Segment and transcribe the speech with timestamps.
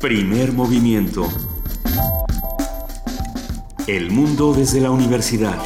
[0.00, 1.28] Primer movimiento.
[3.86, 5.58] El mundo desde la universidad.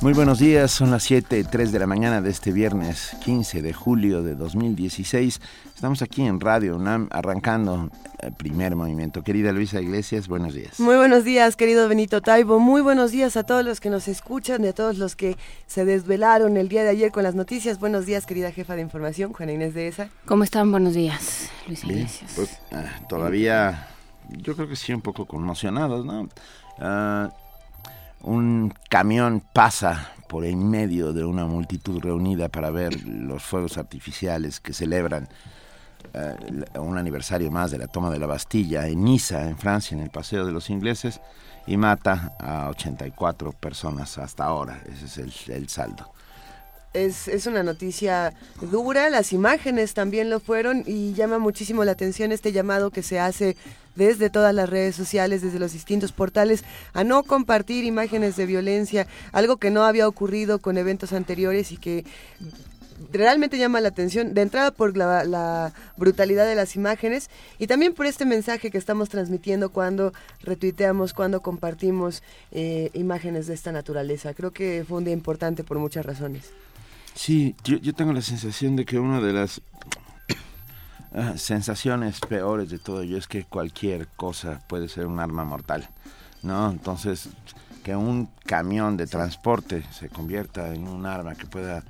[0.00, 3.72] Muy buenos días, son las 7, 3 de la mañana de este viernes 15 de
[3.72, 5.40] julio de 2016.
[5.72, 7.90] Estamos aquí en Radio UNAM arrancando
[8.30, 9.22] primer movimiento.
[9.22, 10.80] Querida Luisa Iglesias, buenos días.
[10.80, 12.58] Muy buenos días, querido Benito Taibo.
[12.58, 15.84] Muy buenos días a todos los que nos escuchan y a todos los que se
[15.84, 17.78] desvelaron el día de ayer con las noticias.
[17.78, 20.08] Buenos días, querida jefa de información, Juana Inés de ESA.
[20.24, 20.70] ¿Cómo están?
[20.70, 22.32] Buenos días, Luisa Iglesias.
[22.36, 23.88] Pues, ah, todavía,
[24.30, 26.28] yo creo que sí, un poco conmocionados, ¿no?
[26.78, 27.30] Ah,
[28.22, 34.60] un camión pasa por en medio de una multitud reunida para ver los fuegos artificiales
[34.60, 35.28] que celebran
[36.12, 40.02] eh, un aniversario más de la toma de la Bastilla en Niza, en Francia, en
[40.02, 41.20] el Paseo de los Ingleses,
[41.66, 44.82] y mata a 84 personas hasta ahora.
[44.92, 46.12] Ese es el, saldo.
[46.92, 52.32] Es, es, una noticia dura, las imágenes también lo fueron y llama muchísimo la atención
[52.32, 53.56] este llamado que se hace
[53.96, 56.62] desde todas las redes sociales, desde los distintos portales,
[56.92, 61.78] a no compartir imágenes de violencia, algo que no había ocurrido con eventos anteriores y
[61.78, 62.04] que
[63.12, 68.06] realmente llama la atención, de entrada por la, brutalidad de las imágenes y también por
[68.06, 74.34] este mensaje que estamos transmitiendo cuando retuiteamos, cuando compartimos eh, imágenes de esta naturaleza.
[74.34, 76.50] Creo que fue un día importante por muchas razones.
[77.14, 79.60] Sí, yo, yo tengo la sensación de que una de las
[81.18, 85.88] Ah, sensaciones peores de todo ello es que cualquier cosa puede ser un arma mortal,
[86.42, 86.70] ¿no?
[86.70, 87.30] Entonces,
[87.82, 91.84] que un camión de transporte se convierta en un arma que pueda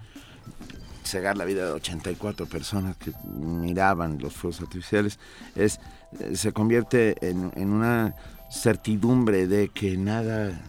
[1.06, 5.18] cegar la vida de 84 personas que miraban los fuegos artificiales,
[5.54, 5.80] es,
[6.20, 8.14] eh, se convierte en, una
[8.50, 10.60] certidumbre de que nada,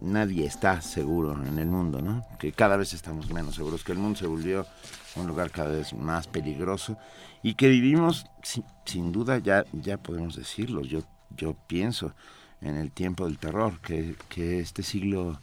[0.00, 2.24] nadie está seguro en el mundo, ¿no?
[2.38, 4.66] Que cada vez estamos menos seguros, que el mundo se volvió
[5.16, 6.96] un lugar cada vez más peligroso
[7.42, 8.26] y que vivimos,
[8.84, 11.02] sin, duda, ya, ya podemos decirlo, yo,
[11.36, 12.14] yo pienso
[12.60, 15.40] en el tiempo del terror, que, que este siglo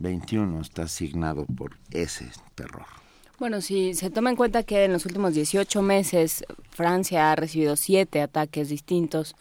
[0.00, 2.97] XXI está asignado por ese terror.
[3.38, 7.76] Bueno, si se toma en cuenta que en los últimos 18 meses Francia ha recibido
[7.76, 9.36] siete ataques distintos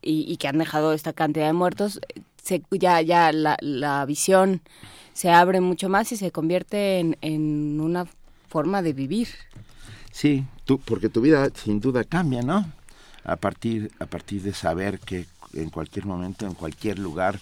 [0.00, 2.00] y, que han dejado esta cantidad de muertos,
[2.40, 4.62] se, ya, ya la, la visión
[5.12, 8.06] se abre mucho más y se convierte en, en una
[8.48, 9.28] forma de vivir.
[10.12, 12.64] Sí, tú, porque tu vida sin duda cambia, ¿no?
[13.24, 17.40] A partir, a partir de saber que en cualquier momento, en cualquier lugar,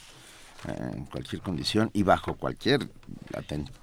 [0.67, 2.89] eh, en cualquier condición y bajo cualquier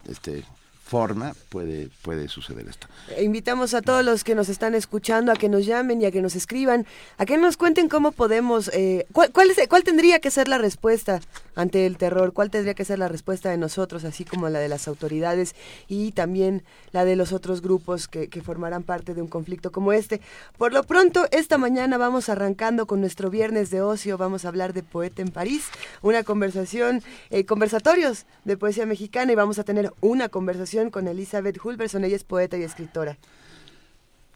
[0.08, 0.44] este,
[0.88, 2.88] forma puede, puede suceder esto.
[3.16, 6.12] E invitamos a todos los que nos están escuchando a que nos llamen y a
[6.12, 6.86] que nos escriban,
[7.18, 11.20] a que nos cuenten cómo podemos, eh, cuál, cuál, cuál tendría que ser la respuesta
[11.56, 14.70] ante el terror, cuál tendría que ser la respuesta de nosotros, así como la de
[14.70, 15.56] las autoridades
[15.90, 19.92] y también la de los otros grupos que, que formarán parte de un conflicto como
[19.92, 20.22] este.
[20.58, 24.72] Por lo pronto, esta mañana vamos arrancando con nuestro viernes de ocio, vamos a hablar
[24.72, 25.66] de Poeta en París,
[26.02, 31.58] una conversación, eh, conversatorios de poesía mexicana y vamos a tener una conversación con Elizabeth
[31.64, 33.18] Hulverson, ella es poeta y escritora.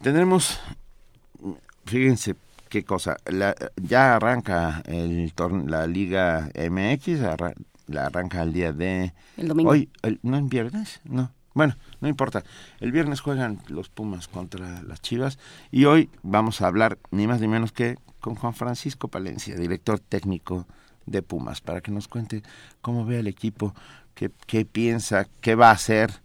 [0.02, 0.60] Tendremos,
[1.86, 2.36] fíjense
[2.70, 3.18] qué cosa,
[3.76, 5.32] ya arranca el
[5.68, 7.20] la Liga MX,
[7.88, 9.14] la arranca el día de...
[9.38, 9.70] El domingo.
[9.70, 9.90] Hoy,
[10.24, 11.02] ¿no en viernes?
[11.04, 11.32] No.
[11.54, 12.44] Bueno, no importa.
[12.80, 15.38] El viernes juegan los Pumas contra las Chivas
[15.70, 20.00] y hoy vamos a hablar ni más ni menos que con Juan Francisco Palencia, director
[20.00, 20.66] técnico
[21.06, 22.42] de Pumas, para que nos cuente
[22.82, 23.76] cómo ve el equipo,
[24.16, 26.22] qué, qué piensa, qué va a hacer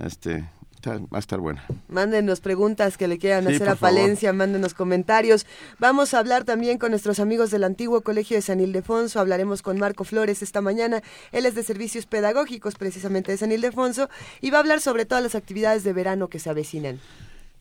[0.00, 0.44] este,
[0.88, 1.64] va a estar buena.
[1.88, 5.46] Mándenos preguntas que le quieran hacer a Palencia, mándenos comentarios.
[5.78, 9.20] Vamos a hablar también con nuestros amigos del antiguo Colegio de San Ildefonso.
[9.20, 11.02] Hablaremos con Marco Flores esta mañana.
[11.32, 14.08] Él es de servicios pedagógicos precisamente de San Ildefonso
[14.40, 17.00] y va a hablar sobre todas las actividades de verano que se avecinan.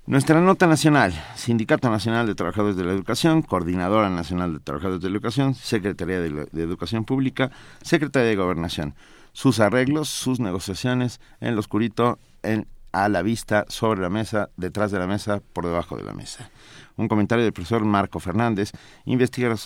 [0.07, 5.09] Nuestra nota nacional, Sindicato Nacional de Trabajadores de la Educación, Coordinadora Nacional de Trabajadores de
[5.09, 7.49] la Educación, Secretaría de, de Educación Pública,
[7.81, 8.93] Secretaría de Gobernación
[9.35, 14.91] sus arreglos, sus negociaciones en lo oscurito, en, a la vista, sobre la mesa, detrás
[14.91, 16.49] de la mesa, por debajo de la mesa.
[16.95, 18.71] Un comentario del profesor Marco Fernández,
[19.03, 19.59] investigador,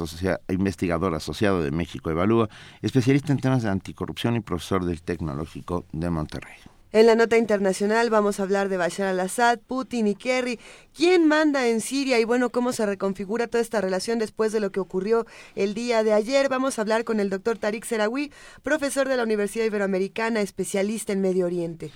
[0.48, 2.50] investigador asociado de México Evalúa,
[2.82, 6.58] especialista en temas de anticorrupción y profesor del Tecnológico de Monterrey.
[6.92, 10.60] En la nota internacional vamos a hablar de Bashar al-Assad, Putin y Kerry.
[10.96, 14.72] ¿Quién manda en Siria y bueno, cómo se reconfigura toda esta relación después de lo
[14.72, 16.50] que ocurrió el día de ayer?
[16.50, 18.32] Vamos a hablar con el doctor Tariq Serawi,
[18.64, 21.92] profesor de la Universidad Iberoamericana, especialista en Medio Oriente.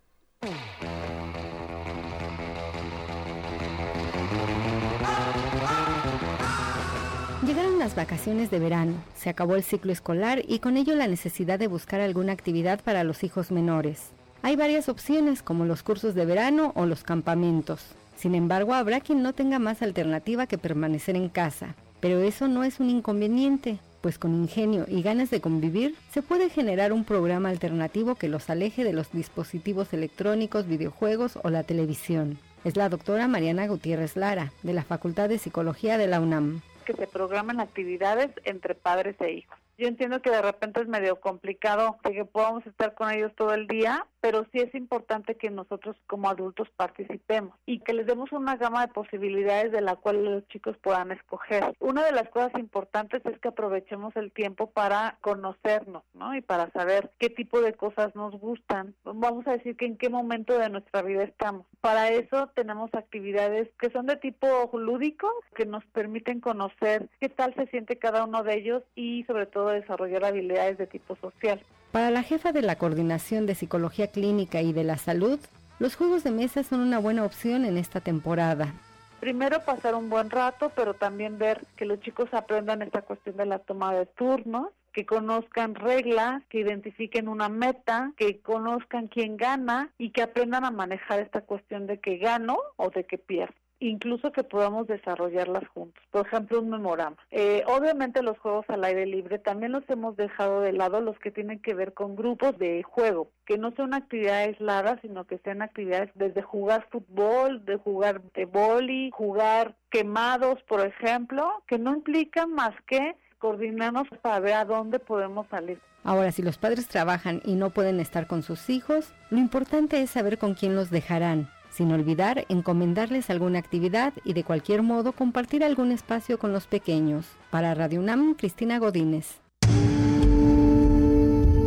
[7.87, 11.67] Las vacaciones de verano, se acabó el ciclo escolar y con ello la necesidad de
[11.67, 14.09] buscar alguna actividad para los hijos menores.
[14.41, 17.85] Hay varias opciones como los cursos de verano o los campamentos.
[18.17, 21.75] Sin embargo, habrá quien no tenga más alternativa que permanecer en casa.
[22.01, 26.49] Pero eso no es un inconveniente, pues con ingenio y ganas de convivir se puede
[26.49, 32.37] generar un programa alternativo que los aleje de los dispositivos electrónicos, videojuegos o la televisión.
[32.65, 36.93] Es la doctora Mariana Gutiérrez Lara, de la Facultad de Psicología de la UNAM que
[36.93, 39.59] se programan actividades entre padres e hijos.
[39.77, 43.67] Yo entiendo que de repente es medio complicado que podamos estar con ellos todo el
[43.67, 48.55] día, pero sí es importante que nosotros como adultos participemos y que les demos una
[48.55, 51.75] gama de posibilidades de la cual los chicos puedan escoger.
[51.79, 56.35] Una de las cosas importantes es que aprovechemos el tiempo para conocernos, ¿no?
[56.35, 58.95] Y para saber qué tipo de cosas nos gustan.
[59.03, 61.65] Vamos a decir que en qué momento de nuestra vida estamos.
[61.81, 67.53] Para eso tenemos actividades que son de tipo lúdico, que nos permiten conocer qué tal
[67.55, 71.63] se siente cada uno de ellos y sobre todo desarrollar habilidades de tipo social.
[71.97, 75.39] Para la jefa de la Coordinación de Psicología Clínica y de la Salud,
[75.79, 78.71] los juegos de mesa son una buena opción en esta temporada.
[79.19, 83.47] Primero pasar un buen rato, pero también ver que los chicos aprendan esta cuestión de
[83.47, 89.89] la toma de turnos, que conozcan reglas, que identifiquen una meta, que conozcan quién gana
[89.97, 94.31] y que aprendan a manejar esta cuestión de que gano o de que pierdo incluso
[94.31, 96.03] que podamos desarrollarlas juntos.
[96.11, 97.17] Por ejemplo, un memorama.
[97.31, 101.31] Eh, obviamente los juegos al aire libre también los hemos dejado de lado los que
[101.31, 105.61] tienen que ver con grupos de juego, que no son actividades aisladas, sino que sean
[105.61, 112.51] actividades desde jugar fútbol, de jugar de boli, jugar quemados, por ejemplo, que no implican
[112.53, 115.79] más que coordinarnos para ver a dónde podemos salir.
[116.03, 120.09] Ahora, si los padres trabajan y no pueden estar con sus hijos, lo importante es
[120.09, 125.63] saber con quién los dejarán sin olvidar encomendarles alguna actividad y de cualquier modo compartir
[125.63, 127.27] algún espacio con los pequeños.
[127.51, 129.39] Para Radio UNAM, Cristina Godínez.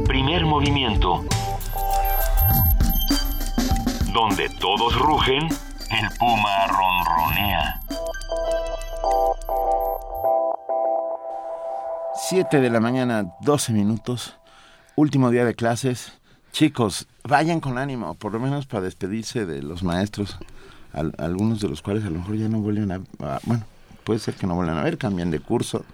[0.06, 1.22] Primer movimiento.
[4.12, 7.80] Donde todos rugen, el puma ronronea.
[12.14, 14.36] 7 de la mañana, 12 minutos.
[14.96, 16.18] Último día de clases.
[16.50, 20.38] Chicos, vayan con ánimo, por lo menos para despedirse de los maestros,
[21.18, 23.00] algunos de los cuales a lo mejor ya no vuelven a,
[23.44, 23.64] bueno,
[24.04, 25.84] puede ser que no vuelvan a ver, cambian de curso,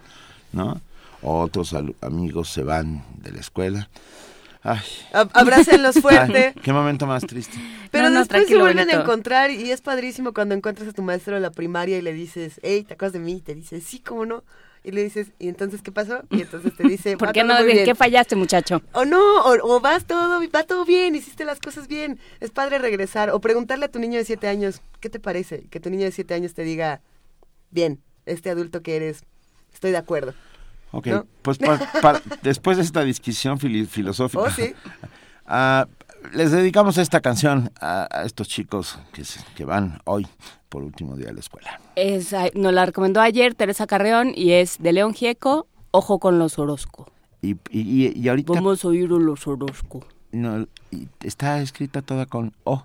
[0.52, 0.80] ¿no?
[1.22, 3.88] otros amigos se van de la escuela.
[4.62, 4.80] Ay.
[5.12, 6.54] Abrácenlos fuerte.
[6.62, 7.56] qué momento más triste.
[7.90, 11.42] Pero después se vuelven a encontrar y es padrísimo cuando encuentras a tu maestro en
[11.42, 13.34] la primaria y le dices, hey, ¿te acuerdas de mí?
[13.34, 14.44] Y te dice, sí, ¿cómo no?
[14.86, 16.22] Y le dices, ¿y entonces qué pasó?
[16.30, 17.58] Y entonces te dice, ¿por qué no?
[17.58, 18.80] ¿En qué fallaste, muchacho?
[18.92, 22.20] O no, o, vas todo, va todo bien, hiciste las cosas bien.
[22.38, 23.30] Es padre regresar.
[23.30, 25.64] O preguntarle a tu niño de siete años, ¿qué te parece?
[25.70, 27.00] Que tu niño de siete años te diga,
[27.72, 29.24] bien, este adulto que eres,
[29.74, 30.34] estoy de acuerdo.
[30.92, 31.08] Ok,
[31.42, 31.58] pues
[32.42, 34.72] después de esta discusión filosófica, oh, ¿sí?
[35.48, 35.86] Ah,
[36.32, 39.22] les dedicamos esta canción a, estos chicos que,
[39.54, 40.26] que van hoy
[40.76, 41.80] por último día de la escuela.
[41.94, 46.58] Es, nos la recomendó ayer Teresa Carreón y es de León Gieco, Ojo con los
[46.58, 47.10] Orozco.
[47.40, 48.52] Y, y, y ahorita...
[48.52, 50.04] Vamos a oír los Orozco.
[50.32, 50.66] No,
[51.22, 52.82] está escrita toda con O.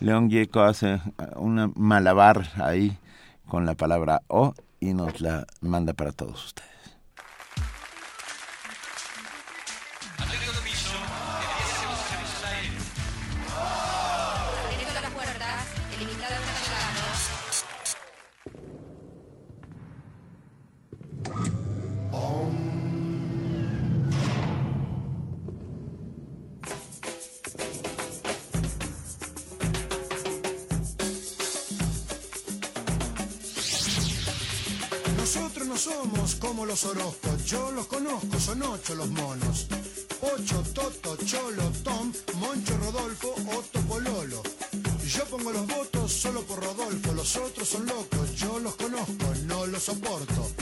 [0.00, 1.00] León Gieco hace
[1.36, 2.98] una malabar ahí
[3.46, 6.68] con la palabra O y nos la manda para todos ustedes.
[35.70, 39.68] No somos como los Orozcos, yo los conozco, son ocho los monos.
[40.20, 44.42] Ocho, Toto, Cholo, Tom, Moncho, Rodolfo, Otto, Pololo.
[45.06, 49.66] Yo pongo los votos solo por Rodolfo, los otros son locos, yo los conozco, no
[49.66, 50.59] los soporto.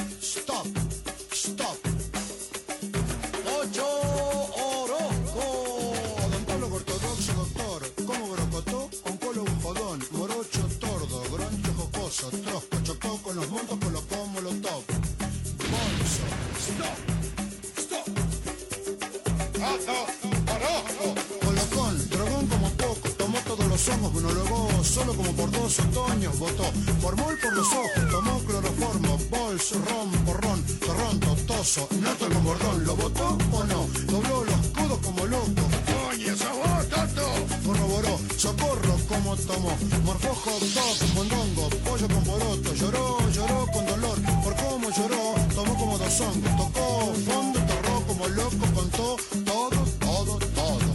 [23.89, 26.65] Los ojos, monólogo, solo como por dos otoños, votó,
[27.01, 32.97] formol por los ojos, tomó cloroformo, bolso, ron, porrón, torrón, totoso, noto con bordón, ¿lo
[32.97, 33.87] votó o no?
[34.07, 37.27] Dobló los codos como loco, coño, esa vos, tato,
[37.65, 39.73] corroboró, socorro como tomó,
[40.05, 45.75] morfó hot dog, mondongo, pollo con poroto, lloró, lloró con dolor, por cómo lloró, tomó
[45.79, 50.89] como dos hongos, tocó fondo, torró como loco, contó todo, todo, todo,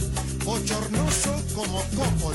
[0.44, 2.33] bochornoso como cópolo,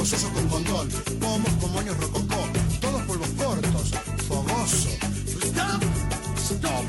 [0.00, 0.88] trollos gozosos con condón,
[1.20, 2.48] pomos con moños rococó,
[2.80, 3.90] todos polvos cortos,
[4.28, 4.88] fogoso,
[5.42, 5.82] stop,
[6.38, 6.84] stop.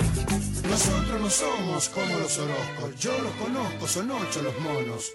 [0.70, 5.12] Nosotros no somos como los Orozcos, yo los conozco, son ocho los monos.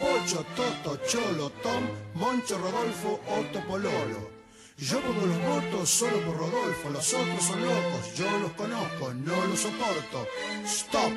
[0.00, 1.82] Ocho, Toto, Cholo, Tom,
[2.14, 4.30] Moncho, Rodolfo, Otto, Pololo.
[4.76, 9.44] Yo pongo los votos solo por Rodolfo, los otros son locos, yo los conozco, no
[9.46, 10.26] los soporto.
[10.64, 11.12] Stop,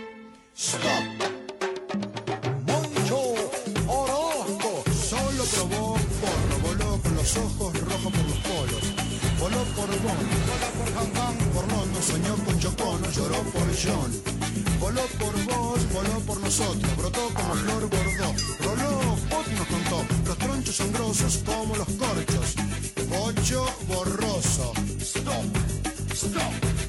[0.56, 1.41] stop.
[12.02, 14.12] Soñó con Chocono, lloró por John.
[14.80, 18.34] Voló por vos, voló por nosotros, brotó como flor bordó.
[18.64, 22.56] Roló, Poti nos contó, los tronchos son grosos como los corchos.
[23.24, 24.74] Ocho borroso.
[25.00, 25.46] Stop,
[26.14, 26.81] stop.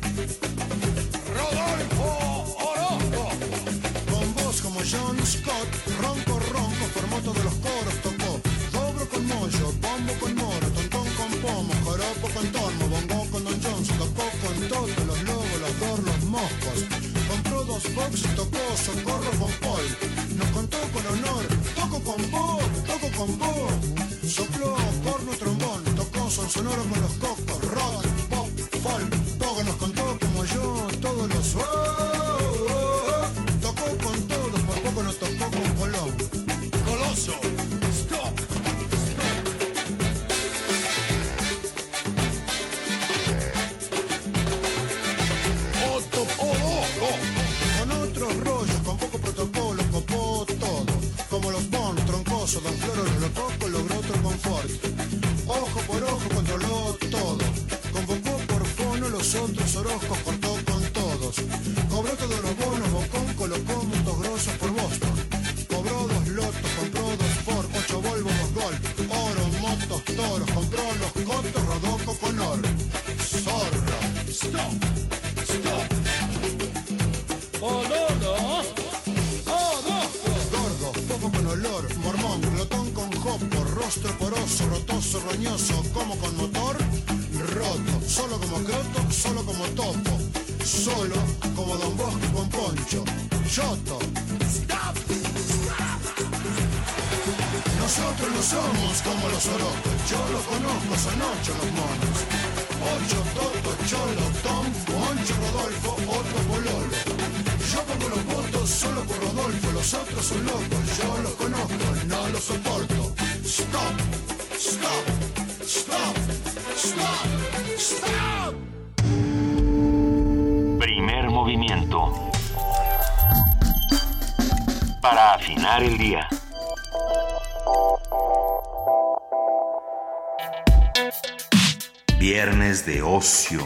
[132.87, 133.61] De ocio.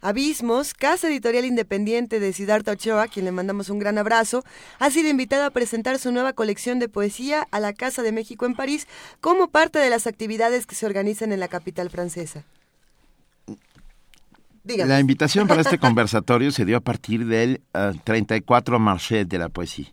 [0.00, 4.44] Abismos, casa editorial independiente de Siddhartha Ochoa, a quien le mandamos un gran abrazo,
[4.78, 8.46] ha sido invitada a presentar su nueva colección de poesía a la Casa de México
[8.46, 8.86] en París
[9.20, 12.44] como parte de las actividades que se organizan en la capital francesa.
[14.62, 14.88] Díganos.
[14.88, 19.50] La invitación para este conversatorio se dio a partir del ah, 34 Marché de la
[19.50, 19.92] Poesía.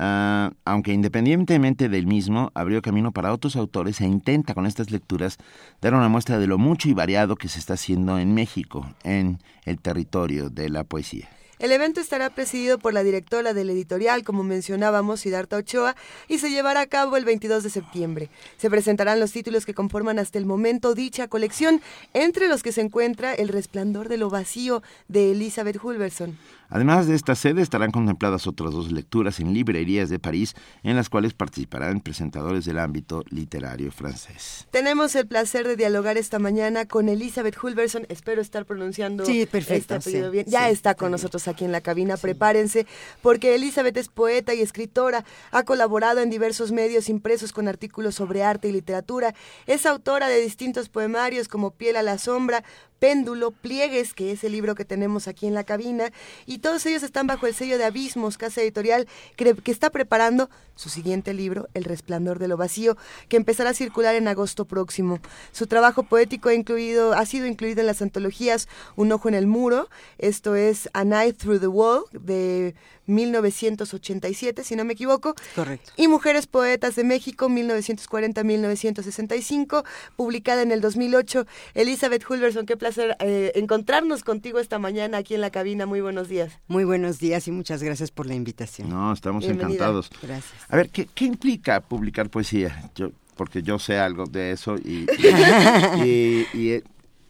[0.00, 5.38] Ah, aunque independientemente del mismo, abrió camino para otros autores e intenta con estas lecturas
[5.80, 9.38] dar una muestra de lo mucho y variado que se está haciendo en México, en
[9.64, 11.28] el territorio de la poesía.
[11.58, 15.96] El evento estará presidido por la directora del editorial, como mencionábamos, Siddhartha Ochoa,
[16.28, 18.30] y se llevará a cabo el 22 de septiembre.
[18.58, 21.80] Se presentarán los títulos que conforman hasta el momento dicha colección,
[22.14, 26.38] entre los que se encuentra El resplandor de lo vacío de Elizabeth Hulverson.
[26.70, 31.08] Además de esta sede estarán contempladas otras dos lecturas en librerías de París, en las
[31.08, 34.66] cuales participarán presentadores del ámbito literario francés.
[34.70, 38.06] Tenemos el placer de dialogar esta mañana con Elizabeth Hulverson.
[38.08, 40.46] Espero estar pronunciando Sí, perfecto, este apellido sí, bien.
[40.46, 42.16] Ya sí, está con nosotros aquí en la cabina.
[42.16, 42.86] Prepárense,
[43.22, 45.24] porque Elizabeth es poeta y escritora.
[45.50, 49.34] Ha colaborado en diversos medios impresos con artículos sobre arte y literatura.
[49.66, 52.62] Es autora de distintos poemarios como Piel a la sombra,
[52.98, 56.10] Péndulo, Pliegues, que es el libro que tenemos aquí en la cabina,
[56.46, 60.50] y todos ellos están bajo el sello de Abismos, casa editorial, que, que está preparando
[60.74, 62.96] su siguiente libro, El resplandor de lo vacío,
[63.28, 65.18] que empezará a circular en agosto próximo.
[65.52, 69.46] Su trabajo poético ha, incluido, ha sido incluido en las antologías Un ojo en el
[69.46, 69.88] muro,
[70.18, 72.74] esto es A Night Through the Wall, de
[73.08, 75.34] 1987, si no me equivoco.
[75.54, 75.92] Correcto.
[75.96, 79.84] Y Mujeres Poetas de México, 1940-1965,
[80.16, 81.46] publicada en el 2008.
[81.74, 85.86] Elizabeth Hulverson, qué placer eh, encontrarnos contigo esta mañana aquí en la cabina.
[85.86, 86.52] Muy buenos días.
[86.68, 88.88] Muy buenos días y muchas gracias por la invitación.
[88.88, 89.66] No, estamos Bienvenida.
[89.74, 90.10] encantados.
[90.22, 90.52] Gracias.
[90.68, 92.90] A ver, ¿qué, qué implica publicar poesía?
[92.94, 96.82] Yo, porque yo sé algo de eso y, y- y- y,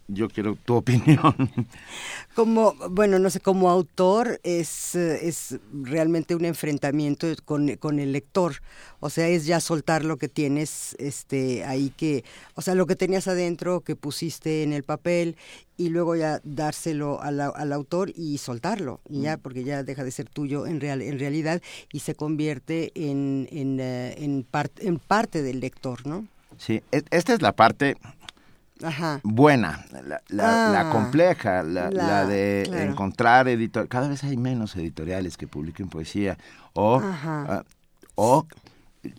[0.09, 1.35] yo quiero tu opinión.
[2.35, 8.57] Como, bueno, no sé, como autor es, es realmente un enfrentamiento con, con el lector.
[9.01, 12.97] O sea, es ya soltar lo que tienes este, ahí que, o sea, lo que
[12.97, 15.37] tenías adentro, que pusiste en el papel,
[15.77, 20.03] y luego ya dárselo a la- al autor y soltarlo, y ya, porque ya deja
[20.05, 24.44] de ser tuyo en, real, en realidad y se convierte en, en, eh, en,
[24.81, 26.27] en parte del lector, ¿no?
[26.57, 27.97] Sí, e- esta es la parte
[28.83, 29.21] Ajá.
[29.23, 31.91] buena, la, la- Ah, la compleja, la,
[32.27, 32.91] de claro.
[32.91, 33.88] encontrar editor.
[33.88, 36.38] Cada vez hay menos editoriales que publiquen poesía
[36.75, 37.64] o, ah,
[38.14, 38.47] o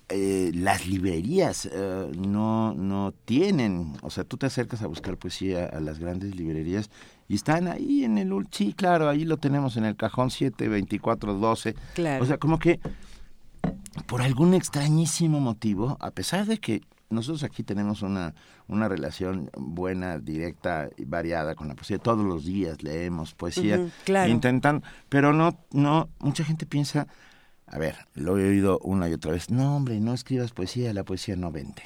[0.10, 5.66] eh, las librerías eh, no, no tienen, o sea, tú te acercas a buscar poesía
[5.66, 6.90] a las grandes librerías
[7.28, 11.76] y están ahí en el, sí, claro, ahí lo tenemos en el cajón 72412.
[11.96, 12.24] Claro.
[12.24, 12.80] O sea, como que
[14.08, 18.34] por algún extrañísimo motivo, a pesar de que nosotros aquí tenemos una,
[18.68, 23.92] una relación buena, directa y variada con la poesía, todos los días leemos poesía, Ujú,
[24.06, 24.32] claro.
[24.32, 27.08] intentan, pero no, no, mucha gente piensa,
[27.68, 31.04] a ver, lo he oído una y otra vez, no hombre, no escribas poesía, la
[31.04, 31.84] poesía no vende.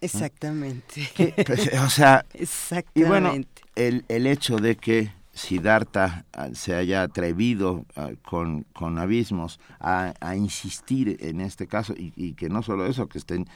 [0.00, 1.08] Exactamente.
[1.46, 3.00] Pues, o sea, Exactamente.
[3.00, 3.32] y bueno,
[3.76, 10.12] el, el hecho de que Siddhartha ah, se haya atrevido ah, con, con abismos a,
[10.20, 13.46] a insistir en este caso y, y que no solo eso, que estén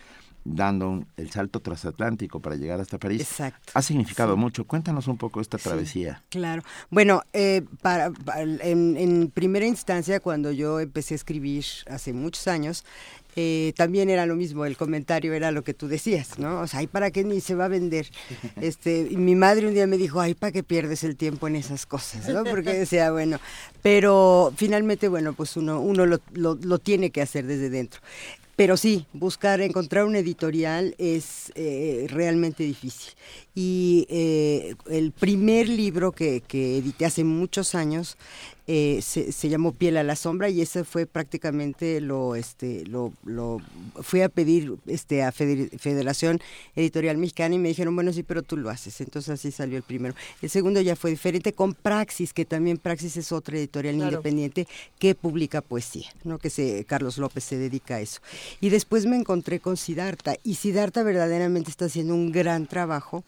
[0.54, 3.72] dando un- el salto transatlántico para llegar hasta París, Exacto.
[3.74, 4.40] ha significado Sí.
[4.40, 4.64] mucho.
[4.66, 5.64] Cuéntanos un poco esta Sí.
[5.64, 6.22] travesía.
[6.28, 6.62] Claro.
[6.90, 12.46] Bueno, eh, para, para- en, en primera instancia, cuando yo empecé a escribir hace muchos
[12.48, 12.84] años,
[13.38, 16.60] eh, también era lo mismo, el comentario era lo que tú decías, ¿no?
[16.60, 18.08] O sea, ¿ay, para qué ni se va a vender?
[18.56, 21.56] Este, y mi madre un día me dijo, ay, ¿para qué pierdes el tiempo en
[21.56, 22.26] esas cosas?
[22.30, 22.44] ¿no?
[22.44, 23.38] Porque decía, bueno,
[23.82, 28.00] pero finalmente, bueno, pues uno, uno lo, lo, lo tiene que hacer desde dentro.
[28.56, 33.12] Pero sí, buscar, encontrar un editorial es eh, realmente difícil.
[33.58, 38.18] Y eh, el primer libro que, que edité hace muchos años
[38.66, 43.12] eh, se, se llamó Piel a la sombra y ese fue prácticamente lo, este, lo,
[43.24, 43.58] lo
[44.02, 46.40] fui a pedir este a Feder- Federación
[46.74, 49.84] Editorial Mexicana y me dijeron bueno sí pero tú lo haces entonces así salió el
[49.84, 50.14] primero.
[50.42, 54.10] El segundo ya fue diferente con Praxis que también Praxis es otra editorial Claro.
[54.10, 54.66] independiente
[54.98, 58.20] que publica poesía no que se Carlos López se dedica a eso.
[58.60, 63.24] Y después me encontré con Siddhartha y Siddhartha verdaderamente está haciendo un gran trabajo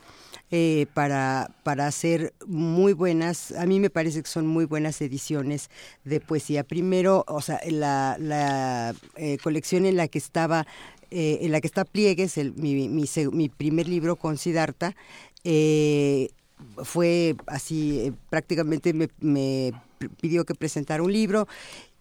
[0.50, 5.70] eh, para, para hacer muy buenas, a mí me parece que son muy buenas ediciones
[6.04, 6.64] de poesía.
[6.64, 10.66] Primero, o sea, la, la eh, colección en la que estaba,
[11.10, 14.94] eh, en la que está Pliegues, el, mi, mi, mi primer libro con Siddhartha,
[15.44, 16.30] eh,
[16.82, 19.72] fue así, eh, prácticamente me, me
[20.20, 21.46] pidió que presentara un libro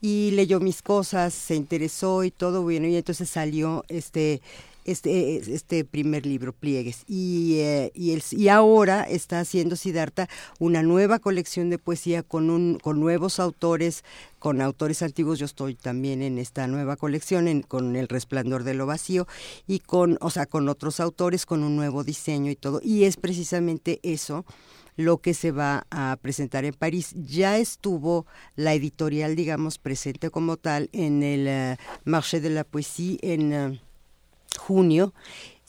[0.02, 4.42] y leyó mis cosas, se interesó y todo bueno, y entonces salió este
[4.88, 7.04] este, este primer libro, Pliegues.
[7.08, 10.28] Y, eh, y, el- y ahora está haciendo Siddhartha
[10.60, 14.04] una nueva colección de poesía con, un, con nuevos autores,
[14.40, 15.38] con autores antiguos.
[15.40, 19.28] Yo estoy también en esta nueva colección, en, con El Resplandor de lo Vacío,
[19.68, 22.82] y con, o sea, con otros autores, con un nuevo diseño y todo.
[22.84, 24.46] Y es precisamente eso
[24.96, 27.14] lo que se va a presentar en París.
[27.16, 33.20] Ya estuvo la editorial, digamos, presente como tal en el eh, Marché de la Poésie
[33.22, 33.80] en eh,
[34.58, 35.14] junio.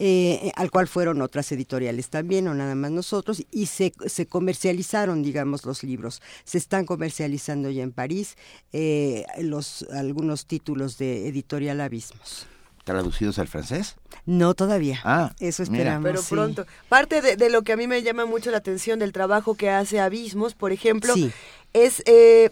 [0.01, 5.25] eh, al cual fueron otras editoriales también, o nada más nosotros, y se, se comercializaron,
[5.25, 6.23] digamos, los libros.
[6.45, 8.37] Se están comercializando ya en París
[8.73, 12.47] eh, los, algunos títulos de Editorial Abismos.
[12.85, 13.97] ¿Traducidos al francés?
[14.25, 15.01] No todavía.
[15.03, 15.75] Ah, Eso mira.
[15.83, 16.05] esperamos.
[16.05, 16.29] Pero sí.
[16.31, 16.65] pronto.
[16.89, 19.69] Parte de, de lo que a mí me llama mucho la atención del trabajo que
[19.69, 21.33] hace Abismos, por ejemplo, Sí.
[21.73, 22.51] es eh,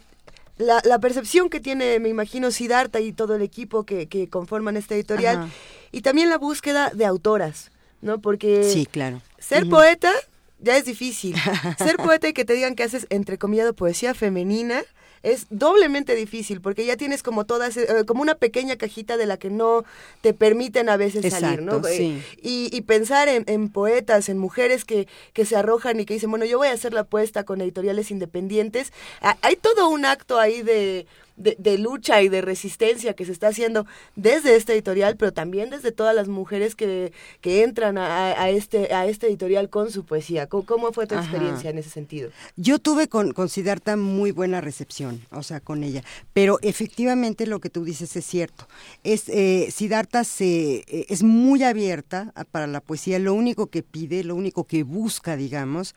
[0.58, 4.76] la, la percepción que tiene, me imagino, Siddhartha y todo el equipo que, que conforman
[4.76, 5.48] esta editorial, Ajá.
[5.92, 8.20] y también la búsqueda de autoras, ¿no?
[8.20, 9.20] Porque Sí, claro.
[9.38, 10.12] ser poeta
[10.58, 11.36] ya es difícil.
[11.78, 14.82] ser poeta y que te digan que haces, entrecomillado, poesía femenina
[15.22, 19.36] es doblemente difícil porque ya tienes como todas, eh, como una pequeña cajita de la
[19.36, 19.84] que no
[20.20, 21.86] te permiten a veces salir, ¿no?
[21.86, 22.22] Eh, sí.
[22.42, 26.30] y, y pensar en, en poetas, en mujeres que, que se arrojan y que dicen,
[26.30, 28.92] bueno, yo voy a hacer la apuesta con editoriales independientes.
[29.42, 33.48] Hay todo un acto ahí de, de, de lucha y de resistencia que se está
[33.48, 38.50] haciendo desde esta editorial, pero también desde todas las mujeres que, que entran a, a
[38.50, 40.46] este, a este editorial con su poesía.
[40.48, 41.24] ¿Cómo, cómo fue tu Ajá.
[41.24, 42.30] experiencia en ese sentido?
[42.56, 46.02] Yo tuve con, con Siddhartha muy buena recepción, o sea, con ella.
[46.32, 48.68] Pero efectivamente lo que tú dices es cierto.
[49.04, 53.18] Es, eh, Siddhartha se, eh, es muy abierta para la poesía.
[53.18, 55.94] Lo único que pide, lo único que busca, digamos,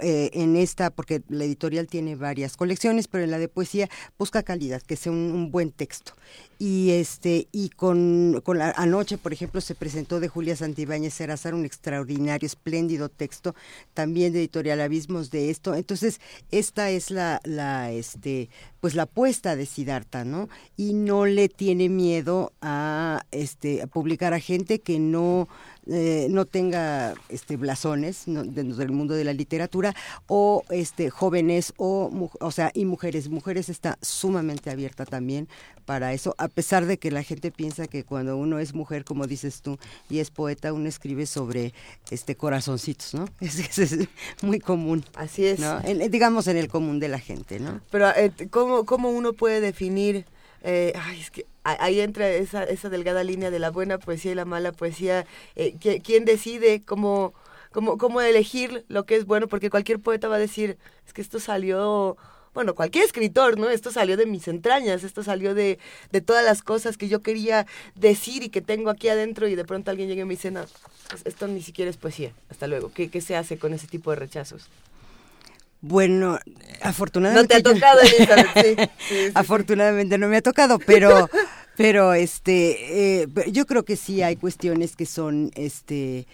[0.00, 4.42] eh, en esta, porque la editorial tiene varias colecciones, pero en la de poesía busca
[4.42, 6.12] calidad, que sea un, buen texto.
[6.58, 11.54] Y este y con, con la anoche, por ejemplo, se presentó de Julia Santibáñez Serrazar
[11.54, 13.54] un extraordinario, espléndido texto,
[13.92, 15.74] también de Editorial Abismos de esto.
[15.74, 18.48] Entonces, esta es la, la este,
[18.80, 20.48] pues la apuesta de Siddhartha, ¿no?
[20.76, 25.48] Y no le tiene miedo a este a publicar a gente que no
[25.88, 29.94] eh, no tenga este blasones no, dentro del mundo de la literatura
[30.26, 35.48] o este jóvenes o o sea y mujeres mujeres está sumamente abierta también
[35.84, 39.26] para eso a pesar de que la gente piensa que cuando uno es mujer como
[39.28, 39.78] dices tú
[40.10, 41.72] y es poeta uno escribe sobre
[42.10, 43.96] este corazoncitos no es, es
[44.42, 45.60] muy común Así es.
[45.60, 45.80] ¿no?
[45.84, 49.60] En- digamos en el común de la gente no Pero, eh, ¿cómo, ¿cómo uno puede
[49.60, 50.24] definir?
[50.62, 54.34] eh, ay, es que ahí entra esa, esa delgada línea de la buena poesía y
[54.34, 55.26] la mala poesía.
[55.54, 57.34] eh, ¿qui- ¿Quién decide cómo,
[57.72, 59.48] cómo, cómo elegir lo que es bueno?
[59.48, 62.16] Porque cualquier poeta va a decir, es que esto salió...
[62.54, 63.68] Bueno, cualquier escritor, ¿no?
[63.68, 65.78] Esto salió de mis entrañas, esto salió de,
[66.10, 69.64] de todas las cosas que yo quería decir y que tengo aquí adentro y de
[69.66, 70.64] pronto alguien llega y me dice, no,
[71.26, 72.32] esto ni siquiera es poesía.
[72.48, 72.90] Hasta luego.
[72.94, 74.68] ¿Qué, qué se hace con ese tipo de rechazos?
[75.86, 76.38] Bueno No
[76.82, 78.62] afortunadamente te ha tocado, Elizabeth, sí.
[78.62, 79.32] sí, sí, sí.
[79.34, 81.28] Afortunadamente no me ha tocado, pero
[81.76, 86.26] pero este eh, yo creo que sí hay cuestiones que son este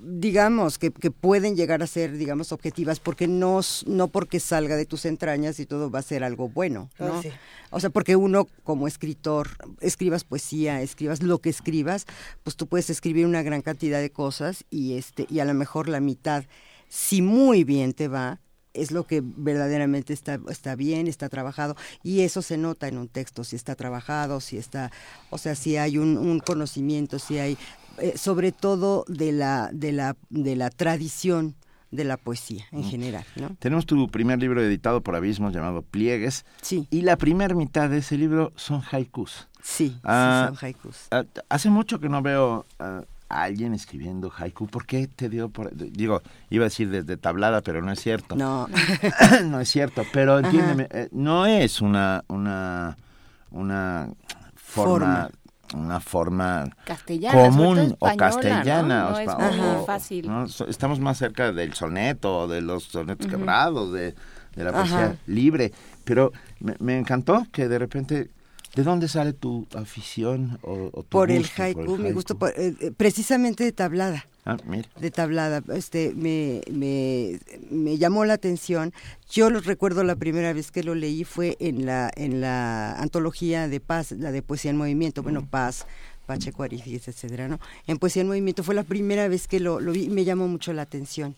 [0.00, 4.86] digamos que, que pueden llegar a ser digamos objetivas porque no no porque salga de
[4.86, 7.20] tus entrañas y todo va a ser algo bueno ¿no?
[7.20, 7.30] sí.
[7.70, 9.48] o sea porque uno como escritor
[9.80, 12.06] escribas poesía escribas lo que escribas
[12.44, 15.88] pues tú puedes escribir una gran cantidad de cosas y este y a lo mejor
[15.88, 16.44] la mitad
[16.88, 18.40] si muy bien te va
[18.74, 23.08] es lo que verdaderamente está, está bien, está trabajado, y eso se nota en un
[23.08, 24.92] texto, si está trabajado, si está,
[25.30, 27.58] o sea, si hay un, un conocimiento, si hay,
[27.98, 31.56] eh, sobre todo de la, de la, de la tradición
[31.90, 33.56] de la poesía en general, ¿no?
[33.58, 36.44] Tenemos tu primer libro editado por Abismos llamado Pliegues.
[36.60, 36.86] Sí.
[36.90, 39.48] Y la primera mitad de ese libro son haikus.
[39.62, 41.08] Sí, sí, Ah, son haikus.
[41.10, 44.66] Ah, hace mucho que no veo ah, alguien escribiendo haiku.
[44.66, 45.74] ¿Por qué te dio por...?
[45.74, 48.36] Digo, iba a decir desde tablada, pero no es cierto.
[48.36, 48.68] No,
[49.44, 52.96] no es cierto, pero entiéndeme, eh, no es una una
[53.50, 54.08] una
[54.54, 55.30] forma,
[55.74, 59.02] una forma Castellana, común o castellana.
[59.04, 59.10] ¿no?
[59.10, 59.28] No es
[59.80, 60.26] o- fácil.
[60.26, 60.48] ¿no?
[60.48, 64.14] So- Estamos más cerca del soneto, de los sonetos quebrados, de,
[64.54, 65.14] de la poesía Ajá.
[65.26, 65.72] libre.
[66.04, 68.30] Pero me, me encantó que de repente...
[68.78, 72.34] ¿De dónde sale tu afición o, o tu por el gusto haiku, el mi gusto,
[72.34, 72.38] haiku?
[72.38, 74.24] por- eh, eh, precisamente de tablada.
[74.44, 74.88] Ah, mira.
[75.00, 77.40] de tablada, este me, me,
[77.72, 78.92] me llamó la atención.
[79.28, 83.66] Yo lo recuerdo la primera vez que lo leí fue en la en la antología
[83.66, 85.84] de Paz, la de Poesía en Movimiento, bueno, Paz,
[86.26, 87.58] Pacheco etcétera, ¿no?
[87.88, 90.46] En Poesía en Movimiento fue la primera vez que lo, lo vi y me llamó
[90.46, 91.34] mucho la atención.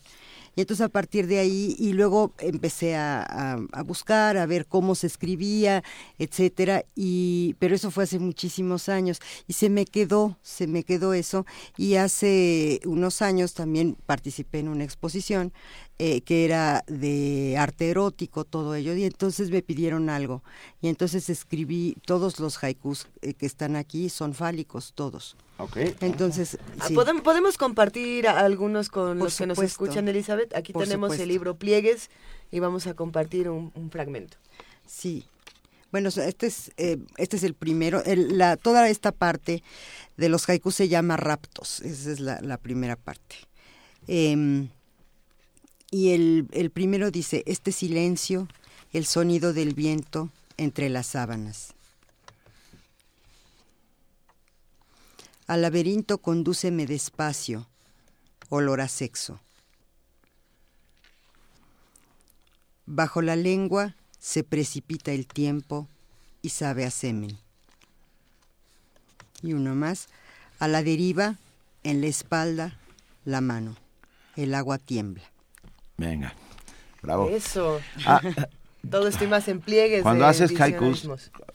[0.55, 4.65] Y entonces a partir de ahí, y luego empecé a, a- a buscar, a ver
[4.65, 5.83] cómo se escribía,
[6.19, 11.13] etcétera, y, pero eso fue hace muchísimos años, y se me quedó, se me quedó
[11.13, 11.45] eso,
[11.77, 15.53] y hace unos años también participé en una exposición
[15.99, 20.43] eh, que era de arte erótico, todo ello, y entonces me pidieron algo,
[20.81, 25.37] y entonces escribí, todos los haikus eh, que están aquí son fálicos, todos.
[25.61, 25.77] Ok.
[26.01, 26.93] Entonces, Ah, sí.
[26.95, 29.83] ¿podem- Podemos compartir a- algunos con Por los que nos supuesto.
[29.85, 30.55] escuchan, Elizabeth.
[30.55, 31.23] Aquí Por tenemos supuesto.
[31.23, 32.09] el libro Pliegues
[32.51, 34.37] y vamos a compartir un, un fragmento.
[34.87, 35.25] Sí.
[35.91, 38.03] Bueno, este es, eh, este es el primero.
[38.05, 39.61] El- la, toda esta parte
[40.17, 41.81] de los haikus se llama raptos.
[41.81, 43.35] Esa es la, la primera parte.
[44.07, 44.69] Em,
[45.91, 48.47] y el, el primero dice, este silencio,
[48.93, 51.73] el sonido del viento entre las sábanas.
[55.51, 57.67] Al laberinto condúceme despacio,
[58.47, 59.41] olor a sexo.
[62.85, 65.89] Bajo la lengua se precipita el tiempo
[66.41, 67.37] y sabe a semen.
[69.41, 70.07] Y uno más.
[70.57, 71.35] A la deriva,
[71.83, 72.79] en la espalda,
[73.25, 73.75] la mano.
[74.37, 75.29] El agua tiembla.
[75.97, 76.33] Venga.
[77.01, 77.27] Bravo.
[77.27, 77.81] Eso.
[78.05, 78.21] Ah,
[78.89, 80.03] Todo esto y más en pliegues.
[80.03, 81.07] Cuando de haces haikus,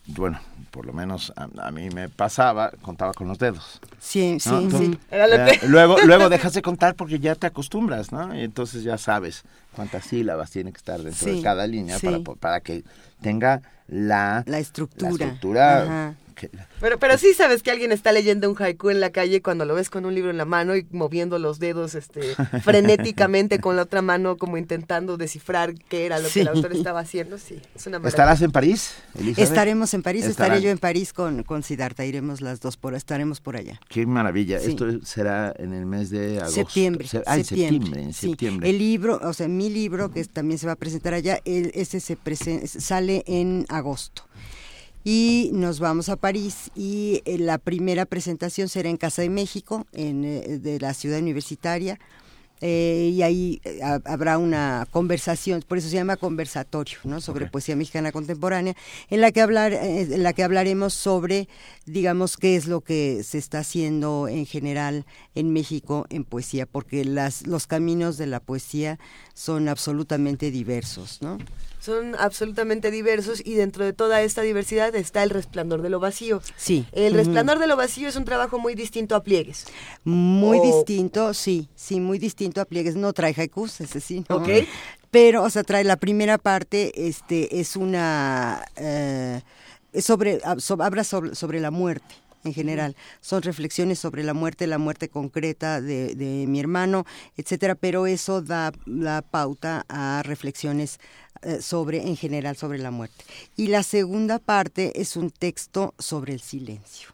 [0.06, 3.80] bueno, por lo menos a, a mí me pasaba, contaba con los dedos.
[3.98, 4.78] Sí, sí, ¿no?
[4.78, 4.98] sí.
[5.10, 8.34] Eh, luego, luego dejas de contar porque ya te acostumbras, ¿no?
[8.34, 9.42] Y entonces ya sabes
[9.74, 12.06] cuántas sílabas tiene que estar dentro de cada línea sí.
[12.06, 12.84] para, para que
[13.20, 15.10] tenga la, La estructura.
[15.10, 16.14] la estructura Ajá.
[16.36, 19.64] Que- Pero, pero sí sabes que alguien está leyendo un haiku en la calle cuando
[19.64, 22.20] lo ves con un libro en la mano y moviendo los dedos este,
[22.62, 26.34] frenéticamente con la otra mano, como intentando descifrar qué era lo Sí.
[26.34, 27.38] que el autor estaba haciendo.
[27.38, 28.08] Sí, es una maravilla.
[28.08, 29.38] ¿Estarás en París, Elizabeth?
[29.48, 30.52] Estaremos en París, Estarán.
[30.52, 33.80] estaré yo en París con, con Siddhartha, iremos las dos por, estaremos por allá.
[33.88, 34.60] Qué maravilla.
[34.60, 34.70] Sí.
[34.70, 36.52] Esto será en el mes de agosto.
[36.54, 37.08] Septiembre.
[37.08, 38.28] Se- ah, en septiembre, en sí.
[38.28, 38.68] septiembre.
[38.70, 42.00] El libro, o sea, mi libro, que también se va a presentar allá, el- ese
[42.00, 44.22] se presen- sale en agosto.
[45.08, 49.86] Y nos vamos a París y eh, la primera presentación será en Casa de México,
[49.92, 52.00] en, eh, de la ciudad universitaria.
[52.62, 57.20] eh, y ahí ha- habrá una conversación, por eso se llama conversatorio, ¿no?
[57.20, 58.74] Sobre poesía mexicana contemporánea,
[59.10, 61.48] en la que hablar, en la que hablaremos sobre,
[61.84, 67.04] digamos, qué es lo que se está haciendo en general en México en poesía, porque
[67.04, 68.98] las, los caminos de la poesía
[69.34, 71.36] son absolutamente diversos, ¿no?
[71.86, 76.42] Son absolutamente diversos y dentro de toda esta diversidad está el resplandor de lo vacío.
[76.56, 76.84] Sí.
[76.90, 79.66] El resplandor de lo vacío es un trabajo muy distinto a pliegues.
[80.02, 82.96] Muy O- distinto, sí, sí, muy distinto a pliegues.
[82.96, 84.38] No trae haikus, ese sí, ¿no?
[84.38, 84.48] Ok.
[85.12, 89.40] Pero, o sea, trae la primera parte, este, es una, eh,
[90.00, 92.96] sobre, so- habla sobre, sobre la muerte en general.
[93.20, 97.04] Son reflexiones sobre la muerte, la muerte concreta de, de mi hermano,
[97.36, 100.98] etcétera, pero eso da la pauta a reflexiones
[101.60, 103.24] sobre, en general, sobre la muerte.
[103.56, 107.10] Y la segunda parte es un texto sobre el silencio.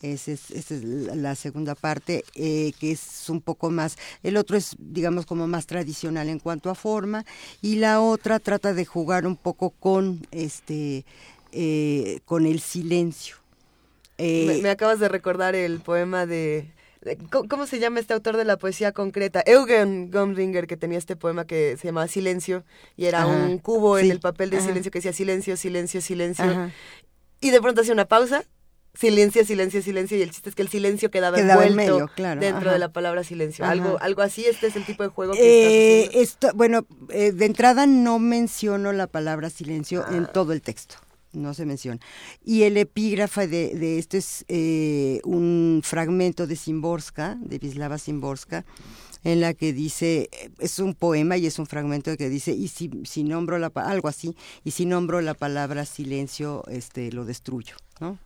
[0.00, 4.56] Esa es, esa es la segunda parte, eh, que es un poco más, el otro
[4.56, 7.24] es, digamos, como más tradicional en cuanto a forma,
[7.60, 11.04] y la otra trata de jugar un poco con, este,
[11.52, 13.36] eh, con el silencio.
[14.18, 16.68] Eh, Me, me acabas de recordar el poema de...
[17.48, 19.42] ¿Cómo, se llama este autor de la poesía concreta?
[19.46, 22.64] Eugen Gomringer, que tenía este poema que se llamaba Silencio,
[22.96, 24.66] y era Ajá, un cubo en el papel de ajá.
[24.66, 26.44] silencio que decía silencio, silencio, silencio.
[26.44, 26.70] Ajá.
[27.40, 28.44] Y de pronto hacía una pausa,
[28.94, 32.10] silencio, silencio, silencio, y el chiste es que el silencio quedaba, Quedaba en envuelto medio,
[32.14, 33.64] claro, dentro de la palabra silencio.
[33.64, 37.32] Algo, algo así, este es el tipo de juego que Eh, estás esto- bueno, eh,
[37.32, 40.30] de entrada no menciono la palabra silencio en Ah.
[40.32, 40.96] todo el texto.
[41.32, 42.00] No se menciona.
[42.44, 48.64] Y el epígrafe de, de esto es eh, un fragmento de Simborska, de Vislava Simborska,
[49.24, 52.90] en la que dice, es un poema y es un fragmento que dice, y si,
[53.04, 58.18] si nombro la algo así, y si nombro la palabra silencio, este lo destruyo, ¿no?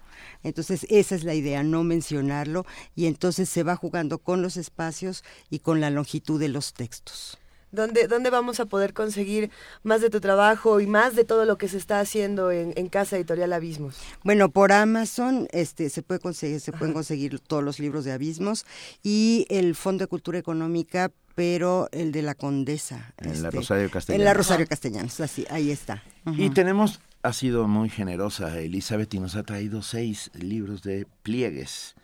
[0.42, 2.64] Entonces esa es la idea, no mencionarlo,
[2.94, 7.38] y entonces se va jugando con los espacios y con la longitud de los textos.
[7.76, 9.50] ¿Dónde, ¿Dónde vamos a poder conseguir
[9.84, 12.88] más de tu trabajo y más de todo lo que se está haciendo en, en
[12.88, 13.98] Casa Editorial Abismos?
[14.24, 18.66] Bueno, por Amazon este, se, puede conseguir, se pueden conseguir todos los libros de Abismos
[19.02, 23.14] y el Fondo de Cultura Económica, pero el de la Condesa.
[23.18, 24.20] En la este, Rosario Castellanos.
[24.20, 26.02] En la Rosario Castellanos, así, ahí está.
[26.36, 31.94] Y tenemos, ha sido muy generosa Elizabeth y nos ha traído seis libros de pliegues.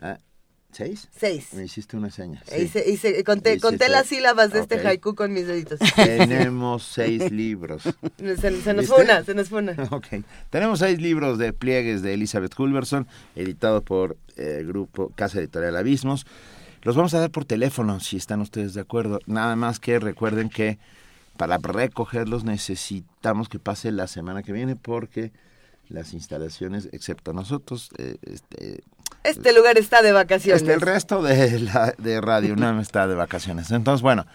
[0.00, 0.18] Ah,
[0.72, 1.08] ¿Seis?
[1.16, 1.48] Seis.
[1.54, 2.42] Me hiciste una seña.
[2.46, 2.62] sí.
[2.62, 5.80] Hice- hice- conté, conté las sílabas de este haiku con mis deditos.
[5.96, 7.82] Tenemos seis libros.
[7.82, 8.86] Se, se nos ¿Viste?
[8.86, 9.72] fue una, se nos fue una.
[9.90, 10.06] Ok.
[10.50, 16.24] Tenemos seis libros de pliegues de Elizabeth Culberson, editado por eh, Grupo Casa Editorial Abismos.
[16.82, 19.18] Los vamos a dar por teléfono, si están ustedes de acuerdo.
[19.26, 20.78] Nada más que recuerden que
[21.36, 25.32] para recogerlos necesitamos que pase la semana que viene porque
[25.88, 28.82] las instalaciones, excepto nosotros, eh, este,
[29.24, 30.62] Este lugar está de vacaciones.
[30.62, 33.70] este, el resto de, la, de Radio UNAM está de vacaciones.
[33.70, 34.26] Entonces, bueno,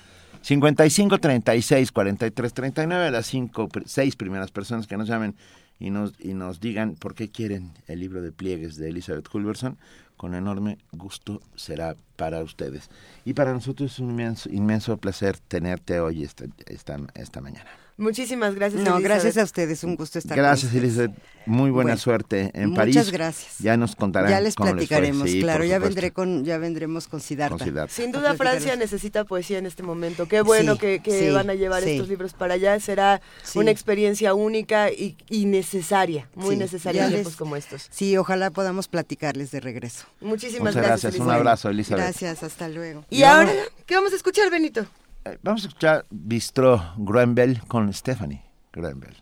[0.41, 5.35] 55 36 43 39, las cinco, seis primeras personas que nos llamen
[5.79, 9.77] y nos, y nos digan por qué quieren el libro de pliegues de Elizabeth Culberson,
[10.17, 12.89] con enorme gusto será para ustedes.
[13.25, 17.69] Y para nosotros es un inmenso, inmenso placer tenerte hoy esta, esta, esta mañana.
[17.97, 18.81] Muchísimas gracias.
[18.81, 19.03] No, Elizabeth.
[19.05, 20.97] gracias a ustedes, un gusto estar Gracias, con ustedes.
[20.97, 21.23] Elizabeth.
[21.45, 23.11] Muy buena Bueno, suerte en muchas París.
[23.11, 23.55] gracias.
[23.59, 24.29] Ya nos contarán.
[24.31, 24.77] Ya les cómo fue.
[24.77, 27.57] platicaremos, Sí, claro, ya vendré con, ya vendremos con Siddhartha.
[27.57, 27.93] Con Siddhartha.
[27.93, 28.33] Sin duda.
[28.35, 30.27] Francia necesita poesía en este momento.
[30.27, 31.91] Qué bueno Sí, que, que sí, van a llevar sí.
[31.91, 32.77] estos libros para allá.
[32.79, 33.59] Será Sí.
[33.59, 37.87] una experiencia única y, y necesaria, muy Sí, necesaria en tiempos como estos.
[37.91, 40.05] Sí, ojalá podamos platicarles de regreso.
[40.19, 41.13] Muchísimas Muchas gracias.
[41.13, 41.39] Un Elizabeth.
[41.39, 42.03] abrazo, Elizabeth.
[42.03, 43.05] Gracias, hasta luego.
[43.09, 43.53] Y ahora,
[43.85, 44.85] ¿qué vamos a escuchar, Benito?
[45.25, 49.15] Eh, Vamos a escuchar Bistro Gruenbel con Stephanie Gruenbel.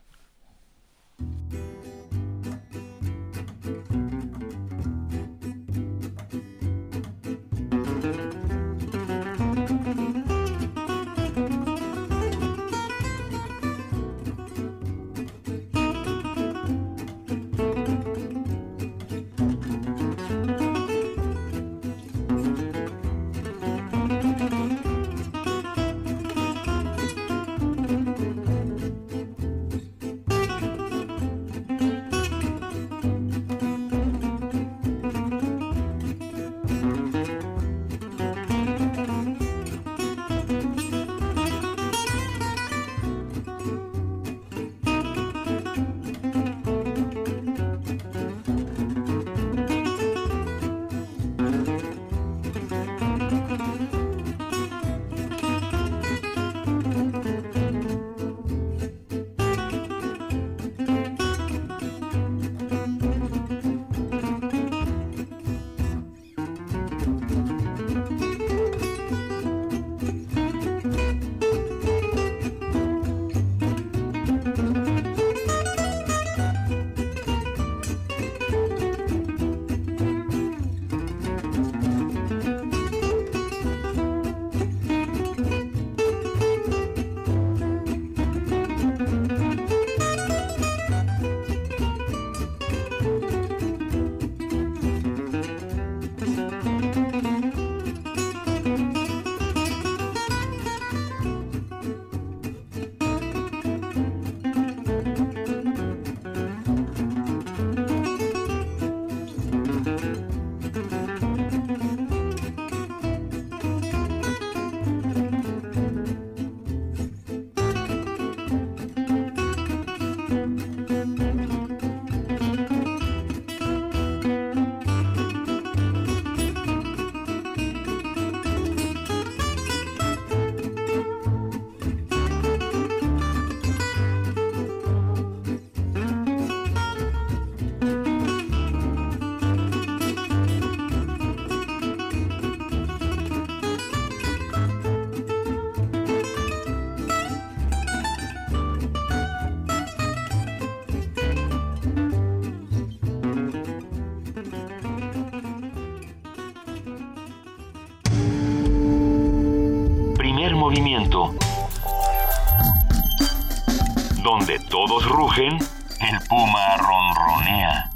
[164.39, 167.91] Donde todos rugen, el puma ronronea.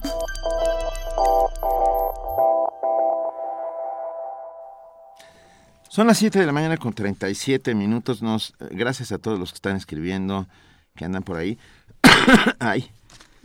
[5.90, 8.22] Son las 7 de la mañana con 37 minutos.
[8.22, 10.46] Nos, eh, gracias a todos los que están escribiendo,
[10.96, 11.58] que andan por ahí.
[12.60, 12.88] Ay,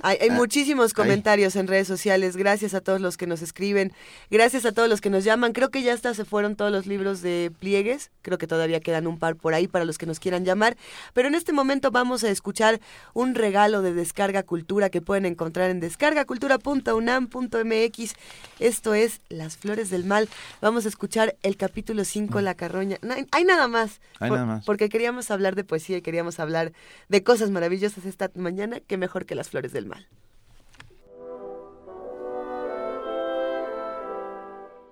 [0.03, 0.95] Hay, hay Ah, muchísimos ahí.
[0.95, 2.37] comentarios en redes sociales.
[2.37, 3.93] Gracias a todos los que nos escriben.
[4.31, 5.53] Gracias a todos los que nos llaman.
[5.53, 8.11] Creo que ya hasta se fueron todos los libros de pliegues.
[8.23, 10.77] Creo que todavía quedan un par por ahí para los que nos quieran llamar.
[11.15, 12.81] Pero en este momento vamos a escuchar
[13.15, 18.15] un regalo de Descarga Cultura que pueden encontrar en descargacultura.unam.mx.
[18.61, 20.29] Esto es Las Flores del Mal.
[20.61, 22.99] Vamos a escuchar el capítulo 5, La Carroña.
[23.03, 24.01] No, hay- hay nada más.
[24.21, 24.65] Hay Por- nada más.
[24.65, 26.73] Porque queríamos hablar de poesía y queríamos hablar
[27.09, 28.81] de cosas maravillosas esta mañana.
[28.87, 29.92] que mejor que Las Flores del Mal.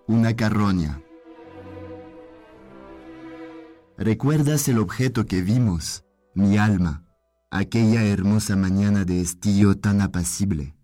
[0.07, 1.01] Una carroña.
[3.97, 7.05] ¿Recuerdas el objeto que vimos, mi alma,
[7.51, 10.75] aquella hermosa mañana de estío tan apacible?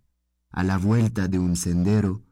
[0.51, 2.23] A la vuelta de un sendero,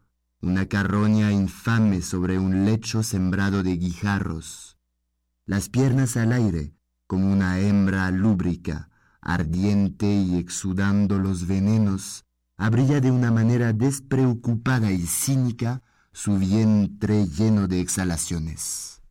[0.41, 4.78] una carroña infame sobre un lecho sembrado de guijarros.
[5.47, 6.74] Las piernas al aire,
[7.07, 8.91] como una hembra lúbrica,
[9.25, 17.66] ardiente y exudando los venenos, abría de una manera despreocupada y cínica su vientre lleno
[17.66, 19.03] de exhalaciones.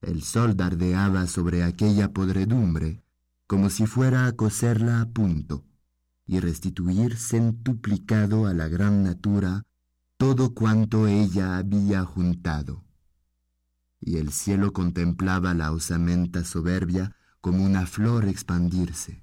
[0.00, 3.04] El sol dardeaba sobre aquella podredumbre
[3.46, 5.64] como si fuera a coserla a punto
[6.24, 9.66] y restituir centuplicado a la gran natura
[10.16, 12.84] todo cuanto ella había juntado.
[14.00, 19.22] Y el cielo contemplaba la osamenta soberbia como una flor expandirse.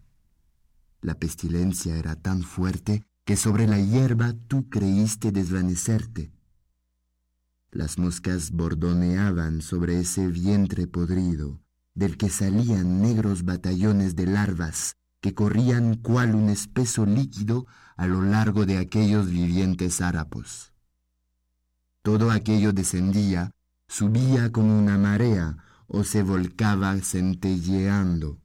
[1.01, 6.31] La pestilencia era tan fuerte que sobre la hierba tú creíste desvanecerte.
[7.71, 11.61] Las moscas bordoneaban sobre ese vientre podrido,
[11.93, 17.65] del que salían negros batallones de larvas que corrían cual un espeso líquido
[17.95, 20.73] a lo largo de aquellos vivientes harapos.
[22.03, 23.51] Todo aquello descendía,
[23.87, 25.57] subía como una marea
[25.87, 28.39] o se volcaba centelleando.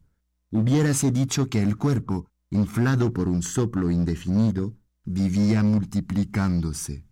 [0.51, 7.05] Hubiérase dicho que el cuerpo, inflado por un soplo indefinido, vivía multiplicándose.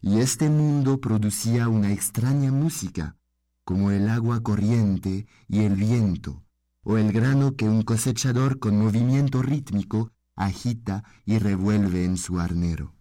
[0.00, 3.16] Y este mundo producía una extraña música,
[3.64, 6.44] como el agua corriente y el viento,
[6.82, 12.94] o el grano que un cosechador con movimiento rítmico agita y revuelve en su arnero.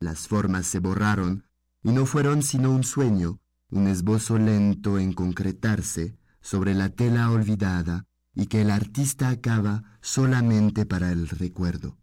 [0.00, 1.44] Las formas se borraron
[1.82, 3.38] y no fueron sino un sueño,
[3.74, 10.86] un esbozo lento en concretarse sobre la tela olvidada y que el artista acaba solamente
[10.86, 11.98] para el recuerdo.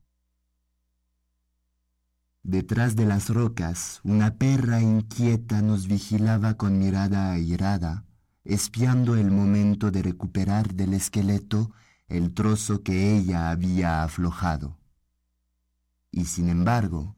[2.44, 8.04] Detrás de las rocas, una perra inquieta nos vigilaba con mirada airada,
[8.44, 11.72] espiando el momento de recuperar del esqueleto
[12.10, 14.78] el trozo que ella había aflojado.
[16.12, 17.16] Y sin embargo,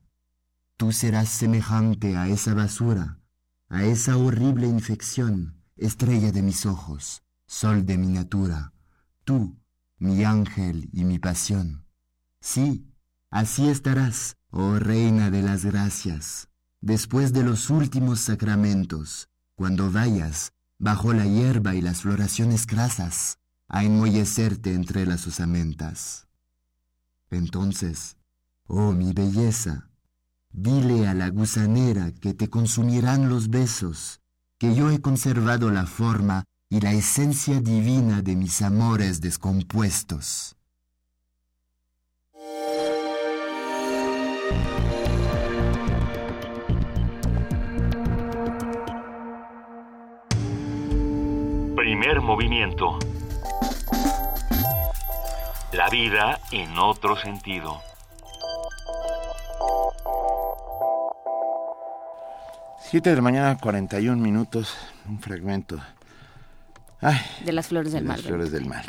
[0.78, 3.18] tú serás semejante a esa basura,
[3.74, 8.72] a esa horrible infección, estrella de mis ojos, sol de mi natura,
[9.24, 9.58] tú,
[9.98, 11.84] mi ángel y mi pasión.
[12.40, 12.86] Sí,
[13.32, 16.50] así estarás, oh Reina de las Gracias,
[16.82, 23.84] después de los últimos sacramentos, cuando vayas, bajo la hierba y las floraciones crasas, a
[23.84, 26.28] enmollecerte entre las osamentas.
[27.32, 28.18] Entonces,
[28.68, 29.90] oh mi belleza,
[30.54, 34.22] dile a la gusanera que te consumirán los besos,
[34.60, 40.56] que yo he conservado la forma y la esencia divina de mis amores descompuestos.
[51.76, 52.98] Primer movimiento.
[55.74, 57.82] La vida en otro sentido.
[62.94, 64.76] Siete de la mañana, 41 minutos,
[65.10, 65.80] un fragmento.
[67.02, 68.18] Ay, De las flores del de mal.
[68.18, 68.86] las flores del mal.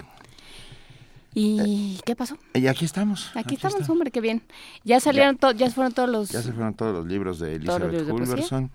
[1.33, 2.37] ¿Y qué pasó?
[2.53, 3.31] Y aquí estamos.
[3.35, 4.43] Aquí, estamos, hombre, qué bien.
[4.85, 6.29] Ya salieron, to- ya fueron todos los...
[6.29, 8.07] Ya se fueron todos los libros de Elizabeth.
[8.11, 8.71] Culberson.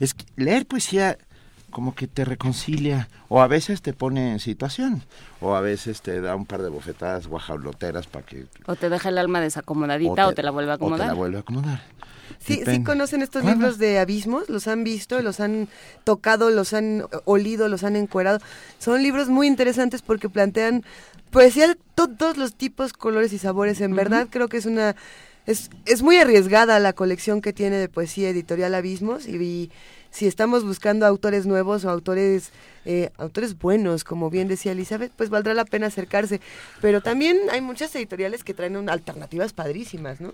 [0.00, 1.16] Es que leer poesía
[1.70, 5.04] como que te reconcilia, o a veces te pone en situación,
[5.40, 8.46] o a veces te da un par de bofetadas guajauloteras para que...
[8.66, 11.06] O te deja el alma desacomodadita o te, la vuelve a O te acomodar.
[11.06, 11.82] la vuelve a acomodar.
[12.38, 13.60] Sí, sí conocen estos ¿Cuándo?
[13.66, 15.68] libros de abismos, los han visto, los han
[16.04, 18.38] tocado, los han olido, los han encuerado.
[18.78, 20.84] Son libros muy interesantes porque plantean
[21.30, 23.80] poesía de to- todos los tipos, colores y sabores.
[23.80, 24.94] En verdad creo que es una
[25.46, 29.70] es, es muy arriesgada la colección que tiene de poesía editorial Abismos y, y
[30.10, 32.50] si estamos buscando autores nuevos o autores
[32.84, 36.40] eh, autores buenos, como bien decía Elizabeth, pues valdrá la pena acercarse.
[36.80, 40.32] Pero también hay muchas editoriales que traen un- alternativas padrísimas, ¿no?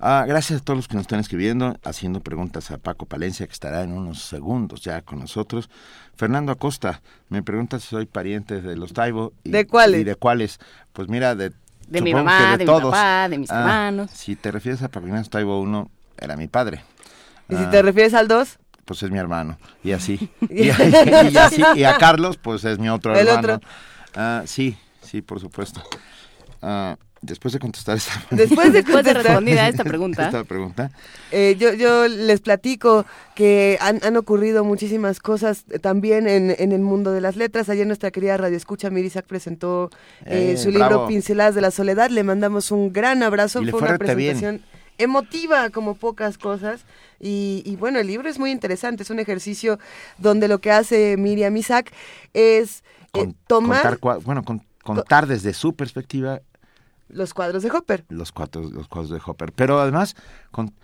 [0.00, 3.52] Ah, gracias a todos los que nos están escribiendo, haciendo preguntas a Paco Palencia, que
[3.52, 5.70] estará en unos segundos ya con nosotros.
[6.16, 9.32] Fernando Acosta me pregunta si soy pariente de los Taibo.
[9.44, 10.00] Y, ¿De cuáles?
[10.00, 10.58] Y de cuáles.
[10.92, 11.52] Pues mira, de...
[11.88, 14.10] De mi mamá, de mi papá, de mis Ah, hermanos.
[14.12, 16.82] Si te refieres a Paco Taibo uno, era mi padre.
[17.48, 19.58] Y si Ah, te refieres al 2, pues es mi hermano.
[19.82, 20.30] Y así.
[20.48, 21.62] y, y así.
[21.76, 23.54] Y a Carlos, pues es mi otro El hermano.
[23.56, 23.68] otro.
[24.14, 25.82] Ah, sí, sí, por supuesto.
[27.24, 30.26] Después de contestar esta Después de Después de contestar- respondida esta pregunta.
[30.26, 30.90] esta pregunta,
[31.32, 33.04] Eh, yo, yo les platico
[33.34, 37.68] que han, han ocurrido muchísimas cosas también en, en el mundo de las letras.
[37.68, 39.90] Ayer nuestra querida Radio Escucha Mirisac presentó
[40.26, 40.90] eh, Eh, su bravo.
[40.94, 42.10] libro Pinceladas de la Soledad.
[42.10, 43.62] Le mandamos un gran abrazo.
[43.62, 43.98] Y Fue una bien.
[43.98, 44.62] presentación
[44.98, 46.84] emotiva como pocas cosas.
[47.20, 49.02] Y, y bueno, el libro es muy interesante.
[49.02, 49.78] Es un ejercicio
[50.18, 51.90] donde lo que hace Miriam Isaac
[52.32, 56.40] es eh, con- tomar contar, bueno, con- contar desde su perspectiva
[57.08, 58.04] los cuadros de Hopper.
[58.08, 60.16] los cuatro los cuadros de Hopper pero además
[60.50, 60.74] con-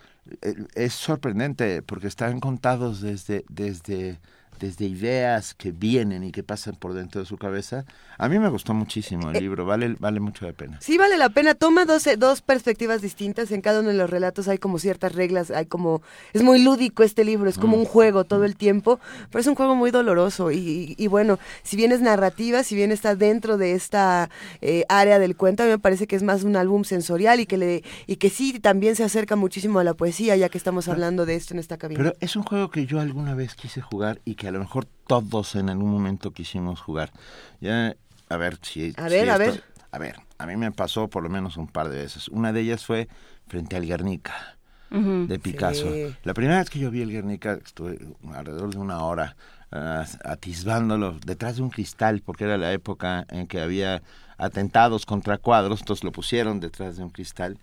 [0.41, 4.19] eh, es sorprendente porque están contados desde desde
[4.61, 7.83] desde ideas que vienen y que pasan por dentro de su cabeza.
[8.19, 10.77] A mí me gustó muchísimo el Eh, libro, vale, vale mucho la pena.
[10.81, 14.09] Sí vale la pena, toma dos, eh, dos perspectivas distintas, en cada uno de los
[14.09, 16.03] relatos hay como ciertas reglas, hay como,
[16.33, 17.79] es muy lúdico este libro, es como Mm.
[17.79, 18.99] un juego todo el tiempo,
[19.31, 22.75] pero es un juego muy doloroso y, y- y bueno, si bien es narrativa, si
[22.75, 24.29] bien está dentro de esta
[24.61, 27.47] eh, área del cuento, a mí me parece que es más un álbum sensorial y
[27.47, 30.87] que, le, y que sí también se acerca muchísimo a la poesía, ya que estamos
[30.87, 31.97] hablando de esto en esta cabina.
[31.97, 34.85] Pero es un juego que yo alguna vez quise jugar y que a lo mejor
[35.07, 37.11] todos en algún momento quisimos jugar.
[37.59, 37.95] Ya,
[38.29, 38.93] a ver si...
[38.97, 39.63] A si ver, a esto- ver.
[39.93, 42.29] A ver, a mí me pasó por lo menos un par de veces.
[42.29, 43.09] Una de ellas fue
[43.47, 44.57] frente al Guernica.
[44.89, 45.89] De Picasso.
[45.91, 46.13] Sí.
[46.23, 47.97] La primera vez que yo vi el Guernica estuve
[48.33, 49.37] alrededor de una hora
[49.71, 54.01] ah, atisbándolo detrás de un cristal porque era la época en que había
[54.37, 57.57] atentados contra cuadros, entonces lo pusieron detrás de un cristal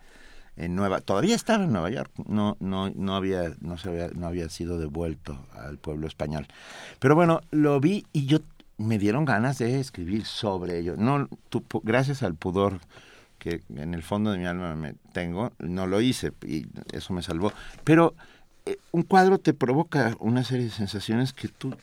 [0.58, 4.26] en Nueva todavía estaba en Nueva York, no no no había no se había no
[4.26, 6.46] había sido devuelto al pueblo español.
[6.98, 8.40] Pero bueno, lo vi y yo
[8.76, 10.96] me dieron ganas de escribir sobre ello.
[10.96, 11.28] No
[11.82, 12.80] gracias al pudor
[13.38, 17.22] que en el fondo de mi alma me tengo, no lo hice y eso me
[17.22, 17.52] salvó.
[17.84, 18.14] Pero
[18.66, 21.74] eh, un cuadro te provoca una serie de sensaciones que tú,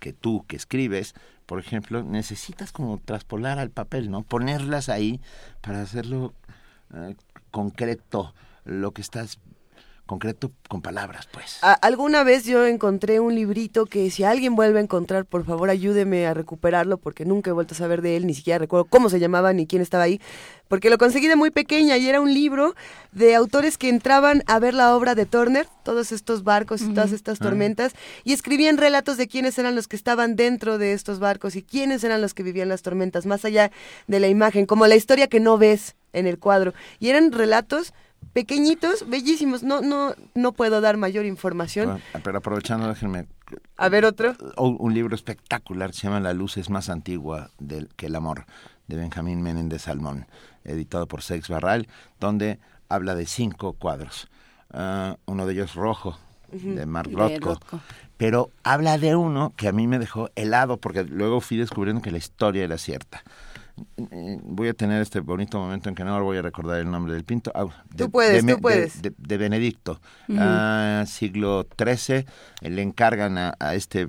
[0.00, 1.14] que tú que escribes,
[1.44, 4.22] por ejemplo, necesitas como traspolar al papel, ¿no?
[4.22, 5.20] Ponerlas ahí
[5.60, 6.32] para hacerlo
[6.94, 7.14] eh,
[7.56, 8.34] concreto,
[8.66, 9.38] lo que estás
[10.06, 11.58] concreto con palabras, pues.
[11.62, 15.68] A- alguna vez yo encontré un librito que si alguien vuelve a encontrar, por favor
[15.68, 19.10] ayúdeme a recuperarlo porque nunca he vuelto a saber de él, ni siquiera recuerdo cómo
[19.10, 20.20] se llamaba ni quién estaba ahí,
[20.68, 22.74] porque lo conseguí de muy pequeña y era un libro
[23.12, 27.12] de autores que entraban a ver la obra de Turner, todos estos barcos y todas
[27.12, 27.44] estas Ah.
[27.44, 27.92] tormentas,
[28.24, 32.02] y escribían relatos de quiénes eran los que estaban dentro de estos barcos y quiénes
[32.04, 33.70] eran los que vivían las tormentas, más allá
[34.06, 36.72] de la imagen, como la historia que no ves en el cuadro.
[37.00, 37.92] Y eran relatos
[38.32, 39.62] pequeñitos, bellísimos.
[39.62, 42.00] No, no, no puedo dar mayor información.
[42.14, 43.26] Ah, Pero aprovechando, déjenme
[43.76, 44.34] A ver otro.
[44.56, 48.46] un, un libro espectacular se llama La luz es más antigua del, que el amor,
[48.88, 50.26] de Benjamín Menéndez Salmón,
[50.64, 51.88] editado por Sex Barral,
[52.20, 52.58] donde
[52.88, 54.28] habla de cinco cuadros.
[54.72, 56.18] Ah, uno de ellos rojo,
[56.52, 57.16] de Mark De.
[57.16, 57.80] Rothko.
[58.16, 62.10] Pero habla de uno que a mí me dejó helado, porque luego fui descubriendo que
[62.10, 63.22] la historia era cierta.
[64.44, 67.24] Voy a tener este bonito momento en que no voy a recordar el nombre del
[67.24, 67.52] pinto.
[67.54, 69.02] Ah, de- Tú puedes, de tú puedes.
[69.02, 70.00] De, Benedicto,
[70.38, 72.24] ah, siglo XIII,
[72.62, 74.08] eh, le encargan a, a este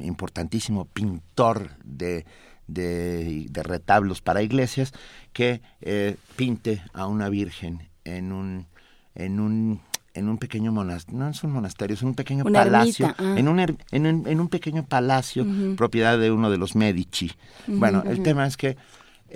[0.00, 2.26] importantísimo pintor de,
[2.66, 4.92] de, retablos para iglesias
[5.32, 8.66] que eh, pinte a una virgen en un
[9.14, 9.80] en un
[10.12, 13.34] en un pequeño monasterio, no es un monasterio, es un pequeño Una palacio, ah.
[13.36, 15.46] en, un, er- en, un, en un pequeño palacio,
[15.76, 17.32] propiedad de uno de los Medici.
[17.66, 18.78] bueno, el tema es que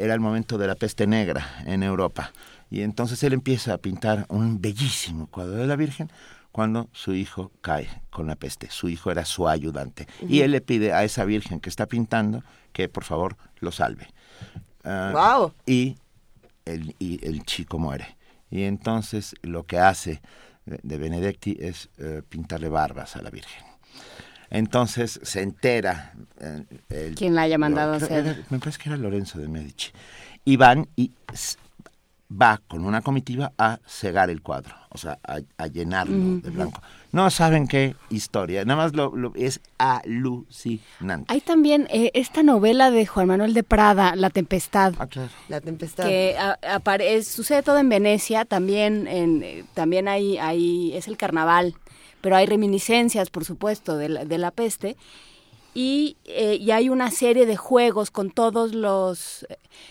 [0.02, 2.32] era el momento de la peste negra en Europa.
[2.70, 6.10] Y entonces él empieza a pintar un bellísimo cuadro de la Virgen
[6.52, 8.70] cuando su hijo cae con la peste.
[8.70, 10.06] Su hijo era su ayudante.
[10.28, 12.42] Y él le pide a esa Virgen que está pintando
[12.72, 14.08] que por favor lo salve.
[14.84, 15.52] Ah, Guau.
[15.66, 15.96] Y
[16.64, 18.16] el, y el chico muere.
[18.50, 20.20] Y entonces lo que hace
[20.66, 23.69] de de Benedetti es eh, pintarle barbas a la Virgen.
[24.50, 26.12] Entonces se entera.
[26.40, 28.26] eh, el- ¿Quién la haya mandado a hacer?
[28.26, 29.90] era- me parece que era Lorenzo de Medici.
[30.44, 31.12] Y van y
[32.32, 36.80] va con una comitiva a cegar el cuadro, o sea, a, a llenarlo de blanco.
[37.12, 41.32] No saben qué historia, nada más lo, lo- es alucinante.
[41.32, 44.94] Hay también eh, esta novela de Juan Manuel de Prada, La Tempestad.
[44.98, 45.30] Ah, claro.
[45.48, 46.06] La tempestad.
[46.06, 51.08] que a- apare- es- sucede todo en Venecia, también en, eh, también hay, hay es
[51.08, 51.74] el carnaval,
[52.20, 54.96] pero hay reminiscencias, por supuesto, de la, de la peste
[55.72, 59.46] y, eh, y hay una serie de juegos con todos los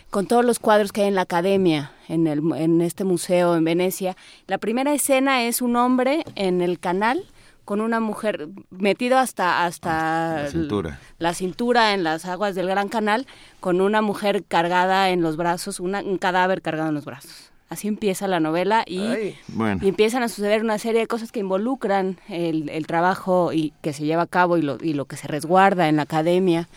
[0.09, 3.63] con todos los cuadros que hay en la academia en el en este museo en
[3.63, 4.17] Venecia.
[4.47, 7.23] La primera escena es un hombre en el canal
[7.63, 10.99] con una mujer metido hasta hasta La cintura.
[11.17, 13.25] la cintura en las aguas del Gran Canal
[13.61, 17.51] con una mujer cargada en los brazos, una- un cadáver cargado en los brazos.
[17.69, 19.35] Así empieza la novela y.
[19.47, 19.79] Bueno.
[19.83, 23.93] y empiezan a suceder una serie de cosas que involucran el, el trabajo y que
[23.93, 26.67] se lleva a cabo y lo, y lo que se resguarda en la academia.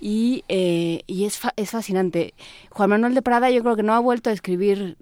[0.00, 2.32] Y, eh, y es, fa- es fascinante.
[2.70, 4.96] Juan Manuel de Prada yo creo que no ha vuelto a escribir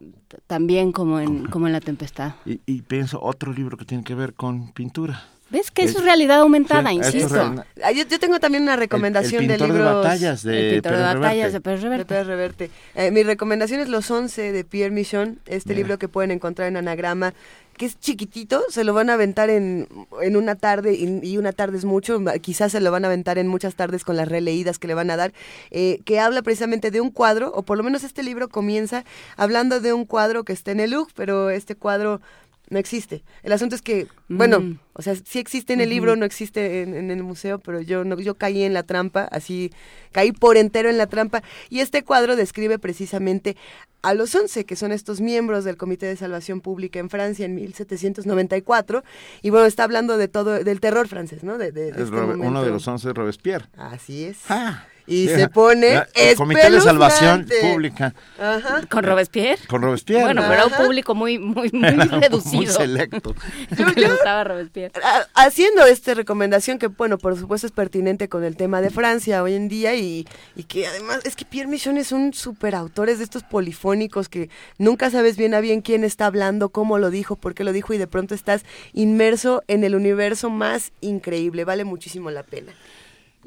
[0.46, 2.32] tan bien como en, como en La Tempestad.
[2.46, 5.22] Y, y pienso otro libro que tiene que ver con pintura.
[5.48, 7.34] ¿Ves que eso Es- es realidad aumentada, Sí, insisto?
[7.34, 9.78] real- Ah, yo, yo tengo también una recomendación el, el de libros.
[9.88, 11.52] de batallas de el pintor de Pérez batallas Reverte.
[11.52, 12.04] de Pérez de Reverte.
[12.06, 12.70] Pérez Reverte.
[12.96, 15.78] Eh, mi recomendación es Los Once de Pierre Michon, este Mira.
[15.78, 17.32] libro que pueden encontrar en anagrama,
[17.76, 19.86] que es chiquitito, se lo van a aventar en,
[20.22, 23.36] en una tarde, y, y una tarde es mucho, quizás se lo van a aventar
[23.38, 25.32] en muchas tardes con las releídas que le van a dar,
[25.70, 29.04] eh, que habla precisamente de un cuadro, o por lo menos este libro comienza
[29.36, 32.22] hablando de un cuadro que está en el Louvre, pero este cuadro
[32.68, 33.22] no existe.
[33.42, 34.78] El asunto es que, bueno, Mm.
[34.94, 38.04] o sea, sí existe en el libro, no existe en, en el museo, pero yo
[38.04, 39.70] no, yo caí en la trampa, así,
[40.12, 41.42] caí por entero en la trampa.
[41.70, 43.56] Y este cuadro describe precisamente
[44.02, 47.54] a los 11, que son estos miembros del Comité de Salvación Pública en Francia en
[47.54, 49.04] 1794.
[49.42, 51.58] Y bueno, está hablando de todo, del terror francés, ¿no?
[51.58, 53.66] De, de- de Es este Robe- uno de los once es Robespierre.
[53.76, 54.38] Así es.
[54.48, 57.46] Ah, y se pone la- el Comité de Salvación.
[57.60, 58.82] Pública Ajá.
[58.90, 59.58] ¿Con Robespierre?
[59.68, 60.22] con Robespierre.
[60.22, 62.56] Bueno, pero era un público muy, muy, muy Era reducido.
[62.56, 63.34] Muy selecto.
[63.94, 64.92] que le gustaba Robespierre.
[65.34, 69.54] haciendo esta recomendación que, bueno, por supuesto es pertinente con el tema de Francia hoy
[69.54, 70.26] en día y,
[70.56, 74.50] y que además es que Pierre Michon es un superautor, es de estos polifónicos que
[74.78, 77.94] nunca sabes bien a bien quién está hablando, cómo lo dijo, por qué lo dijo
[77.94, 82.72] y de pronto estás inmerso en el universo más increíble, vale muchísimo la pena.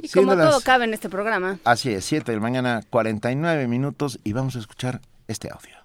[0.02, 1.60] Y Siendo como las- todo cabe en este programa.
[1.66, 5.76] Así es, 7 de la mañana, 49 minutos y vamos a escuchar este audio.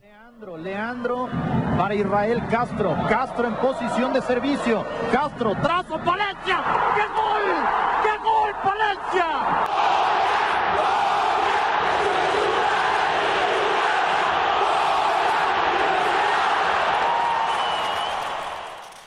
[0.00, 1.28] Leandro, Leandro
[1.76, 2.96] para Israel Castro.
[3.08, 4.84] Castro en posición de servicio.
[5.12, 6.64] Castro, trazo, Palencia.
[6.96, 7.42] ¡Qué gol!
[8.02, 9.59] ¡Qué gol, Palencia!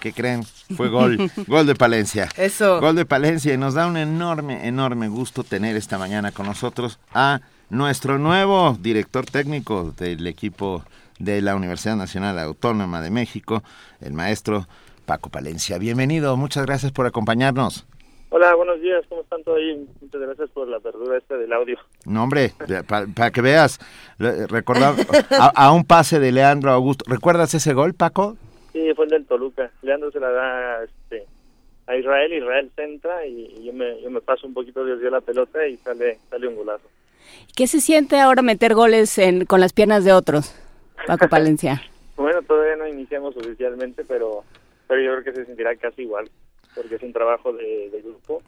[0.03, 0.43] ¿Qué creen?
[0.75, 2.27] Fue gol, gol de Palencia.
[2.35, 2.81] Eso.
[2.81, 6.99] Gol de Palencia y nos da un enorme, enorme gusto tener esta mañana con nosotros
[7.13, 7.39] a
[7.69, 10.83] nuestro nuevo director técnico del equipo
[11.19, 13.63] de la Universidad Nacional Autónoma de México,
[14.01, 14.67] el maestro
[15.05, 15.77] Paco Palencia.
[15.77, 17.85] Bienvenido, muchas gracias por acompañarnos.
[18.27, 19.87] Hola, buenos días, ¿cómo están todos ahí?
[20.01, 21.77] Muchas gracias por la apertura esta del audio.
[22.03, 22.51] No, hombre,
[22.87, 23.79] para que veas,
[24.19, 24.95] re- recordar
[25.39, 27.05] a, a un pase de Leandro Augusto.
[27.07, 28.35] ¿Recuerdas ese gol, Paco?
[28.74, 29.71] Sí, fue el del Toluca.
[29.84, 31.26] Leandro se la da este,
[31.88, 35.21] a Israel, Israel centra y, y yo, me, yo me paso un poquito desde la
[35.21, 36.89] pelota y sale, sale un golazo.
[37.55, 40.55] ¿Qué se siente ahora meter goles en, con las piernas de otros,
[41.07, 41.82] Paco Palencia?
[42.15, 44.43] Bueno, todavía no iniciamos oficialmente, pero,
[44.88, 46.30] pero yo creo que se sentirá casi igual,
[46.76, 48.43] porque es un trabajo de, de grupo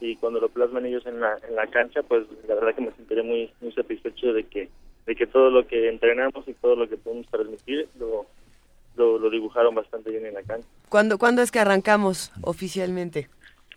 [0.00, 2.92] y cuando lo plasman ellos en la, en la cancha, pues la verdad que me
[2.92, 4.70] sentiré muy, muy satisfecho de que,
[5.04, 8.24] de que todo lo que entrenamos y todo lo que podemos transmitir lo,
[8.96, 10.66] lo, lo dibujaron bastante bien en la cancha.
[10.88, 13.28] ¿Cuándo, ¿Cuándo es que arrancamos oficialmente?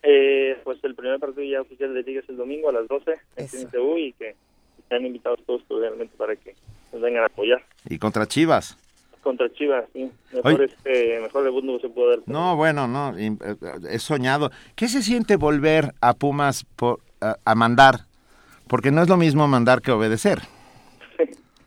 [0.02, 3.12] Eh, pues el primer partido ya oficial de Liga es el domingo a las 12
[3.38, 3.48] en.
[3.48, 4.36] CNTU y que
[4.80, 6.56] están invitados todos cordialmente para que
[6.92, 7.64] nos vengan a apoyar.
[7.90, 8.78] Y contra Chivas.
[9.22, 10.12] Contra Chivas, sí.
[10.34, 12.20] Mejor, este, mejor debut no se puede dar.
[12.26, 13.56] No, bueno, no, im- eh,
[13.90, 14.52] he soñado.
[14.76, 18.02] ¿Qué se siente volver a Pumas por, a, a mandar?
[18.68, 20.40] Porque no es lo mismo mandar que obedecer.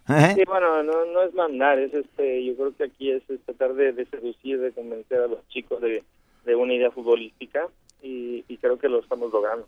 [0.09, 0.35] ¿Eh?
[0.37, 3.75] Sí, bueno, no, no es mandar, es este, yo creo que aquí es, es tratar
[3.75, 6.05] de, de seducir, de convencer a los chicos de,
[6.45, 7.67] de una idea futbolística
[8.03, 9.67] y, y creo que lo estamos logrando.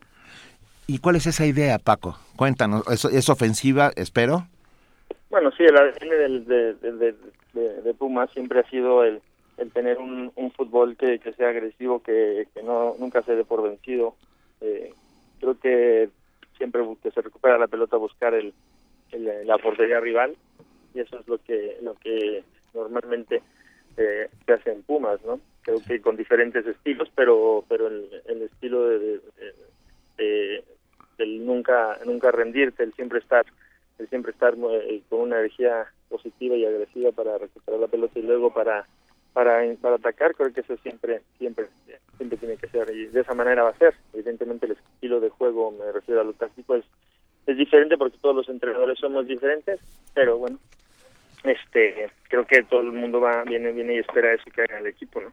[0.87, 2.17] ¿Y cuál es esa idea, Paco?
[2.37, 2.87] Cuéntanos.
[2.89, 4.47] ¿Es, es ofensiva, espero?
[5.29, 9.21] Bueno, sí, el ADN del, de, de, de, Pumas siempre ha sido el,
[9.59, 13.45] el tener un, un fútbol que, que sea agresivo, que, que no nunca se dé
[13.45, 14.15] por vencido.
[14.61, 14.95] Eh,
[15.41, 16.09] creo que
[16.57, 18.55] siempre que se recupera la pelota buscar el,
[19.13, 20.37] el- la portería rival
[20.95, 22.43] y eso es lo que lo que
[22.75, 23.43] normalmente
[23.97, 25.41] eh, se hace en Pumas, ¿no?
[25.63, 28.99] Creo que con diferentes estilos, pero pero el, el estilo de,
[30.19, 30.65] de-
[31.41, 33.45] nunca nunca rendirte, el siempre estar
[33.99, 38.23] el siempre estar eh, con una energía positiva y agresiva para recuperar la pelota y
[38.23, 38.87] luego para
[39.33, 41.67] para para atacar creo que eso siempre siempre
[42.17, 45.31] siempre tiene que ser y de esa manera va a ser evidentemente el estilo de
[45.31, 46.85] juego me refiero a lo táctico es
[47.49, 49.81] es diferente porque todos los entrenadores somos diferentes
[50.15, 50.59] pero bueno
[51.45, 54.87] este creo que todo el mundo va viene viene y espera eso que haga el
[54.87, 55.33] equipo no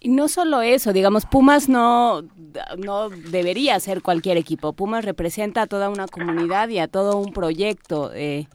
[0.00, 2.22] Y no solo eso, digamos, Pumas no,
[2.76, 4.72] no debería ser cualquier equipo.
[4.72, 8.48] Pumas representa a toda una comunidad y a todo un proyecto, eh,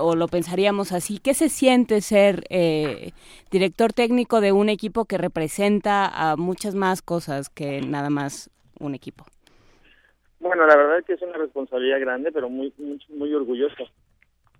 [0.00, 1.18] o lo pensaríamos así.
[1.18, 3.12] ¿Qué se siente ser eh,
[3.50, 8.48] director técnico de un equipo que representa a muchas más cosas que nada más
[8.80, 9.26] un equipo?
[10.46, 13.84] Bueno, la verdad es que es una responsabilidad grande, pero muy muy, muy orgullosa,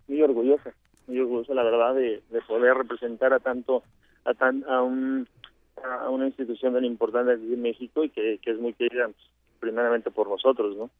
[0.08, 0.74] muy orgullosa,
[1.06, 3.84] muy orgullosa, la verdad, de, de poder representar a tanto,
[4.24, 5.28] a tan, a un,
[5.84, 9.30] a una institución tan importante en México y que, que es muy querida, pues,
[9.60, 10.90] primeramente por nosotros, ¿no?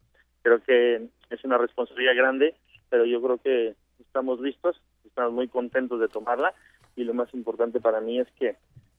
[0.41, 2.55] Creo que es una responsabilidad grande,
[2.89, 6.53] pero yo creo que estamos listos, estamos muy contentos de tomarla
[6.95, 8.55] y lo más importante para mí es que,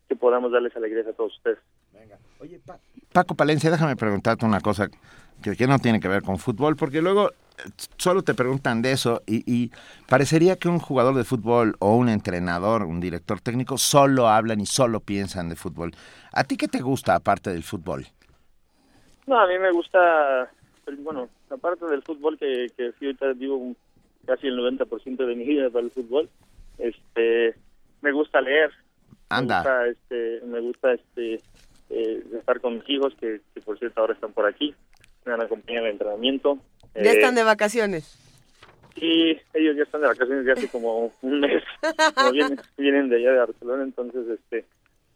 [0.08, 1.58] que podamos darles alegrías a todos ustedes.
[3.12, 4.88] Paco Palencia, déjame preguntarte una cosa
[5.42, 7.32] que, que no tiene que ver con fútbol, porque luego eh,
[7.96, 9.70] solo te preguntan de eso y, y
[10.08, 14.66] parecería que un jugador de fútbol o un entrenador, un director técnico, solo hablan y
[14.66, 15.92] solo piensan de fútbol.
[16.32, 18.06] ¿A ti qué te gusta aparte del fútbol?
[19.26, 20.50] No, a mí me gusta,
[21.00, 23.76] bueno, aparte del fútbol, que, que sí, ahorita vivo un-
[24.26, 26.28] casi el 90% de mi vida para el fútbol,
[26.78, 27.54] este,
[28.02, 28.70] me gusta leer.
[29.28, 29.62] Anda.
[29.62, 31.34] Me gusta, este, me gusta este,
[31.90, 34.74] eh, estar con mis hijos, que, que por cierto ahora están por aquí.
[35.24, 36.58] Me van a acompañar al entrenamiento.
[36.94, 38.16] Ya Eh, están de vacaciones.
[38.98, 41.62] Sí, ellos ya están de vacaciones ya hace como un mes.
[42.14, 44.64] Como vienen, vienen de allá de Barcelona, entonces este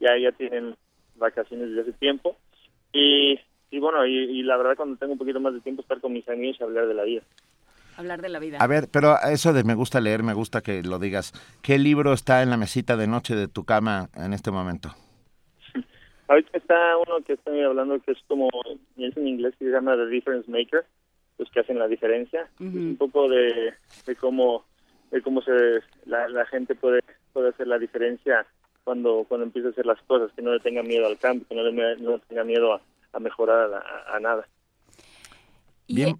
[0.00, 0.74] ya ya tienen
[1.16, 2.36] vacaciones desde hace tiempo.
[2.92, 3.38] Y,
[3.70, 6.12] y bueno, y, y la verdad cuando tengo un poquito más de tiempo estar con
[6.12, 7.22] mis amigos y hablar de la vida.
[7.96, 8.58] Hablar de la vida.
[8.58, 11.32] A ver, pero eso de me gusta leer, me gusta que lo digas.
[11.62, 14.94] ¿Qué libro está en la mesita de noche de tu cama en este momento?
[16.28, 18.48] Ahorita está uno que estoy hablando que es como,
[18.96, 20.86] es en inglés, que se llama The Difference Maker,
[21.38, 22.48] los que hacen la diferencia.
[22.60, 23.74] Es un poco de,
[24.06, 24.64] de cómo
[25.10, 25.52] de cómo se
[26.06, 27.00] la, la gente puede
[27.34, 28.46] puede hacer la diferencia
[28.84, 31.54] cuando cuando empieza a hacer las cosas, que no le tenga miedo al cambio, que
[31.54, 32.80] no le, no tenga miedo a,
[33.12, 34.48] a mejorar a, a- a nada.
[35.88, 36.16] Bien,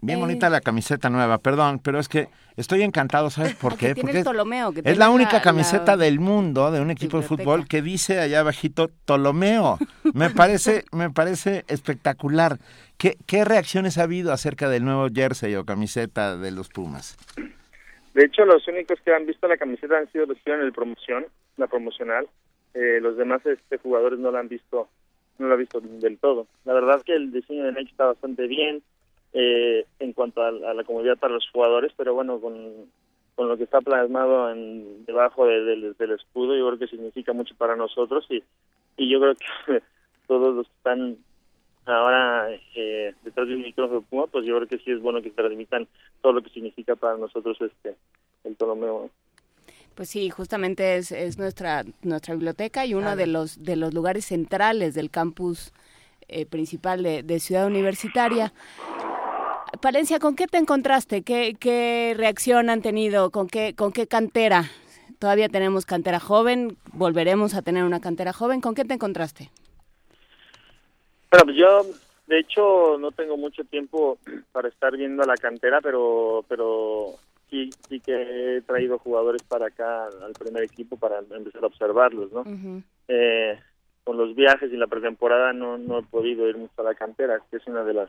[0.00, 3.88] bien eh, bonita la camiseta nueva, perdón, pero es que estoy encantado, ¿sabes por Porque
[3.88, 3.94] qué?
[3.94, 6.90] tiene Porque el Ptolomeo, que es la única la- camiseta la del mundo de un
[6.90, 9.78] equipo de fútbol que dice allá abajito Ptolomeo.
[10.14, 12.58] Me parece, me parece espectacular.
[12.98, 17.16] ¿Qué, ¿Qué reacciones ha habido acerca del nuevo jersey o camiseta de los Pumas?
[18.14, 20.72] De hecho, los únicos que han visto la camiseta han sido los que hicieron el
[20.72, 21.26] promoción,
[21.58, 22.26] la promocional.
[22.72, 24.88] Eh, los demás este, jugadores no la han visto,
[25.38, 26.46] no la han visto del todo.
[26.64, 28.82] La verdad es que el diseño de Nike está bastante bien
[29.32, 32.86] eh, en cuanto a, a la comodidad para los jugadores, pero bueno, con,
[33.34, 37.32] con lo que está plasmado en, debajo de- del- del escudo, yo creo que significa
[37.32, 38.42] mucho para nosotros y,
[38.96, 39.82] y yo creo que
[40.26, 41.16] todos los que están
[41.84, 45.86] ahora eh, detrás micrófono de Puma, pues yo creo que sí es bueno que transmitan
[46.20, 47.94] todo lo que significa para nosotros este
[48.44, 49.10] el Ptolomeo.
[49.94, 54.26] Pues sí, justamente es, es nuestra nuestra biblioteca y uno de los de los lugares
[54.26, 55.72] centrales del campus
[56.28, 58.52] eh, principal de, de Ciudad Universitaria.
[59.80, 61.22] Palencia, ¿con qué te encontraste?
[61.22, 63.30] ¿Qué, qué reacción han tenido?
[63.30, 64.64] ¿Con qué, ¿Con qué cantera?
[65.18, 68.60] Todavía tenemos cantera joven, volveremos a tener una cantera joven.
[68.60, 69.50] ¿Con qué te encontraste?
[71.30, 71.86] Bueno, pues yo
[72.26, 74.18] de hecho no tengo mucho tiempo
[74.52, 77.14] para estar viendo a la cantera, pero pero
[77.50, 82.32] sí sí que he traído jugadores para acá al primer equipo para empezar a observarlos,
[82.32, 82.44] ¿no?
[83.08, 83.58] eh,
[84.06, 87.40] con los viajes y la pretemporada no, no he podido ir mucho a la cantera,
[87.50, 88.08] que es una de las,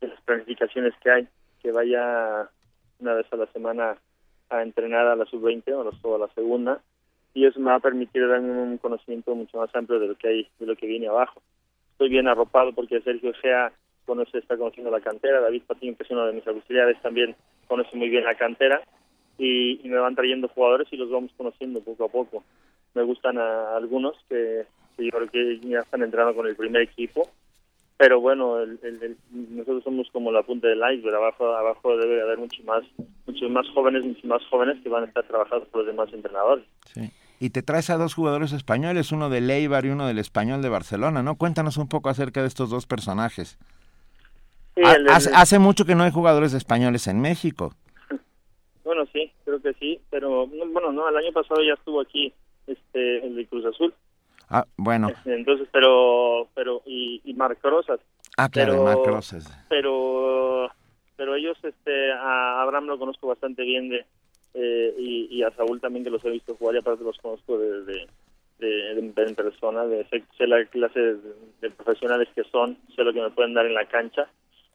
[0.00, 1.28] de las planificaciones que hay,
[1.62, 2.50] que vaya
[2.98, 3.96] una vez a la semana
[4.50, 5.72] a entrenar a la sub-20
[6.02, 6.80] o a la- segunda,
[7.32, 10.26] y eso me va a permitir darme un conocimiento mucho más amplio de lo que
[10.26, 11.40] hay, de lo que viene abajo.
[11.92, 13.70] Estoy bien arropado porque Sergio Gea
[14.04, 17.36] conoce, está conociendo la cantera, David Patiño, que es uno de mis auxiliares, también
[17.68, 18.82] conoce muy bien la cantera,
[19.38, 22.42] y, y me van trayendo jugadores y los vamos conociendo poco a poco
[22.94, 24.64] me gustan a algunos que
[25.04, 27.28] yo creo que ya están entrando con el primer equipo
[27.98, 29.16] pero bueno el, el- el-
[29.56, 32.82] nosotros somos como la punta del iceberg abajo abajo debe de haber mucho más
[33.26, 36.64] muchos más jóvenes muchos más jóvenes que van a estar trabajando por los demás entrenadores
[36.94, 37.10] Sí.
[37.38, 40.70] Y te traes a dos jugadores españoles, uno del Eibar y uno del Español de
[40.70, 41.34] Barcelona, ¿no?
[41.36, 43.58] Cuéntanos un poco acerca de estos dos personajes.
[44.74, 44.80] Sí,
[45.10, 47.74] hace, hace mucho que no hay jugadores españoles en México.
[48.84, 52.32] bueno sí creo que sí pero no, bueno no el año pasado ya estuvo aquí
[52.66, 53.92] este el de Cruz Azul
[54.48, 55.08] Ah, bueno.
[55.24, 58.00] entonces pero pero y, y Marc Rosas
[58.36, 59.64] Ah, claro, pero- Marc Rosas.
[59.68, 60.70] pero
[61.16, 64.04] pero ellos este a Abraham lo conozco bastante bien de
[64.54, 67.58] eh, y, y a Saúl también que los he visto jugar y aparte los conozco
[67.58, 68.06] de, de,
[68.58, 71.16] de- de- en persona de sé, sé la clase de,
[71.60, 74.28] de profesionales que son sé lo que me pueden dar en la cancha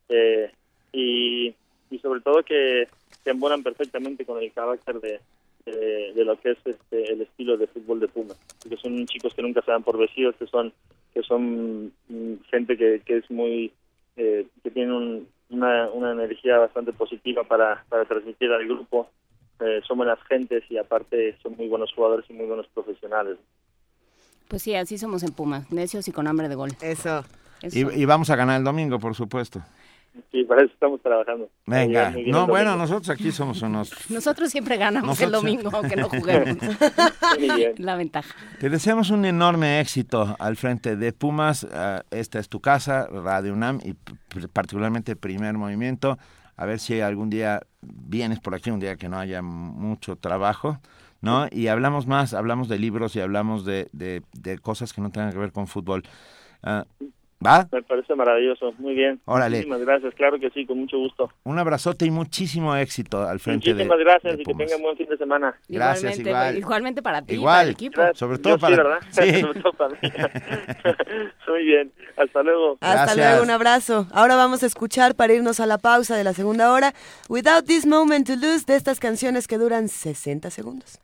[0.09, 0.51] eh,
[0.93, 1.53] y,
[1.89, 2.88] y sobre todo que
[3.24, 5.19] se embonan perfectamente con el carácter de,
[5.66, 8.34] de, de lo que es este el estilo de fútbol de Puma
[8.68, 10.74] que son chicos que nunca se dan por vencidos que son
[11.14, 13.72] que son mm, gente que, que es muy
[14.18, 19.09] eh, que tiene un- una, una energía bastante positiva para, para transmitir al grupo.
[19.59, 23.38] Eh, son buenas gentes y aparte son muy buenos jugadores y muy buenos profesionales.
[24.47, 26.72] Pues sí, así somos en Pumas, necios y con hambre de gol.
[26.82, 27.26] Eso.
[27.64, 29.62] Y, y vamos a ganar el domingo, por supuesto.
[30.32, 31.49] Sí, para eso estamos trabajando.
[31.66, 31.84] Venga.
[31.86, 33.91] Muy bien, muy bien No, bueno, nosotros aquí somos unos...
[34.09, 36.57] Nosotros siempre ganamos el domingo, aunque no juguemos.
[37.39, 37.74] Muy bien.
[37.78, 38.34] La ventaja.
[38.59, 41.66] Te deseamos un enorme éxito al frente de Pumas.
[41.74, 43.93] Ah, esta es tu casa, Radio UNAM y
[44.47, 46.18] particularmente Primer Movimiento.
[46.57, 50.80] A ver si algún día vienes por aquí, un día que no haya mucho trabajo,
[51.22, 51.47] ¿no?
[51.51, 55.32] Y hablamos más, hablamos de libros y hablamos de, de, de cosas que no tengan
[55.32, 56.03] que ver con fútbol.
[56.64, 56.86] Ah,
[57.46, 57.68] ¿Va?
[57.72, 58.74] Me parece maravilloso.
[58.78, 59.20] Muy bien.
[59.26, 59.58] Órale.
[59.58, 60.14] Muchísimas gracias.
[60.16, 61.32] Claro que sí, con mucho gusto.
[61.44, 64.96] Un abrazote y muchísimo éxito al frente de Muchísimas gracias de y que tengan buen
[64.98, 65.56] fin de semana.
[65.68, 66.58] Gracias, igualmente, igual.
[66.58, 67.54] igualmente para ti, Igual.
[67.54, 67.96] para el equipo.
[67.98, 68.18] Gracias.
[68.20, 69.00] Sobre Yo todo sí, para- ¿verdad?
[69.12, 69.42] Sí.
[69.42, 69.98] Sobre todo para mí.
[71.48, 71.92] Muy bien.
[72.18, 72.78] Hasta luego.
[72.80, 73.18] Hasta Gracias.
[73.18, 74.08] luego, un abrazo.
[74.12, 76.94] Ahora vamos a escuchar para irnos a la pausa de la segunda hora
[77.30, 81.00] Without This Moment to Lose de estas canciones que duran 60 segundos.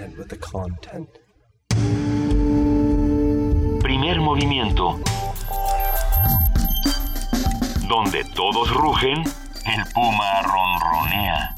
[0.00, 1.08] Content with the content.
[3.80, 4.98] Primer movimiento.
[7.86, 9.22] Donde todos rugen,
[9.66, 11.54] el puma ronronea.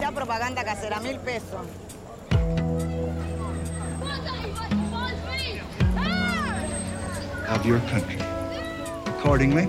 [0.00, 1.66] Ya propaganda casera, mil pesos.
[7.46, 8.18] of your country.
[9.06, 9.68] Accordingly,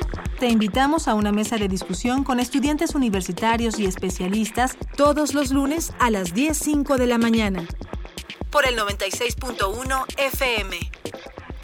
[0.41, 5.93] Te invitamos a una mesa de discusión con estudiantes universitarios y especialistas todos los lunes
[5.99, 7.67] a las 10.05 de la mañana.
[8.49, 10.79] Por el 96.1 FM.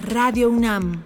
[0.02, 1.04] Radio UNAM.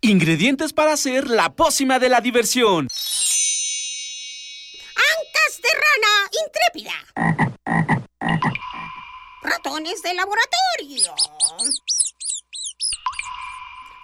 [0.00, 2.88] Ingredientes para hacer la pócima de la diversión.
[4.96, 6.94] Ancas de rana intrépida.
[9.42, 11.37] Ratones de laboratorio.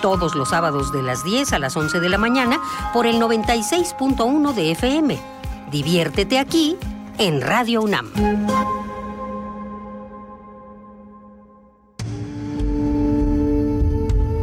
[0.00, 2.58] Todos los sábados de las 10 a las 11 de la mañana
[2.92, 5.18] por el 96.1 de FM.
[5.70, 6.76] Diviértete aquí
[7.18, 8.10] en Radio UNAM.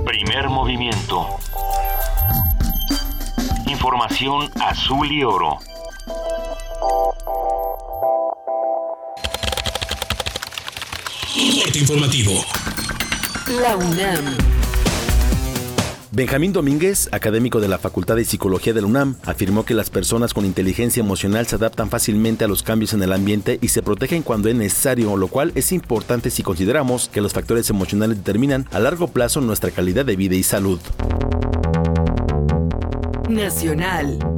[0.05, 1.27] Primer movimiento.
[3.65, 5.57] Información azul y oro.
[11.63, 12.45] Corte informativo.
[13.61, 14.56] La UNAM.
[16.17, 20.33] Benjamín Domínguez, académico de la Facultad de Psicología de la UNAM, afirmó que las personas
[20.33, 24.23] con inteligencia emocional se adaptan fácilmente a los cambios en el ambiente y se protegen
[24.23, 28.79] cuando es necesario, lo cual es importante si consideramos que los factores emocionales determinan a
[28.79, 30.79] largo plazo nuestra calidad de vida y salud.
[33.29, 34.36] Nacional.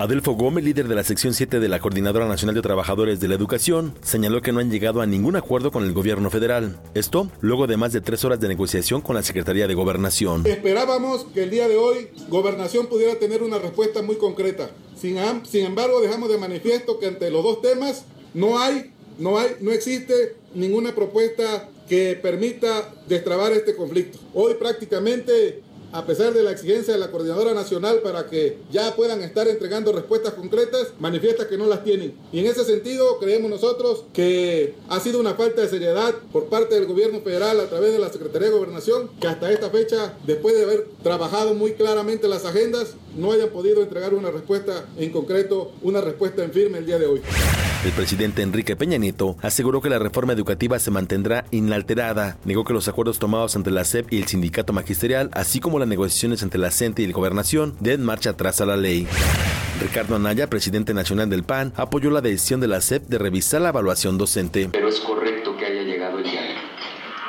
[0.00, 3.34] Adelfo Gómez, líder de la sección 7 de la Coordinadora Nacional de Trabajadores de la
[3.34, 6.80] Educación, señaló que no han llegado a ningún acuerdo con el gobierno federal.
[6.94, 10.46] Esto luego de más de tres horas de negociación con la Secretaría de Gobernación.
[10.46, 14.70] Esperábamos que el día de hoy Gobernación pudiera tener una respuesta muy concreta.
[14.96, 19.72] Sin, embargo, dejamos de manifiesto que ante los dos temas no hay, no hay, no
[19.72, 24.18] existe ninguna propuesta que permita destrabar este conflicto.
[24.32, 25.60] Hoy prácticamente
[25.92, 29.92] a pesar de la exigencia de la Coordinadora Nacional para que ya puedan estar entregando
[29.92, 32.14] respuestas concretas, manifiesta que no las tienen.
[32.32, 36.74] Y en ese sentido, creemos nosotros que ha sido una falta de seriedad por parte
[36.74, 40.54] del gobierno federal a través de la Secretaría de Gobernación, que hasta esta fecha, después
[40.54, 45.72] de haber trabajado muy claramente las agendas, no hayan podido entregar una respuesta en concreto,
[45.82, 47.20] una respuesta en firme el día de hoy.
[47.84, 52.36] El presidente Enrique Peña Nieto aseguró que la reforma educativa se mantendrá inalterada.
[52.44, 55.86] Negó que los acuerdos tomados entre la SEP y el sindicato magisterial, así como las
[55.86, 59.06] negociaciones entre la CENTE y la gobernación, den marcha atrás a la ley.
[59.80, 63.68] Ricardo Anaya, presidente nacional del PAN, apoyó la decisión de la SEP de revisar la
[63.68, 64.68] evaluación docente.
[64.72, 66.58] Pero es correcto que haya llegado el diálogo.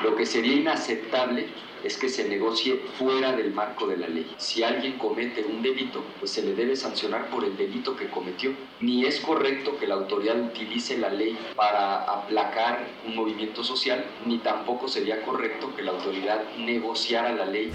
[0.04, 1.46] Lo que sería inaceptable
[1.84, 4.30] es que se negocie fuera del marco de la ley.
[4.38, 8.52] Si alguien comete un delito, pues se le debe sancionar por el delito que cometió.
[8.82, 14.40] Ni es correcto que la autoridad utilice la ley para aplacar un movimiento social, ni
[14.40, 17.72] tampoco sería correcto que la autoridad negociara la ley.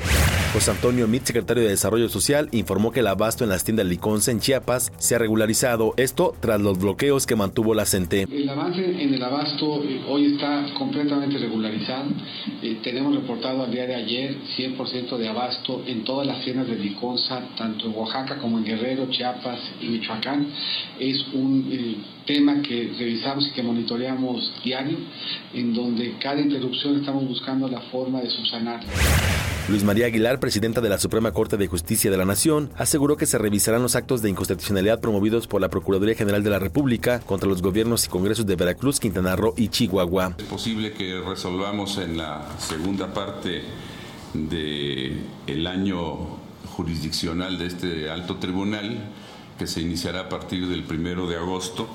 [0.52, 4.30] José Antonio Mit, secretario de Desarrollo Social, informó que el abasto en las tiendas Liconza
[4.30, 8.28] en Chiapas se ha regularizado, esto tras los bloqueos que mantuvo la CENTE.
[8.30, 12.10] El avance en el abasto eh, hoy está completamente regularizado.
[12.62, 16.76] Eh, tenemos reportado al día de ayer 100% de abasto en todas las tiendas de
[16.76, 20.48] Liconza, tanto en Oaxaca como en Guerrero, Chiapas y Michoacán.
[20.98, 24.98] Es un eh, tema que revisamos y que monitoreamos diario,
[25.52, 28.88] en donde cada interrupción estamos buscando la forma de subsanarla.
[29.66, 33.24] Luis María Aguilar, presidenta de la Suprema Corte de Justicia de la Nación, aseguró que
[33.24, 37.48] se revisarán los actos de inconstitucionalidad promovidos por la Procuraduría General de la República contra
[37.48, 40.34] los gobiernos y congresos de Veracruz, Quintana Roo y Chihuahua.
[40.36, 43.62] Es posible que resolvamos en la segunda parte
[44.34, 46.44] del el año
[46.76, 49.10] jurisdiccional de este alto tribunal,
[49.58, 51.88] que se iniciará a partir del primero de agosto,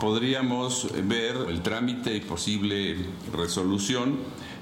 [0.00, 2.96] podríamos ver el trámite y posible
[3.32, 4.18] resolución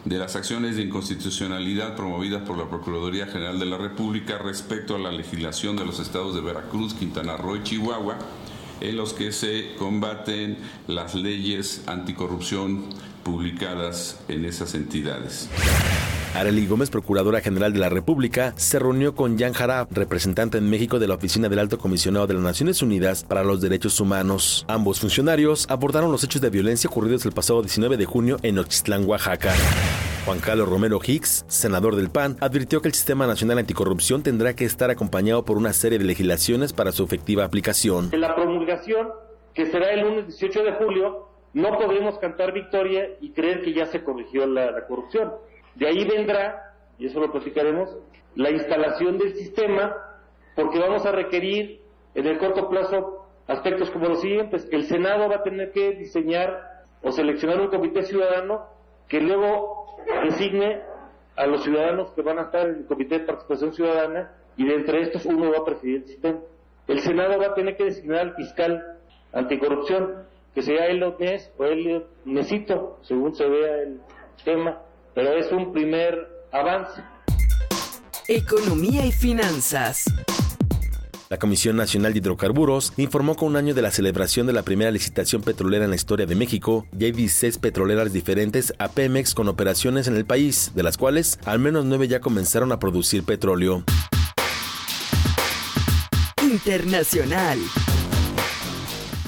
[0.06, 4.98] de las acciones de inconstitucionalidad promovidas por la Procuraduría General de la República respecto a
[4.98, 8.16] la legislación de los estados de Veracruz, Quintana Roo y Chihuahua,
[8.80, 12.84] en los que se combaten las leyes anticorrupción
[13.24, 15.50] publicadas en esas entidades.
[16.36, 20.98] Arely Gómez, Procuradora General de la República, se reunió con Jan Harab, representante en México
[20.98, 24.66] de la Oficina del Alto Comisionado de las Naciones Unidas para los Derechos Humanos.
[24.68, 29.06] Ambos funcionarios abordaron los hechos de violencia ocurridos el pasado 19 de junio en Ochitlán,
[29.06, 29.54] Oaxaca.
[30.26, 34.64] Juan Carlos Romero Hicks, senador del PAN, advirtió que el Sistema Nacional Anticorrupción tendrá que
[34.64, 38.10] estar acompañado por una serie de legislaciones para su efectiva aplicación.
[38.12, 39.08] En la promulgación,
[39.54, 43.86] que será el lunes 18 de julio, no podremos cantar victoria y creer que ya
[43.86, 45.32] se corrigió la corrupción.
[45.76, 47.94] De ahí vendrá, y eso lo platicaremos,
[48.34, 49.94] la instalación del sistema,
[50.54, 51.80] porque vamos a requerir
[52.14, 54.66] en el corto plazo aspectos como los siguientes.
[54.72, 58.64] El Senado va a tener que diseñar o seleccionar un comité ciudadano
[59.06, 60.80] que luego designe
[61.36, 64.74] a los ciudadanos que van a estar en el comité de participación ciudadana y de
[64.74, 66.38] entre estos uno va a presidir el sistema.
[66.88, 68.82] El Senado va a tener que designar al fiscal
[69.32, 70.24] anticorrupción,
[70.54, 74.00] que sea Elliot Ness o Elliot Nesito, según se vea el
[74.42, 74.80] tema
[75.16, 77.02] pero es un primer avance.
[78.28, 80.04] Economía y finanzas.
[81.30, 84.90] La Comisión Nacional de Hidrocarburos informó que un año de la celebración de la primera
[84.90, 89.48] licitación petrolera en la historia de México, ya hay 16 petroleras diferentes a Pemex con
[89.48, 93.84] operaciones en el país, de las cuales al menos nueve ya comenzaron a producir petróleo.
[96.42, 97.58] Internacional.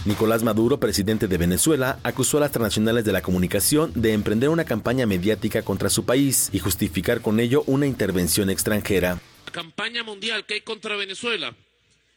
[0.09, 4.65] Nicolás Maduro, presidente de Venezuela, acusó a las transnacionales de la comunicación de emprender una
[4.65, 9.21] campaña mediática contra su país y justificar con ello una intervención extranjera.
[9.45, 11.55] La campaña mundial que hay contra Venezuela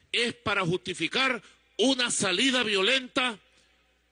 [0.09, 1.41] es para justificar
[1.77, 3.37] una salida violenta,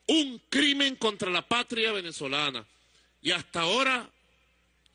[0.07, 2.65] un crimen contra la patria venezolana.
[3.21, 4.09] Y hasta ahora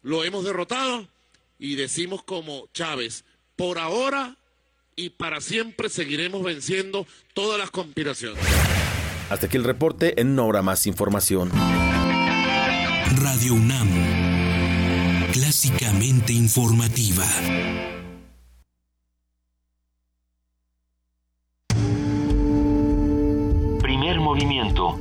[0.03, 1.09] lo hemos derrotado
[1.59, 3.25] y decimos como Chávez,
[3.57, 4.37] por ahora
[4.97, 8.43] y para siempre seguiremos venciendo todas las conspiraciones.
[9.31, 11.51] Hasta aquí el reporte, en una hora más información.
[13.17, 13.89] Radio UNAM,
[15.33, 17.25] clásicamente informativa.
[23.81, 24.99] Primer movimiento.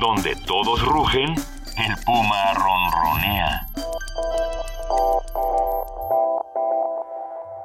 [0.00, 1.34] Donde todos rugen,
[1.76, 3.66] el puma ronronea.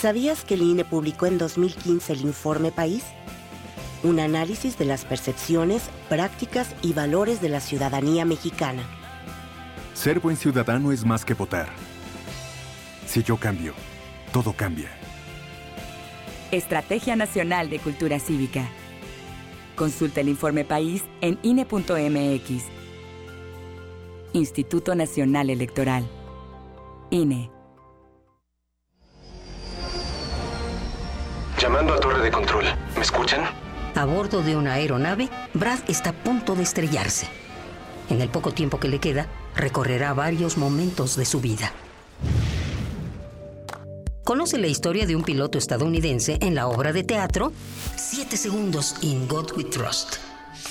[0.00, 3.04] ¿Sabías que el INE publicó en 2015 el Informe País?
[4.02, 8.82] Un análisis de las percepciones, prácticas y valores de la ciudadanía mexicana.
[9.92, 11.68] Ser buen ciudadano es más que votar.
[13.06, 13.74] Si yo cambio,
[14.32, 14.88] todo cambia.
[16.50, 18.66] Estrategia Nacional de Cultura Cívica.
[19.76, 22.64] Consulta el Informe País en INE.mx.
[24.32, 26.08] Instituto Nacional Electoral.
[27.10, 27.59] INE.
[31.60, 32.64] Llamando a torre de control.
[32.96, 33.42] ¿Me escuchan?
[33.94, 37.26] A bordo de una aeronave, Brad está a punto de estrellarse.
[38.08, 41.72] En el poco tiempo que le queda, recorrerá varios momentos de su vida.
[44.24, 47.52] Conoce la historia de un piloto estadounidense en la obra de teatro
[47.96, 50.16] 7 segundos in God We Trust.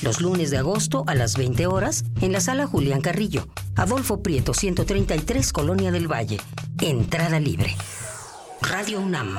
[0.02, 4.56] Los lunes de agosto a las 20 horas en la sala Julián Carrillo, Adolfo Prieto
[4.56, 6.40] 133, Colonia del Valle.
[6.82, 7.76] Entrada libre.
[8.62, 9.38] Radio UNAM.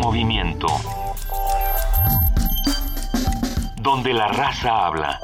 [0.00, 0.66] Movimiento.
[3.82, 5.20] Donde la raza habla.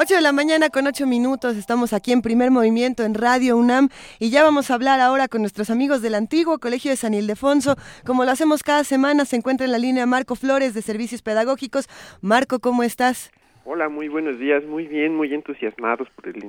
[0.00, 3.88] 8 de la mañana con 8 minutos, estamos aquí en primer movimiento en Radio UNAM
[4.18, 7.76] y ya vamos a hablar ahora con nuestros amigos del antiguo Colegio de San Ildefonso.
[8.04, 11.88] Como lo hacemos cada semana, se encuentra en la línea Marco Flores de Servicios Pedagógicos.
[12.20, 13.30] Marco, ¿cómo estás?
[13.64, 16.42] Hola, muy buenos días, muy bien, muy entusiasmados por el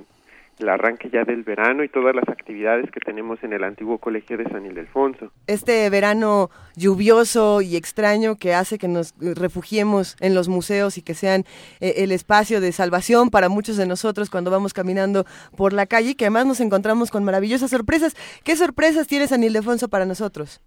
[0.60, 4.38] el arranque ya del verano y todas las actividades que tenemos en el antiguo colegio
[4.38, 5.32] de San Ildefonso.
[5.48, 11.14] Este verano lluvioso y extraño que hace que nos refugiemos en los museos y que
[11.14, 11.46] sean
[11.80, 15.26] eh, el espacio de salvación para muchos de nosotros cuando vamos caminando
[15.58, 18.16] por la calle y que además nos encontramos con maravillosas sorpresas.
[18.44, 20.62] ¿Qué sorpresas tiene San Ildefonso para nosotros?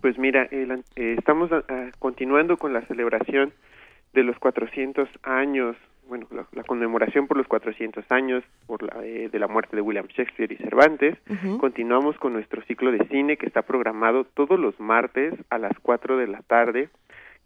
[0.00, 0.82] Pues mira, eh,
[1.18, 3.52] estamos ah, continuando con la celebración
[4.14, 5.76] de los 400 años
[6.08, 10.06] bueno, la, conmemoración por los 400 años por la, eh, de la muerte de William
[10.06, 11.16] Shakespeare y Cervantes.
[11.60, 16.16] Continuamos con nuestro ciclo de cine que está programado todos los martes a las 4
[16.16, 16.88] de la tarde.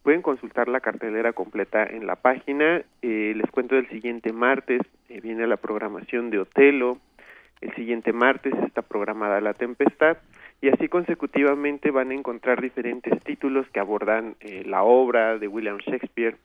[0.03, 2.83] Pueden consultar la cartelera completa en la página.
[3.03, 6.99] Eh, les cuento del siguiente martes eh, viene la programación de Otelo.
[7.61, 10.19] El siguiente martes está programada La Tempestad
[10.61, 16.37] y así consecutivamente van a encontrar diferentes títulos que abordan la obra de William Shakespeare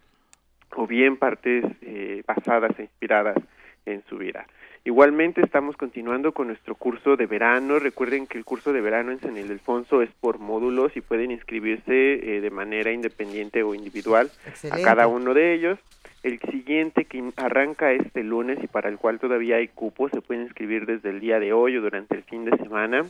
[0.76, 3.38] o bien partes eh, basadas e inspiradas
[3.86, 4.46] en su vida.
[4.88, 7.78] Igualmente estamos continuando con nuestro curso de verano.
[7.80, 11.92] Recuerden que el curso de verano en San Ildefonso es por módulos y pueden inscribirse
[11.92, 14.32] eh, de manera independiente o individual
[14.72, 15.78] a cada uno de ellos.
[16.24, 20.44] El siguiente que arranca este lunes y para el cual todavía hay cupo, se puede
[20.44, 23.06] inscribir desde el día de hoy o durante el fin de semana.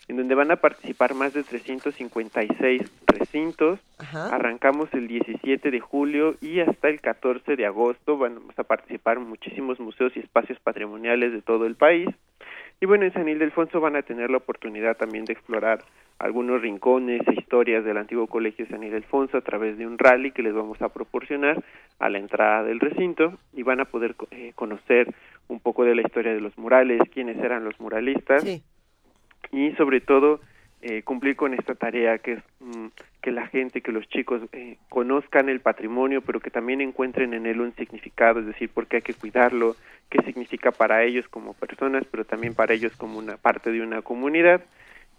[0.07, 3.81] en donde van a participar más de 356 recintos.
[4.13, 9.81] Arrancamos el 17 de julio y hasta el 14 de agosto vamos a participar muchísimos
[9.81, 12.07] museos y espacios patrimoniales de todo el país.
[12.79, 15.83] Y bueno, en San Ildefonso van a tener la oportunidad también de explorar
[16.21, 20.43] algunos rincones e historias del antiguo colegio San Ildefonso a través de un rally que
[20.43, 21.63] les vamos a proporcionar
[21.97, 25.13] a la entrada del recinto y van a poder eh, conocer
[25.47, 28.45] un poco de la historia de los murales, quiénes eran los muralistas
[29.51, 30.39] y sobre todo
[30.83, 32.87] eh, cumplir con esta tarea que es mm,
[33.21, 37.47] que la gente, que los chicos eh, conozcan el patrimonio, pero que también encuentren en
[37.47, 39.75] él un significado, es decir, por qué hay que cuidarlo,
[40.09, 44.03] qué significa para ellos como personas, pero también para ellos como una parte de una
[44.03, 44.61] comunidad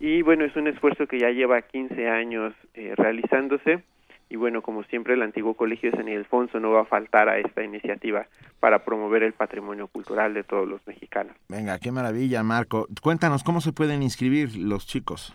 [0.02, 3.84] y bueno, es un esfuerzo que ya lleva 15 años eh, realizándose
[4.28, 7.38] y bueno, como siempre el antiguo Colegio de San Ildefonso no va a faltar a
[7.38, 8.26] esta iniciativa
[8.58, 11.36] para promover el patrimonio cultural de todos los mexicanos.
[11.48, 12.88] Venga, qué maravilla, Marco.
[13.00, 15.32] Cuéntanos cómo se pueden inscribir los chicos.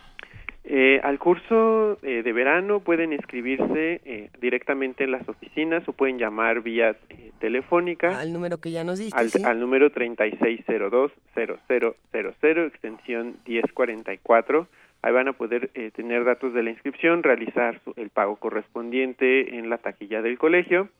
[0.70, 6.18] Eh, al curso eh, de verano pueden inscribirse eh, directamente en las oficinas o pueden
[6.18, 8.20] llamar vía eh, telefónica.
[8.20, 9.18] Al número que ya nos diste.
[9.18, 14.68] Al, al número 3602-0000, extensión 1044.
[15.00, 19.78] Ahí van a poder tener datos de la inscripción, realizar el pago correspondiente en la
[19.78, 20.90] taquilla del colegio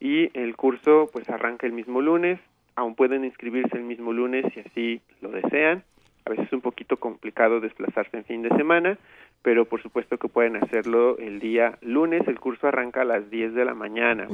[0.00, 2.40] y el curso pues arranca el mismo lunes.
[2.76, 5.84] Aún pueden inscribirse el mismo lunes si así lo desean
[6.28, 8.98] a veces es un poquito complicado desplazarse en fin de semana,
[9.42, 12.26] pero por supuesto que pueden hacerlo el día lunes.
[12.26, 14.28] El curso arranca a las 10 de la mañana.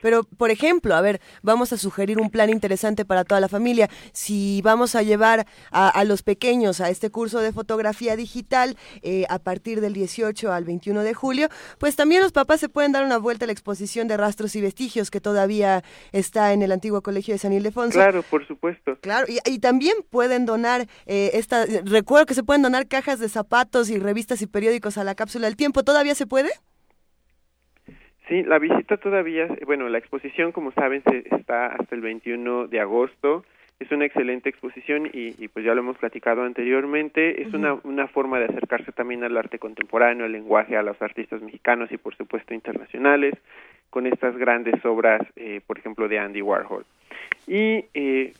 [0.00, 3.88] Pero, por ejemplo, a ver, vamos a sugerir un plan interesante para toda la familia.
[4.12, 9.38] Si vamos a llevar a, los pequeños a este curso de fotografía digital eh, a
[9.38, 11.48] partir del 18 al 21 de julio,
[11.78, 14.60] pues también los papás se pueden dar una vuelta a la exposición de rastros y
[14.60, 15.82] vestigios que todavía
[16.12, 17.98] está en el antiguo colegio de San Ildefonso.
[17.98, 18.98] Claro, por supuesto.
[19.00, 23.88] Claro, y, también pueden donar eh, esta, recuerdo que se pueden donar cajas de zapatos
[23.88, 25.82] y revistas y periódicos a la cápsula del tiempo.
[25.82, 26.50] ¿Todavía se puede?
[28.28, 32.80] Sí, la visita todavía, bueno, la exposición, como saben, se, está hasta el 21 de
[32.80, 33.44] agosto.
[33.80, 37.42] es una excelente exposición y, y pues ya lo hemos platicado anteriormente.
[37.42, 41.42] Es una, una forma de acercarse también al arte contemporáneo, al lenguaje, a los artistas
[41.42, 43.34] mexicanos y por supuesto internacionales,
[43.90, 46.86] con estas grandes obras, eh, por ejemplo, de Andy Warhol.
[47.46, 48.32] Y eh,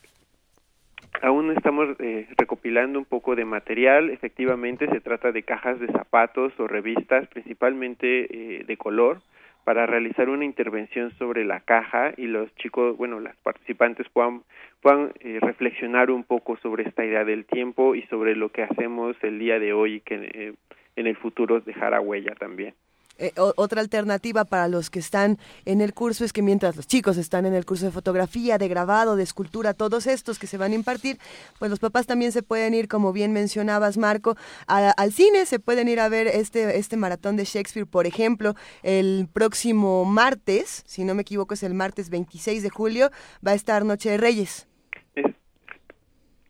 [1.23, 4.11] aún estamos eh, recopilando un poco de material.
[4.11, 8.27] Efectivamente, se trata de cajas de zapatos o revistas, principalmente
[8.61, 9.21] eh, de color,
[9.65, 14.43] para realizar una intervención sobre la caja y los chicos, bueno, las participantes puedan,
[14.83, 19.17] puedan eh, reflexionar un poco sobre esta idea del tiempo y sobre lo que hacemos
[19.23, 20.53] el día de hoy y que eh,
[20.97, 22.75] en el futuro dejará huella también.
[23.17, 27.17] Eh, otra alternativa para los que están en el curso es que mientras los chicos
[27.17, 30.73] están en el curso de fotografía, de grabado, de escultura, todos estos que se van
[30.73, 31.19] a impartir,
[31.61, 34.37] pues los papás también se pueden ir, como bien mencionabas, Marco,
[34.67, 38.55] a- al cine, se pueden ir a ver este, este maratón de Shakespeare, por ejemplo,
[38.83, 43.11] el próximo martes, si no me equivoco es el martes 26 de julio,
[43.47, 44.67] va a estar Noche de Reyes.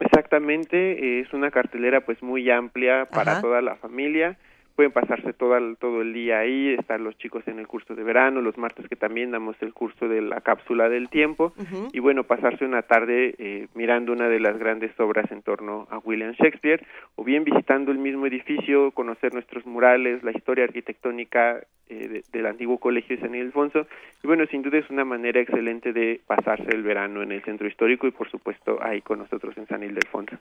[0.00, 3.40] Exactamente, es una cartelera pues muy amplia para Ajá.
[3.42, 4.38] toda la familia.
[4.76, 8.02] Pueden pasarse todo el, todo el día ahí, estar los chicos en el curso de
[8.02, 11.52] verano, los martes que también damos el curso de la cápsula del tiempo
[11.92, 15.98] y bueno, pasarse una tarde eh, mirando una de las grandes obras en torno a
[15.98, 16.84] William Shakespeare
[17.14, 22.46] o bien visitando el mismo edificio, conocer nuestros murales, la historia arquitectónica eh, de- del
[22.46, 23.86] antiguo colegio de San Ildefonso
[24.22, 27.68] y bueno, sin duda es una manera excelente de pasarse el verano en el centro
[27.68, 30.36] histórico y por supuesto ahí con nosotros en San Ildefonso.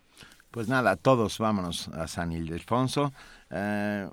[0.52, 3.12] Pues nada, todos vámonos a San Ildefonso.
[3.52, 4.08] Eh,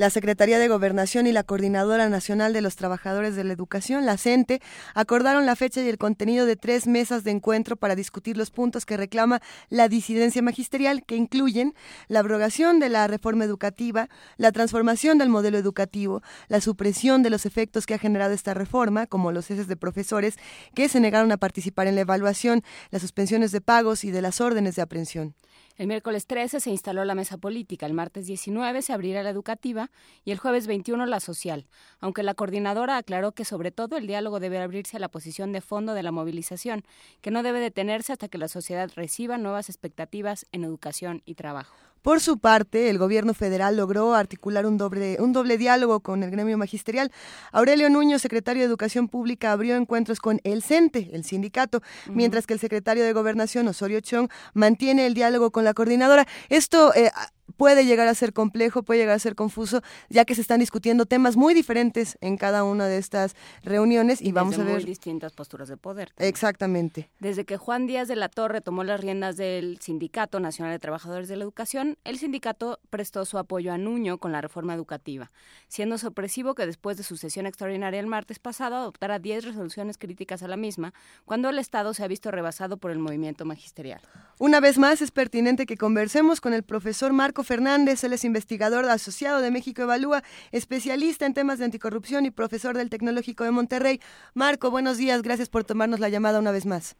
[0.00, 4.16] La Secretaría de Gobernación y la Coordinadora Nacional de los Trabajadores de la Educación, la
[4.16, 4.62] CENTE,
[4.94, 8.86] acordaron la fecha y el contenido de tres mesas de encuentro para discutir los puntos
[8.86, 11.74] que reclama la disidencia magisterial, que incluyen
[12.08, 14.08] la abrogación de la reforma educativa,
[14.38, 19.06] la transformación del modelo educativo, la supresión de los efectos que ha generado esta reforma,
[19.06, 20.38] como los ceses de profesores
[20.74, 24.40] que se negaron a participar en la evaluación, las suspensiones de pagos y de las
[24.40, 25.34] órdenes de aprehensión.
[25.80, 29.90] El miércoles 13 se instaló la mesa política, el martes 19 se abrirá la educativa
[30.26, 31.68] y el jueves 21 la social,
[32.00, 35.62] aunque la coordinadora aclaró que sobre todo el diálogo debe abrirse a la posición de
[35.62, 36.84] fondo de la movilización,
[37.22, 41.89] que no debe detenerse hasta que la sociedad reciba nuevas expectativas en educación y trabajo.
[42.02, 46.30] Por su parte, el gobierno federal logró articular un doble, un doble diálogo con el
[46.30, 47.12] gremio magisterial.
[47.52, 52.54] Aurelio Nuño, secretario de Educación Pública, abrió encuentros con el CENTE, el sindicato, mientras que
[52.54, 56.26] el secretario de Gobernación, Osorio Chong, mantiene el diálogo con la coordinadora.
[56.48, 57.10] Esto eh,
[57.56, 61.06] puede llegar a ser complejo, puede llegar a ser confuso, ya que se están discutiendo
[61.06, 64.74] temas muy diferentes en cada una de estas reuniones y, vamos a ver.
[64.74, 66.12] muy distintas posturas de poder.
[66.18, 67.10] Exactamente.
[67.20, 71.28] Desde que Juan Díaz de la Torre tomó las riendas del Sindicato Nacional de Trabajadores
[71.28, 75.30] de la Educación, el sindicato prestó su apoyo a Nuño con la reforma educativa,
[75.68, 80.42] siendo sorpresivo que después de su sesión extraordinaria el martes pasado adoptara 10 resoluciones críticas
[80.42, 80.92] a la misma,
[81.24, 84.00] cuando el Estado se ha visto rebasado por el movimiento magisterial.
[84.38, 88.84] Una vez más es pertinente que conversemos con el profesor Marco Fernández, él es investigador
[88.86, 90.22] asociado de México Evalúa,
[90.52, 94.00] especialista en temas de anticorrupción y profesor del Tecnológico de Monterrey.
[94.34, 96.96] Marco, buenos días, gracias por tomarnos la llamada una vez más.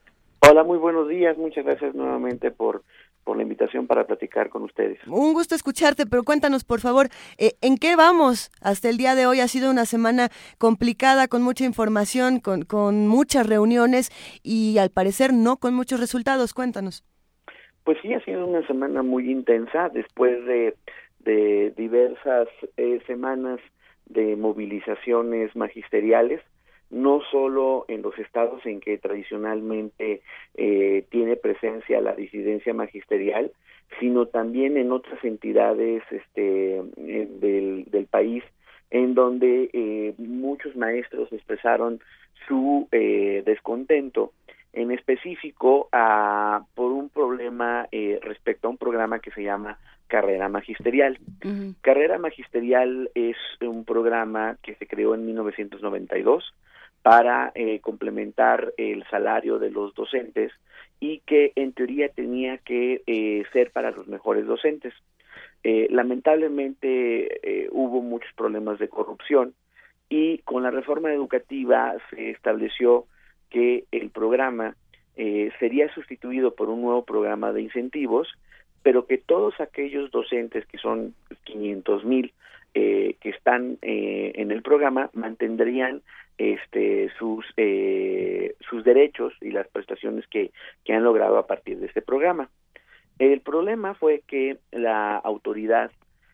[0.49, 1.37] Hola, muy buenos días.
[1.37, 2.83] Muchas gracias nuevamente por,
[3.25, 4.99] por la invitación para platicar con ustedes.
[5.07, 7.09] Un gusto escucharte, pero cuéntanos, por favor,
[7.39, 9.41] eh, ¿en qué vamos hasta el día de hoy?
[9.41, 14.11] Ha sido una semana complicada, con mucha información, con, con muchas reuniones
[14.43, 16.55] y al parecer no con muchos resultados.
[16.55, 17.05] Cuéntanos.
[17.85, 20.75] Pues sí, ha sido una semana muy intensa después de,
[21.21, 23.61] de diversas eh, semanas
[24.07, 26.41] de movilizaciones magisteriales,
[26.91, 30.23] no solo en los estados en que tradicionalmente
[30.55, 33.53] eh, tiene presencia la disidencia magisterial,
[33.99, 38.45] sino también en otras entidades este, eh, del, del país
[38.91, 42.01] en donde eh, muchos maestros expresaron
[42.49, 44.33] su eh, descontento
[44.73, 49.79] en específico a, por un problema eh, respecto a un programa que se llama
[50.11, 51.19] Carrera Magisterial.
[51.81, 56.53] Carrera Magisterial es un programa que se creó en 1992
[57.03, 60.53] para eh, complementar el salario de los docentes
[60.99, 64.93] y que en teoría tenía que eh, ser para los mejores docentes.
[65.63, 69.55] Eh, lamentablemente hubo muchos problemas de corrupción
[70.09, 73.07] y con la reforma educativa se estableció
[73.51, 74.77] que el programa
[75.59, 78.29] sería sustituido por un nuevo programa de incentivos,
[78.83, 81.15] pero que todos aquellos docentes que son
[81.45, 82.33] 500 mil
[82.73, 86.01] que están en el programa mantendrían
[86.41, 90.53] este, sus, eh, sus derechos y las prestaciones que,
[90.87, 92.49] que han logrado a partir de este programa.
[93.19, 95.91] El problema fue que la autoridad,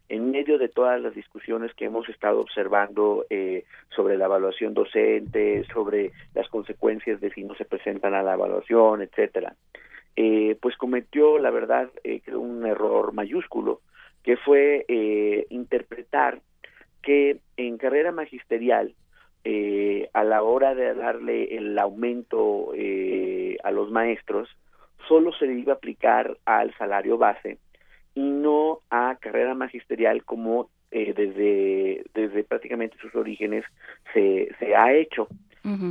[0.09, 3.65] en medio de todas las discusiones que hemos estado observando eh,
[3.95, 9.03] sobre la evaluación docente, sobre las consecuencias de si no se presentan a la evaluación,
[9.03, 9.55] etcétera,
[10.17, 13.81] eh, pues cometió, la verdad, eh, un error mayúsculo,
[14.23, 16.41] que fue eh, interpretar
[17.03, 18.95] que en carrera magisterial
[19.45, 22.73] eh, a la hora de darle el aumento
[23.63, 24.49] a los maestros,
[25.07, 27.59] solo se le iba a aplicar al salario base
[28.17, 33.65] y no a carrera magisterial como eh, desde, desde prácticamente sus orígenes
[34.13, 35.29] se, se ha hecho.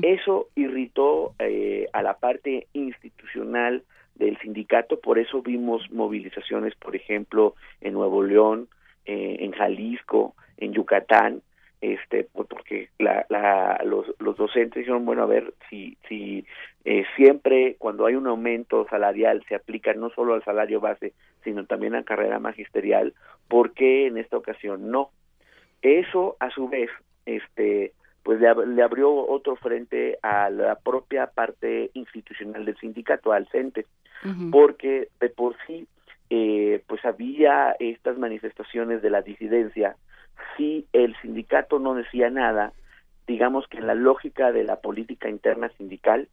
[0.03, 1.35] Eso irritó
[1.91, 3.83] a la parte institucional
[4.15, 8.69] del sindicato, por eso vimos movilizaciones, por ejemplo, en Nuevo León,
[9.03, 11.41] en Jalisco, en Yucatán,
[11.81, 16.45] este pues, porque la, la, los, los docentes dijeron bueno a ver si si
[16.83, 21.65] eh, siempre cuando hay un aumento salarial se aplica no solo al salario base sino
[21.65, 23.13] también a carrera magisterial
[23.47, 25.11] ¿por qué en esta ocasión no?
[25.81, 26.89] eso a su vez
[27.25, 27.93] este
[28.23, 33.85] pues le, le abrió otro frente a la propia parte institucional del sindicato al CENTE
[34.51, 35.87] porque de por sí
[36.31, 39.95] eh, pues había estas manifestaciones de la disidencia
[40.55, 42.73] si el sindicato no decía nada,
[43.27, 46.27] digamos que en la lógica de la política interna sindical,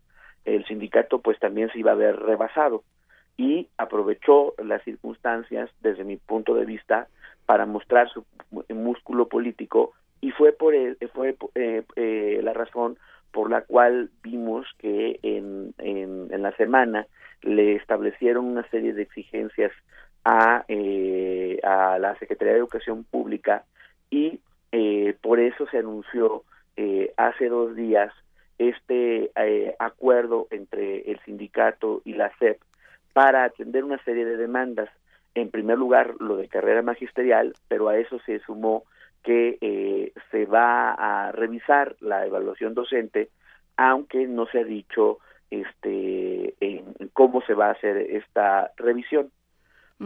[0.44, 2.84] el sindicato pues también se iba a ver rebasado.
[3.36, 7.08] Y aprovechó las circunstancias desde mi punto de vista
[7.46, 8.24] para mostrar su
[8.68, 10.74] músculo político y fue por
[11.12, 12.98] fue eh, eh, la razón
[13.32, 17.06] por la cual vimos que en, en, en, la semana
[17.40, 19.72] le establecieron una serie de exigencias
[20.24, 23.64] a, eh, a la Secretaría de Educación Pública
[24.12, 24.40] y
[24.72, 26.44] eh, por eso se anunció
[26.76, 28.12] eh, hace dos días
[28.58, 32.60] este eh, acuerdo entre el sindicato y la SEP
[33.14, 34.90] para atender una serie de demandas.
[35.34, 38.84] En primer lugar, lo de carrera magisterial, pero a eso se sumó
[39.24, 43.30] que se va a revisar la evaluación docente,
[43.76, 45.18] aunque no se ha dicho
[45.50, 46.84] este en
[47.14, 49.30] cómo se va a hacer esta revisión.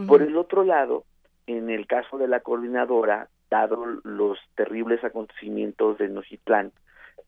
[0.07, 1.03] Por el otro lado,
[1.47, 6.71] en el caso de la coordinadora, dado los terribles acontecimientos de Nocitlán.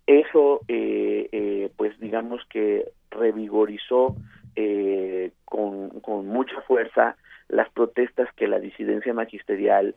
[0.05, 4.15] Eso, eh, eh, pues digamos que revigorizó
[4.55, 7.15] eh, con, con, mucha fuerza
[7.47, 9.95] las protestas que la disidencia magisterial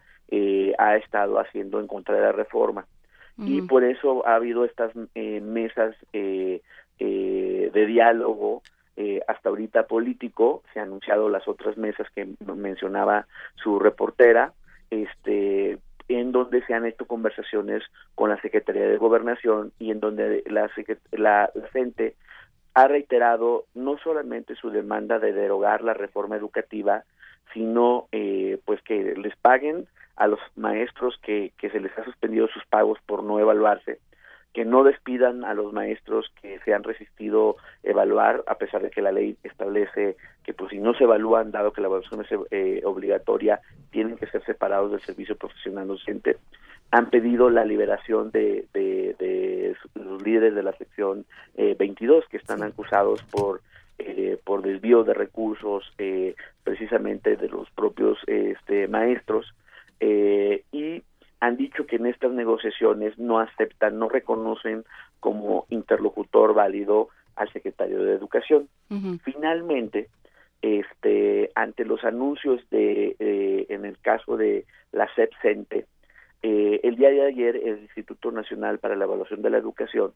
[0.79, 2.87] ha estado haciendo en contra de la reforma.
[3.39, 6.63] Y por eso ha habido estas mesas de
[7.87, 8.63] diálogo
[9.27, 13.27] hasta ahorita político, se han anunciado las otras mesas que mencionaba
[13.57, 14.55] su reportera,
[14.91, 15.79] este
[16.15, 17.83] en donde se han hecho conversaciones
[18.15, 20.71] con la Secretaría de Gobernación y en donde la,
[21.13, 22.15] la, gente
[22.75, 27.05] ha reiterado no solamente su demanda de derogar la reforma educativa,
[27.53, 29.87] sino eh, pues que les paguen
[30.17, 33.99] a los maestros que, que se les ha suspendido sus pagos por no evaluarse,
[34.53, 39.01] que no despidan a los maestros que se han resistido evaluar, a pesar de que
[39.01, 42.83] la ley establece que pues si no se evalúan, dado que la evaluación es eh,
[42.85, 43.61] obligatoria,
[43.91, 46.37] tienen que ser separados del servicio profesional docente.
[46.91, 51.25] Han pedido la liberación de, de, los líderes de la sección
[51.57, 53.63] 22 eh, que están acusados por
[53.99, 55.95] eh, por desvío de recursos
[56.65, 59.55] precisamente de los propios este, maestros
[60.01, 61.03] y
[61.43, 64.85] han dicho que en estas negociaciones no aceptan, no reconocen
[65.19, 68.69] como interlocutor válido al secretario de Educación.
[69.25, 70.09] Finalmente,
[70.63, 75.87] este, ante los anuncios de, eh, en el caso de la CEPCENTE,
[76.45, 80.13] eh, el día de ayer el Instituto Nacional para la Evaluación de la Educación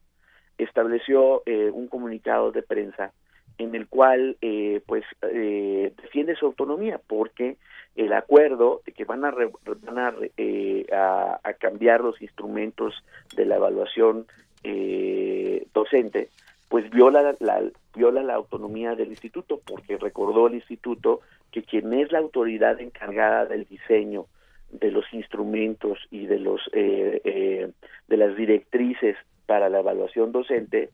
[0.58, 3.12] estableció eh, un comunicado de prensa
[3.58, 7.56] en el cual eh, pues eh, defiende su autonomía porque
[7.94, 12.94] el acuerdo de que van a van a, eh, a, cambiar los instrumentos
[13.34, 14.26] de la evaluación
[14.62, 16.28] eh, docente
[16.68, 17.62] pues viola la,
[17.94, 21.20] viola la autonomía del instituto, porque recordó el instituto
[21.52, 24.26] que quien es la autoridad encargada del diseño
[24.70, 27.70] de los instrumentos y de los eh, eh,
[28.08, 29.16] de las directrices
[29.46, 30.90] para la evaluación docente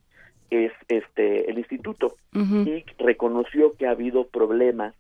[0.53, 2.17] es este el instituto.
[2.35, 4.95] Y reconoció que ha habido problemas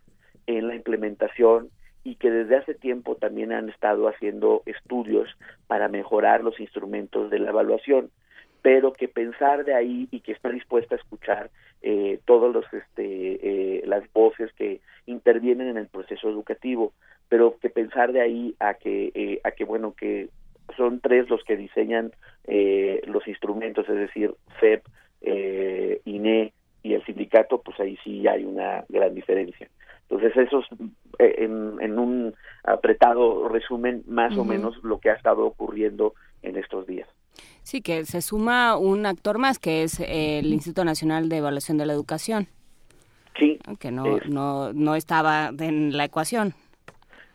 [0.47, 1.71] en la implementación
[2.05, 5.29] y que desde hace tiempo también han estado haciendo estudios
[5.67, 8.11] para mejorar los instrumentos de la evaluación
[8.63, 11.51] pero que pensar de ahí y que está dispuesta a escuchar
[11.83, 16.93] eh, todos los este eh, las voces que intervienen en el proceso educativo
[17.29, 20.29] pero que pensar de ahí a que eh, a que bueno que
[20.77, 22.13] son tres los que diseñan
[22.45, 24.85] eh, los instrumentos es decir FEP
[25.23, 29.69] eh, INE y el sindicato pues ahí sí hay una gran diferencia
[30.09, 30.67] entonces eso es
[31.19, 32.35] eh, en, en un
[32.65, 37.09] apretado resumen más o menos lo que ha estado ocurriendo en estos días
[37.63, 41.87] Sí, que se suma un actor más, que es el Instituto Nacional de Evaluación de
[41.87, 42.49] la Educación.
[43.39, 43.59] Sí.
[43.79, 46.55] Que no, no, no estaba en la ecuación.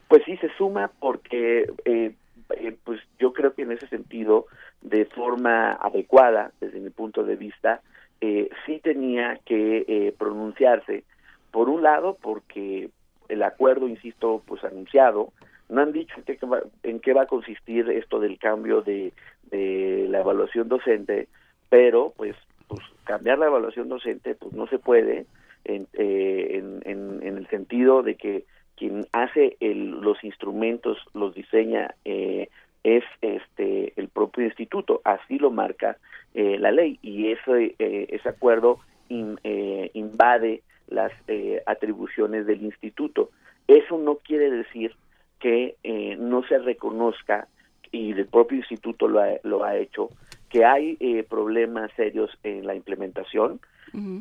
[0.10, 2.14] Pues sí, se suma porque, eh,
[2.56, 4.46] eh, pues yo creo que en ese sentido,
[4.90, 7.82] de forma adecuada, desde mi punto de vista,
[8.22, 11.04] eh, sí tenía que eh, pronunciarse,
[11.52, 12.90] por un lado, porque
[13.30, 15.34] el acuerdo, insisto, pues anunciado,
[15.70, 19.14] no han dicho en qué, va, en qué va a consistir esto del cambio de,
[19.52, 21.28] de la evaluación docente,
[21.70, 22.36] pero pues,
[22.68, 25.26] pues cambiar la evaluación docente pues no se puede
[25.66, 28.46] en, eh, en, en, en el sentido de que
[28.78, 32.50] quien hace el, los instrumentos, los diseña, eh,
[32.96, 35.98] es este el propio instituto, así lo marca
[36.34, 42.62] eh, la ley y ese, eh, ese acuerdo in- eh, invade las eh, atribuciones del
[42.64, 43.30] instituto.
[43.68, 44.94] Eso no quiere decir
[45.40, 47.48] que eh, no se reconozca,
[47.92, 50.10] y el propio instituto lo ha, lo ha hecho,
[50.50, 53.60] que hay eh, problemas serios en la implementación,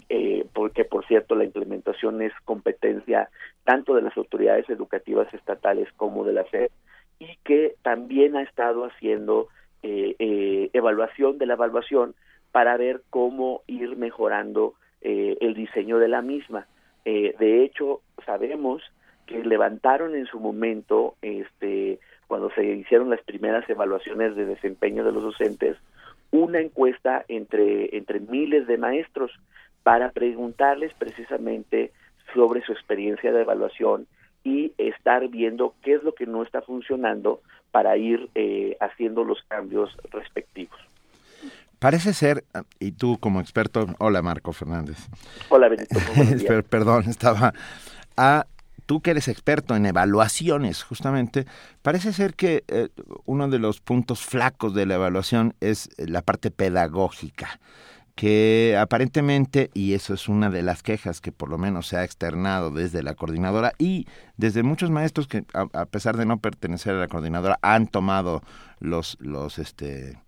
[0.08, 3.28] eh, porque por cierto la implementación es competencia
[3.64, 6.70] tanto de las autoridades educativas estatales como de la SED
[7.18, 9.48] y que también ha estado haciendo
[9.82, 12.14] eh, eh, evaluación de la evaluación
[12.52, 16.66] para ver cómo ir mejorando eh, el diseño de la misma.
[17.04, 18.82] De hecho, sabemos
[19.26, 25.12] que levantaron en su momento, este, cuando se hicieron las primeras evaluaciones de desempeño de
[25.12, 25.76] los docentes,
[26.32, 29.30] una encuesta entre, entre miles de maestros
[29.84, 31.92] para preguntarles precisamente
[32.34, 34.08] sobre su experiencia de evaluación
[34.46, 37.42] y estar viendo qué es lo que no está funcionando
[37.72, 40.78] para ir eh, haciendo los cambios respectivos.
[41.80, 42.44] Parece ser,
[42.78, 44.98] y tú como experto, hola Marco Fernández.
[45.48, 45.96] Hola Benito.
[46.70, 47.52] Perdón, estaba...
[48.16, 48.46] Ah,
[48.86, 51.44] tú que eres experto en evaluaciones, justamente,
[51.82, 52.90] parece ser que eh,
[53.24, 57.58] uno de los puntos flacos de la evaluación es eh, la parte pedagógica
[58.16, 62.02] que aparentemente, y eso es una de las quejas que por lo menos se ha
[62.04, 64.06] externado desde la coordinadora y
[64.38, 68.42] desde muchos maestros que a, a pesar de no pertenecer a la coordinadora han tomado
[68.80, 70.18] los, los este,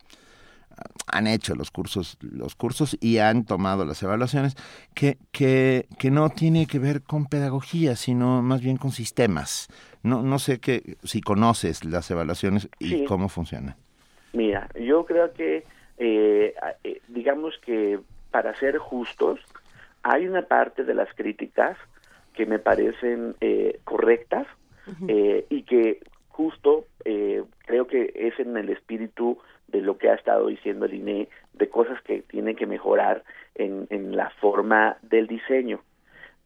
[1.06, 4.54] han hecho los cursos, los cursos y han tomado las evaluaciones,
[4.94, 9.68] que, que, que no tiene que ver con pedagogía, sino más bien con sistemas.
[10.02, 13.04] No, no sé que, si conoces las evaluaciones y Sí.
[13.08, 13.76] cómo funcionan.
[14.34, 15.64] Mira, yo creo que,
[15.98, 16.54] eh,
[16.84, 17.98] eh, digamos que
[18.30, 19.40] para ser justos,
[20.02, 21.76] hay una parte de las críticas
[22.34, 24.46] que me parecen eh, correctas
[25.08, 30.14] eh, y que justo eh, creo que es en el espíritu de lo que ha
[30.14, 35.26] estado diciendo el INE, de cosas que tiene que mejorar en, en la forma del
[35.26, 35.80] diseño.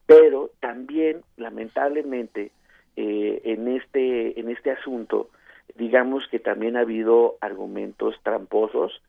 [0.06, 2.50] Pero también, lamentablemente,
[2.96, 5.28] eh, en este en este asunto,
[5.76, 9.00] digamos que también ha habido argumentos tramposos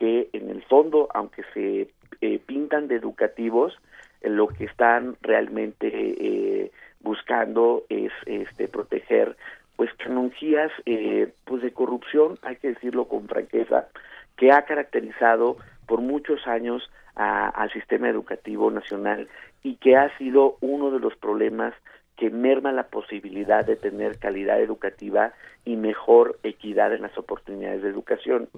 [0.00, 1.90] que en el fondo, aunque se
[2.22, 3.78] eh, pintan de educativos,
[4.22, 9.36] eh, lo que están realmente eh, buscando es este proteger
[9.76, 13.88] pues canonjías eh, pues de corrupción, hay que decirlo con franqueza,
[14.36, 15.56] que ha caracterizado
[15.86, 19.28] por muchos años al sistema educativo nacional
[19.62, 21.74] y que ha sido uno de los problemas
[22.16, 25.32] que merma la posibilidad de tener calidad educativa
[25.64, 28.48] y mejor equidad en las oportunidades de educación.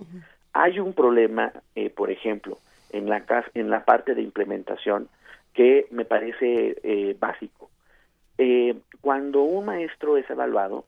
[0.53, 2.59] Hay un problema, eh, por ejemplo,
[2.91, 3.25] en la,
[3.55, 5.09] en la parte de implementación
[5.55, 7.71] que me parece eh, básico.
[8.39, 10.85] Eh, cuando un maestro es evaluado,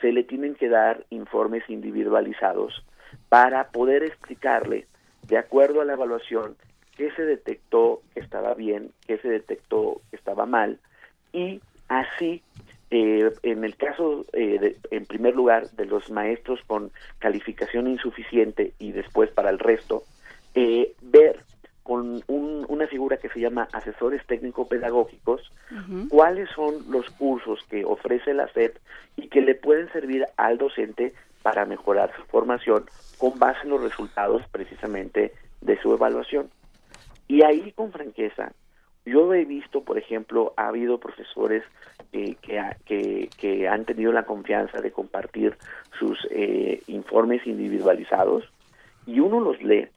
[0.00, 2.84] se le tienen que dar informes individualizados
[3.28, 4.86] para poder explicarle,
[5.22, 6.56] de acuerdo a la evaluación,
[6.96, 10.78] qué se detectó que estaba bien, qué se detectó que estaba mal,
[11.32, 12.42] y así,
[12.96, 18.72] eh, en el caso, eh, de- en primer lugar, de los maestros con calificación insuficiente
[18.78, 20.04] y después para el resto,
[20.54, 21.40] eh, ver
[21.82, 25.50] con un- una figura que se llama asesores técnico-pedagógicos,
[26.08, 28.76] cuáles son los cursos que ofrece la SEP
[29.16, 31.12] y que le pueden servir al docente
[31.42, 32.84] para mejorar su formación
[33.18, 36.48] con base en los resultados precisamente de su evaluación.
[37.26, 38.52] Y ahí con franqueza,
[39.04, 41.62] yo he visto, por ejemplo, ha habido profesores
[42.10, 42.36] que,
[42.86, 45.56] que, que, han tenido la confianza de compartir
[45.98, 48.44] sus eh, informes individualizados
[49.06, 49.88] y uno los lee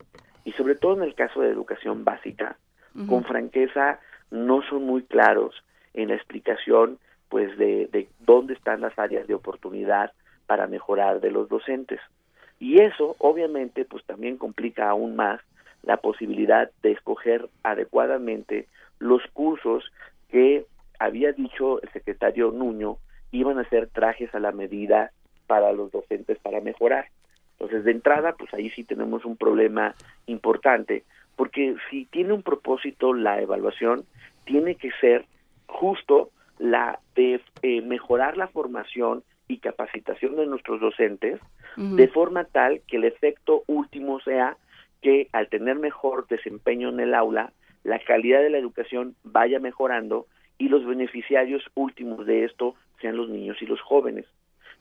[0.44, 2.58] y sobre todo en el caso de educación básica,
[3.08, 4.00] con franqueza
[4.32, 5.54] no son muy claros
[5.94, 6.98] en la explicación
[7.30, 10.14] pues de, de dónde están las áreas de oportunidad
[10.48, 12.00] para mejorar de los docentes.
[12.60, 15.42] Y eso obviamente pues también complica aún más
[15.84, 18.68] la posibilidad de escoger adecuadamente
[19.00, 19.92] los cursos
[20.30, 20.66] que
[21.00, 22.98] había dicho el secretario Nuño
[23.32, 25.12] iban a ser trajes a la medida
[25.48, 27.08] para los docentes para mejorar.
[27.54, 29.96] Entonces, de entrada, pues ahí sí tenemos un problema
[30.28, 31.04] importante,
[31.36, 34.06] porque si tiene un propósito la evaluación,
[34.46, 35.26] tiene que ser
[35.68, 36.30] justo
[36.60, 41.40] la de eh, mejorar la formación y capacitación de nuestros docentes,
[41.78, 44.58] de forma tal que el efecto último sea
[45.02, 47.54] que al tener mejor desempeño en el aula,
[47.84, 50.28] la calidad de la educación vaya mejorando
[50.58, 54.26] y los beneficiarios últimos de esto sean los niños y los jóvenes.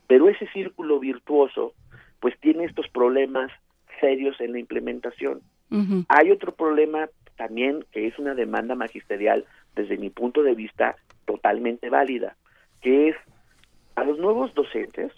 [0.06, 1.74] Pero ese círculo virtuoso
[2.20, 3.50] pues tiene estos problemas
[4.00, 5.40] serios en la implementación.
[6.08, 9.44] Hay otro problema también que es una demanda magisterial
[9.74, 12.36] desde mi punto de vista totalmente válida,
[12.80, 13.16] que es
[13.96, 15.12] a los nuevos docentes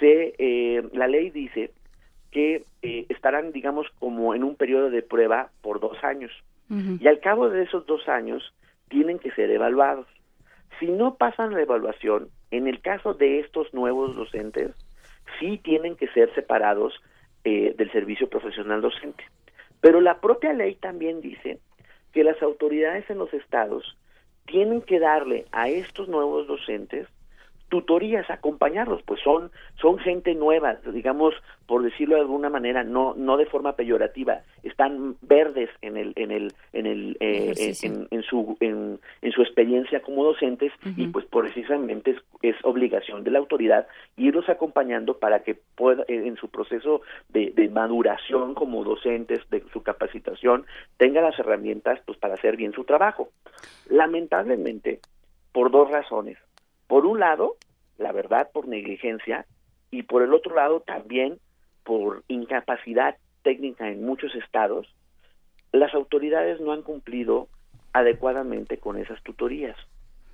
[0.00, 1.70] se eh, la ley dice
[2.30, 6.32] que eh, estarán digamos como en un periodo de prueba por dos años
[6.70, 8.54] y al cabo de esos dos años
[8.88, 10.06] tienen que ser evaluados.
[10.78, 14.72] Si no pasan la evaluación, en el caso de estos nuevos docentes,
[15.40, 16.94] sí tienen que ser separados
[17.44, 19.24] eh, del servicio profesional docente.
[19.80, 21.60] Pero la propia ley también dice
[22.12, 23.96] que las autoridades en los estados
[24.46, 27.06] tienen que darle a estos nuevos docentes
[27.68, 29.50] tutorías, acompañarlos, pues son,
[29.80, 31.34] son gente nueva, digamos,
[31.66, 36.30] por decirlo de alguna manera, no, no de forma peyorativa, están verdes en el, en
[36.30, 42.16] el, en el, eh, en, su, en, en, su experiencia como docentes y pues precisamente
[42.42, 43.86] es, obligación de la autoridad
[44.16, 49.82] irlos acompañando para que pueda, en su proceso de, de maduración como docentes, de su
[49.82, 50.64] capacitación,
[50.96, 53.28] tenga las herramientas pues para hacer bien su trabajo.
[53.90, 55.00] Lamentablemente,
[55.52, 56.38] por dos razones
[56.88, 57.56] por un lado,
[57.98, 59.46] la verdad por negligencia
[59.92, 61.38] y por el otro lado también
[61.84, 64.92] por incapacidad técnica en muchos estados,
[65.72, 67.48] las autoridades no han cumplido
[67.92, 69.76] adecuadamente con esas tutorías.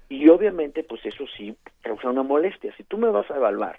[0.08, 2.74] Y obviamente, pues eso sí causa una molestia.
[2.76, 3.78] Si tú me vas a evaluar,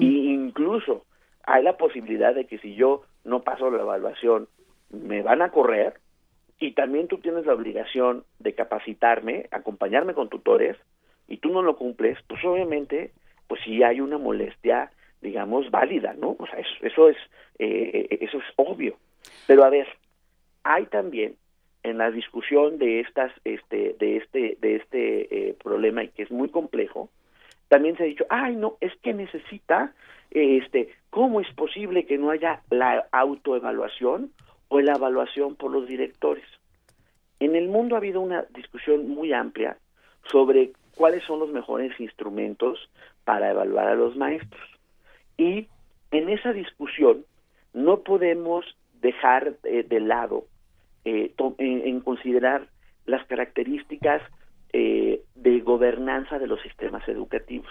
[0.00, 1.04] y incluso
[1.44, 4.48] hay la posibilidad de que si yo no paso la evaluación,
[4.90, 6.00] me van a correr,
[6.58, 10.76] y también tú tienes la obligación de capacitarme, acompañarme con tutores,
[11.28, 13.12] y tú no lo cumples, pues obviamente,
[13.48, 14.90] pues sí hay una molestia,
[15.20, 16.36] digamos, válida, ¿no?
[16.38, 17.16] O sea, eso, eso es,
[17.58, 18.96] eh, eh, eso es obvio.
[19.46, 19.86] Pero a ver,
[20.62, 21.36] hay también
[21.82, 26.30] en la discusión de estas, este, de este, de este eh, problema y que es
[26.30, 27.10] muy complejo,
[27.68, 29.92] también se ha dicho, ay, no, es que necesita,
[30.30, 34.32] este, ¿cómo es posible que no haya la autoevaluación
[34.68, 36.44] o la evaluación por los directores?
[37.40, 39.76] En el mundo ha habido una discusión muy amplia
[40.30, 42.90] sobre cuáles son los mejores instrumentos
[43.24, 44.68] para evaluar a los maestros.
[45.36, 45.68] Y
[46.10, 47.24] en esa discusión
[47.74, 48.64] no podemos
[49.00, 50.46] dejar eh, de lado
[51.04, 52.66] eh, en, considerar
[53.04, 54.22] las características
[54.72, 57.70] eh, de gobernanza de los sistemas educativos.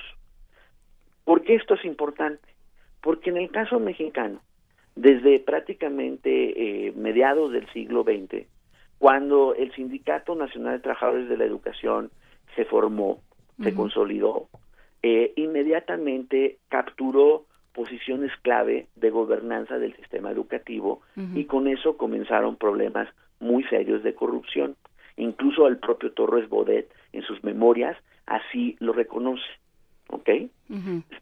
[1.23, 2.47] ¿Por qué esto es importante?
[3.01, 4.41] Porque en el caso mexicano,
[4.95, 8.47] desde prácticamente mediados del siglo XX,
[8.99, 12.11] cuando el Sindicato Nacional de Trabajadores de la Educación
[12.55, 13.21] se formó,
[13.61, 14.47] se consolidó,
[15.01, 21.01] eh, inmediatamente capturó posiciones clave de gobernanza del sistema educativo
[21.33, 23.09] y con eso comenzaron problemas
[23.39, 24.75] muy serios de corrupción.
[25.17, 29.43] Incluso el propio Torres Bodet en sus memorias así lo reconoce.
[30.09, 30.29] ¿Ok?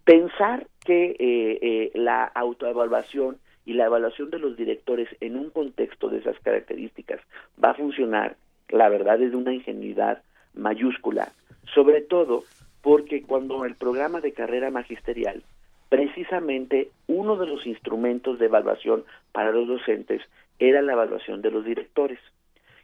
[0.03, 6.09] Pensar que eh, eh, la autoevaluación y la evaluación de los directores en un contexto
[6.09, 7.21] de esas características
[7.63, 8.35] va a funcionar,
[8.69, 10.21] la verdad es de una ingenuidad
[10.53, 11.33] mayúscula,
[11.73, 12.43] sobre todo
[12.81, 15.43] porque cuando el programa de carrera magisterial,
[15.89, 20.21] precisamente uno de los instrumentos de evaluación para los docentes
[20.59, 22.19] era la evaluación de los directores.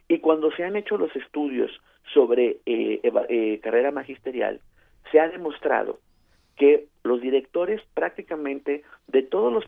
[0.08, 1.70] Y cuando se han hecho los estudios
[2.12, 4.60] sobre eh, eh, carrera magisterial,
[5.10, 5.98] se ha demostrado
[6.56, 9.64] que los directores prácticamente de todos los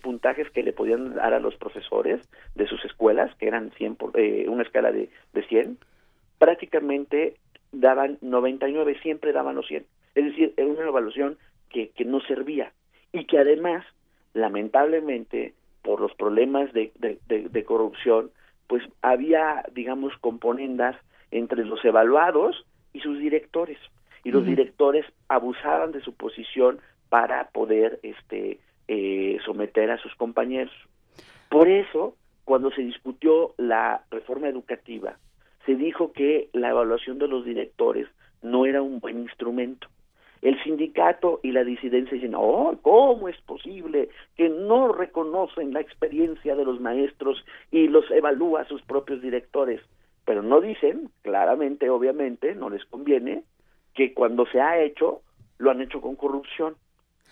[0.00, 2.20] puntajes que le podían dar a los profesores
[2.54, 5.78] de sus escuelas, que eran 100 por, eh, una escala de, de 100,
[6.38, 7.34] prácticamente
[7.72, 9.84] daban 99, siempre daban los 100.
[10.14, 11.38] Es decir, era una evaluación
[11.68, 12.72] que, que no servía
[13.12, 13.84] y que además,
[14.34, 17.18] lamentablemente, por los problemas de, de,
[17.48, 18.30] de corrupción,
[18.66, 20.96] pues había, digamos, componendas
[21.30, 23.78] entre los evaluados y sus directores
[24.26, 30.74] y los directores abusaban de su posición para poder este eh, someter a sus compañeros.
[31.48, 35.16] Por eso, cuando se discutió la reforma educativa,
[35.66, 38.06] se dijo que la evaluación de los directores
[38.42, 39.88] no era un buen instrumento.
[40.42, 46.54] El sindicato y la disidencia dicen, oh, ¿cómo es posible que no reconocen la experiencia
[46.54, 49.80] de los maestros y los evalúa a sus propios directores?
[50.24, 53.42] Pero no dicen, claramente, obviamente, no les conviene,
[53.94, 55.22] que cuando se ha hecho,
[55.58, 56.76] lo han hecho con corrupción.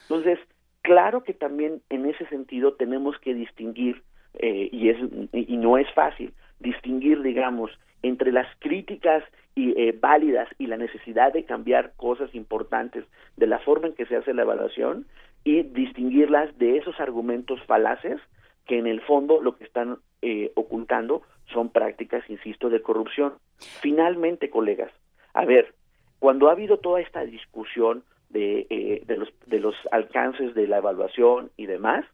[0.03, 0.39] Entonces,
[0.83, 4.03] claro que también en ese sentido tenemos que distinguir,
[4.35, 4.99] eh, y, es,
[5.33, 6.33] y no es fácil,
[6.65, 7.71] distinguir, digamos,
[8.03, 9.23] entre las críticas
[9.55, 13.05] y, eh, válidas y la necesidad de cambiar cosas importantes
[13.37, 15.07] de la forma en que se hace la evaluación
[15.45, 18.21] y distinguirlas de esos argumentos falaces
[18.67, 21.23] que en el fondo lo que están eh, ocultando
[21.53, 23.35] son prácticas, insisto, de corrupción.
[23.81, 24.91] Finalmente, colegas,
[25.35, 25.75] a ver,
[26.19, 30.79] cuando ha habido toda esta discusión de, eh, de, los, de los alcances de la
[30.79, 32.05] evaluación y demás,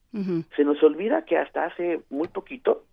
[0.56, 2.85] se nos olvida que hasta hace muy poquito,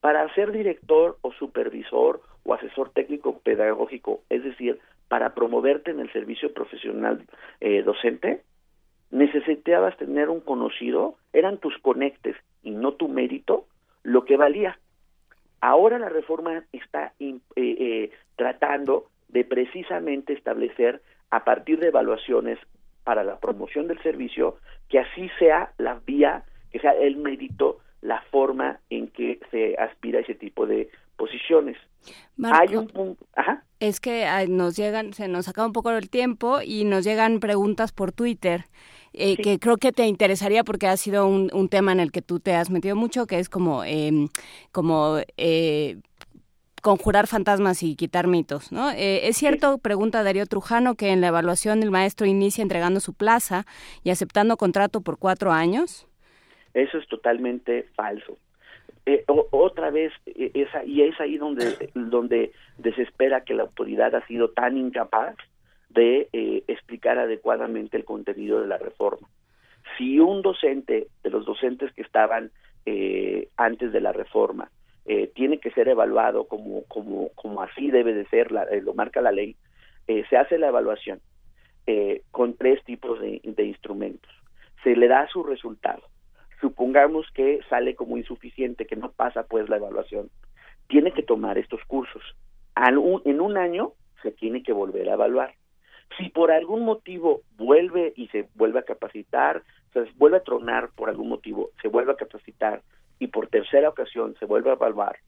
[0.00, 4.78] para ser director o supervisor o asesor técnico pedagógico, es decir,
[5.08, 7.26] para promoverte en el servicio profesional
[7.60, 8.42] eh, docente,
[9.10, 13.66] necesitabas tener un conocido, eran tus conectes y no tu mérito
[14.02, 14.78] lo que valía.
[15.60, 22.58] Ahora la reforma está eh, tratando de precisamente establecer a partir de evaluaciones
[23.04, 24.56] para la promoción del servicio
[24.88, 30.18] que así sea la vía, que sea el mérito, la forma en que se aspira
[30.18, 31.76] a ese tipo de posiciones.
[32.42, 33.16] Hay un
[33.78, 37.92] Es que nos llegan, se nos acaba un poco el tiempo y nos llegan preguntas
[37.92, 38.64] por Twitter.
[39.12, 42.22] Eh, que creo que te interesaría porque ha sido un, un, tema en el que
[42.22, 44.28] tú te has metido mucho, que es como, eh,
[44.70, 45.96] como eh,
[46.80, 48.90] conjurar fantasmas y quitar mitos, ¿no?
[48.90, 53.14] Eh, ¿Es cierto, pregunta Darío Trujano, que en la evaluación el maestro inicia entregando su
[53.14, 53.66] plaza
[54.02, 56.06] y aceptando contrato por cuatro años?
[56.74, 58.38] Eso es totalmente falso.
[59.06, 64.26] Eh, otra vez, eh, esa, y es ahí donde, donde desespera que la autoridad ha
[64.26, 65.36] sido tan incapaz
[65.88, 66.28] de
[66.68, 69.28] explicar adecuadamente el contenido de la reforma.
[69.98, 72.52] Si un docente, de los docentes que estaban
[73.56, 74.70] antes de la reforma,
[75.12, 78.94] eh, tiene que ser evaluado como, como, como así debe de ser, la, eh, lo
[78.94, 79.56] marca la ley,
[80.06, 81.20] eh, se hace la evaluación
[82.30, 84.30] con tres tipos de, instrumentos.
[84.84, 86.02] Se le da su resultado.
[86.60, 90.30] Supongamos que sale como insuficiente, que no pasa pues la evaluación.
[90.88, 92.22] Tiene que tomar estos cursos.
[92.76, 93.92] en un año
[94.22, 95.54] se tiene que volver a evaluar.
[96.18, 99.62] Si por algún motivo vuelve y se vuelve a capacitar,
[99.92, 102.82] se vuelve a tronar por algún motivo, se vuelve a capacitar,
[103.18, 105.18] y por tercera ocasión se vuelve a evaluar,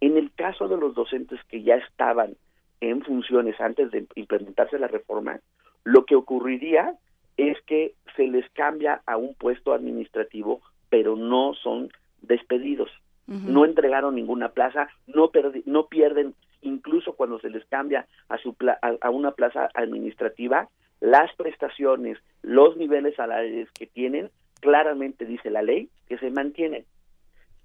[0.00, 2.36] en el caso de los docentes que ya estaban
[2.80, 5.40] en funciones antes de implementarse la reforma,
[5.84, 6.94] lo que ocurriría
[7.36, 10.60] es que se les cambia a un puesto administrativo,
[10.94, 11.90] pero no son
[12.22, 12.88] despedidos.
[13.26, 15.32] No entregaron ninguna plaza, no,
[15.64, 20.68] no pierden, incluso cuando se les cambia a, su a una plaza administrativa,
[21.00, 24.30] las prestaciones, los niveles salariales que tienen,
[24.60, 26.84] claramente dice la ley que se mantienen.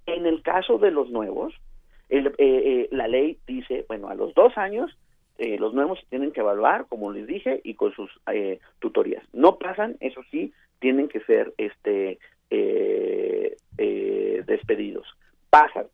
[0.07, 1.53] En el caso de los nuevos,
[2.09, 4.97] eh, eh, la ley dice, bueno, a los dos años
[5.37, 8.09] eh, los nuevos tienen que evaluar, como les dije, y con sus
[8.79, 9.23] tutorías.
[9.33, 12.17] No pasan, eso sí, tienen que ser este
[14.45, 15.07] despedidos.
[15.49, 15.87] Pasan.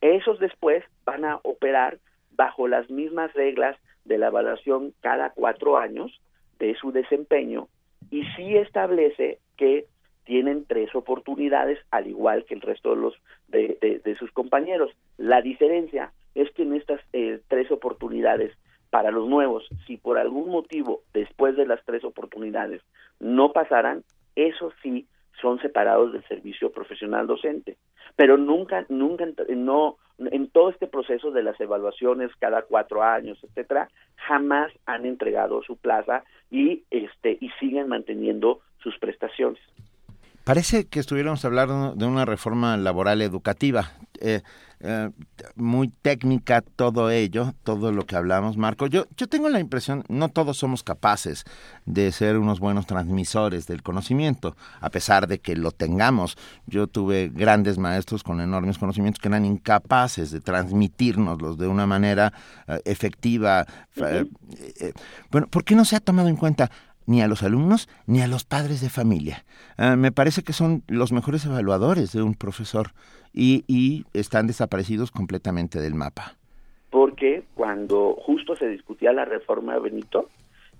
[0.00, 1.98] Esos después van a operar
[2.32, 6.20] bajo las mismas reglas de la evaluación cada cuatro años
[6.58, 7.68] de su desempeño
[8.10, 9.86] y sí establece que
[10.24, 13.14] tienen tres oportunidades al igual que el resto de los
[13.48, 14.90] de, sus compañeros.
[15.18, 18.52] La diferencia es que en estas eh, tres oportunidades
[18.90, 22.82] para los nuevos, si por algún motivo después de las tres oportunidades
[23.18, 24.04] no pasaran,
[24.36, 25.06] eso sí
[25.40, 27.76] son separados del servicio profesional docente.
[28.16, 33.88] Pero nunca, nunca, no, en todo este proceso de las evaluaciones cada cuatro años, etcétera,
[34.16, 39.60] jamás han entregado su plaza y este y siguen manteniendo sus prestaciones.
[40.44, 43.92] Parece que estuviéramos hablando de una reforma laboral educativa.
[44.22, 44.42] Eh,
[44.84, 45.10] eh,
[45.54, 48.88] muy técnica todo ello, todo lo que hablamos, Marco.
[48.88, 51.44] Yo, yo tengo la impresión, no todos somos capaces
[51.86, 56.36] de ser unos buenos transmisores del conocimiento, a pesar de que lo tengamos.
[56.66, 62.32] Yo tuve grandes maestros con enormes conocimientos que eran incapaces de transmitirnoslos de una manera
[62.66, 63.66] eh, efectiva.
[65.30, 66.70] Bueno, ¿por qué no se ha tomado en cuenta?
[67.06, 69.44] Ni a los alumnos ni a los padres de familia.
[69.76, 72.92] Ah, me parece que son los mejores evaluadores de un profesor
[73.34, 76.36] y, están desaparecidos completamente del mapa.
[76.90, 80.28] Porque cuando justo se discutía la reforma Benito,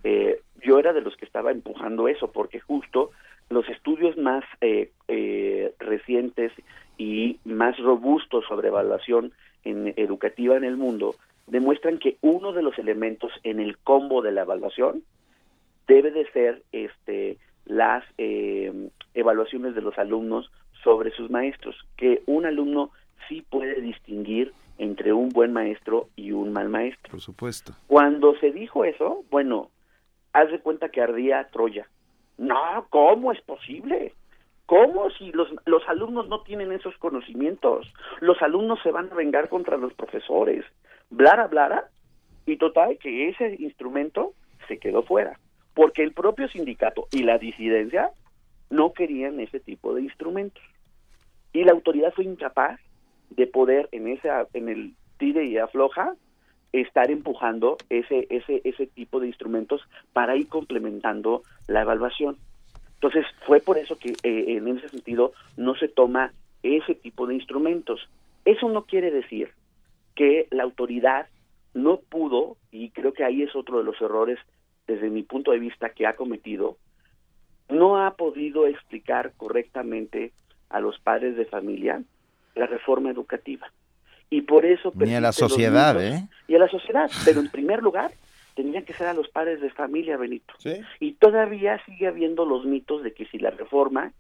[0.05, 3.11] eh, yo era de los que estaba empujando eso, porque justo
[3.49, 6.53] los estudios más eh, eh, recientes
[6.99, 9.32] y más robustos sobre evaluación
[9.65, 11.15] educativa en el mundo
[11.47, 15.05] demuestran que uno de los elementos en el combo de la evaluación
[15.86, 20.50] debe de ser este las eh, evaluaciones de los alumnos
[20.82, 22.90] sobre sus maestros, que un alumno
[23.28, 27.10] sí puede distinguir entre un buen maestro y un mal maestro.
[27.10, 27.72] Por supuesto.
[27.86, 29.70] Cuando se dijo eso, bueno,
[30.32, 31.86] haz de cuenta que ardía Troya.
[32.36, 34.14] No, ¿cómo es posible?
[34.66, 37.92] ¿Cómo si los, los alumnos no tienen esos conocimientos?
[38.20, 40.64] Los alumnos se van a vengar contra los profesores.
[41.10, 41.88] Blara, blara.
[42.46, 44.32] Y total, que ese instrumento
[44.66, 45.38] se quedó fuera
[45.74, 48.11] porque el propio sindicato y la disidencia
[48.70, 50.62] no querían ese tipo de instrumentos.
[51.53, 52.81] Y la autoridad fue incapaz
[53.31, 56.15] de poder en esa en el tire y afloja
[56.73, 59.82] estar empujando ese ese ese tipo de instrumentos
[60.12, 62.36] para ir complementando la evaluación.
[62.94, 66.32] Entonces, fue por eso que eh, en ese sentido no se toma
[66.62, 68.09] ese tipo de instrumentos.
[68.44, 69.51] Eso no quiere decir
[70.15, 71.27] que la autoridad
[71.74, 74.39] no pudo, y creo que ahí es otro de los errores
[74.93, 76.77] desde mi punto de vista, que ha cometido,
[77.69, 80.32] no ha podido explicar correctamente
[80.69, 82.02] a los padres de familia
[82.55, 83.70] la reforma educativa.
[84.31, 84.93] Y por eso...
[84.94, 86.27] Ni a la sociedad, ¿eh?
[86.48, 88.10] Y a la sociedad, pero en primer lugar
[88.55, 90.55] tendrían que ser a los padres de familia, Benito.
[91.01, 94.12] Y todavía sigue habiendo los mitos de que si la reforma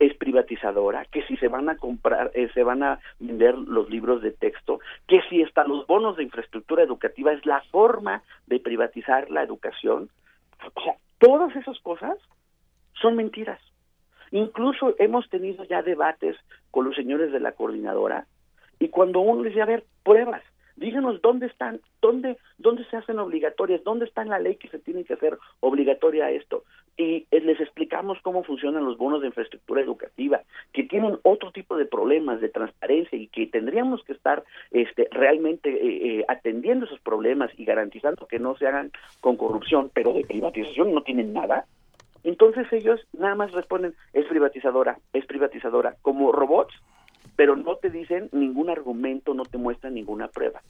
[0.00, 4.22] es privatizadora, que si se van a comprar, eh, se van a vender los libros
[4.22, 9.30] de texto, que si están los bonos de infraestructura educativa es la forma de privatizar
[9.30, 10.10] la educación.
[10.74, 12.18] O sea, todas esas cosas
[13.00, 13.60] son mentiras.
[14.30, 16.36] Incluso hemos tenido ya debates
[16.70, 18.26] con los señores de la coordinadora
[18.78, 20.42] y cuando uno les dice, a ver, pruebas,
[20.76, 24.78] díganos dónde están, dónde, dónde se hacen obligatorias, dónde está en la ley que se
[24.78, 26.64] tiene que hacer obligatoria esto.
[26.98, 30.42] Y eh, les explicamos cómo funcionan los bonos de infraestructura educativa,
[30.74, 35.70] que tienen otro tipo de problemas de transparencia y que tendríamos que estar este, realmente
[35.70, 40.26] eh, eh, atendiendo esos problemas y garantizando que no se hagan con corrupción, pero de
[40.26, 41.64] privatización no tienen nada.
[42.24, 46.74] Entonces ellos nada más responden, es privatizadora, es privatizadora, como robots
[47.38, 50.60] pero no te dicen ningún argumento, no te muestran ninguna prueba.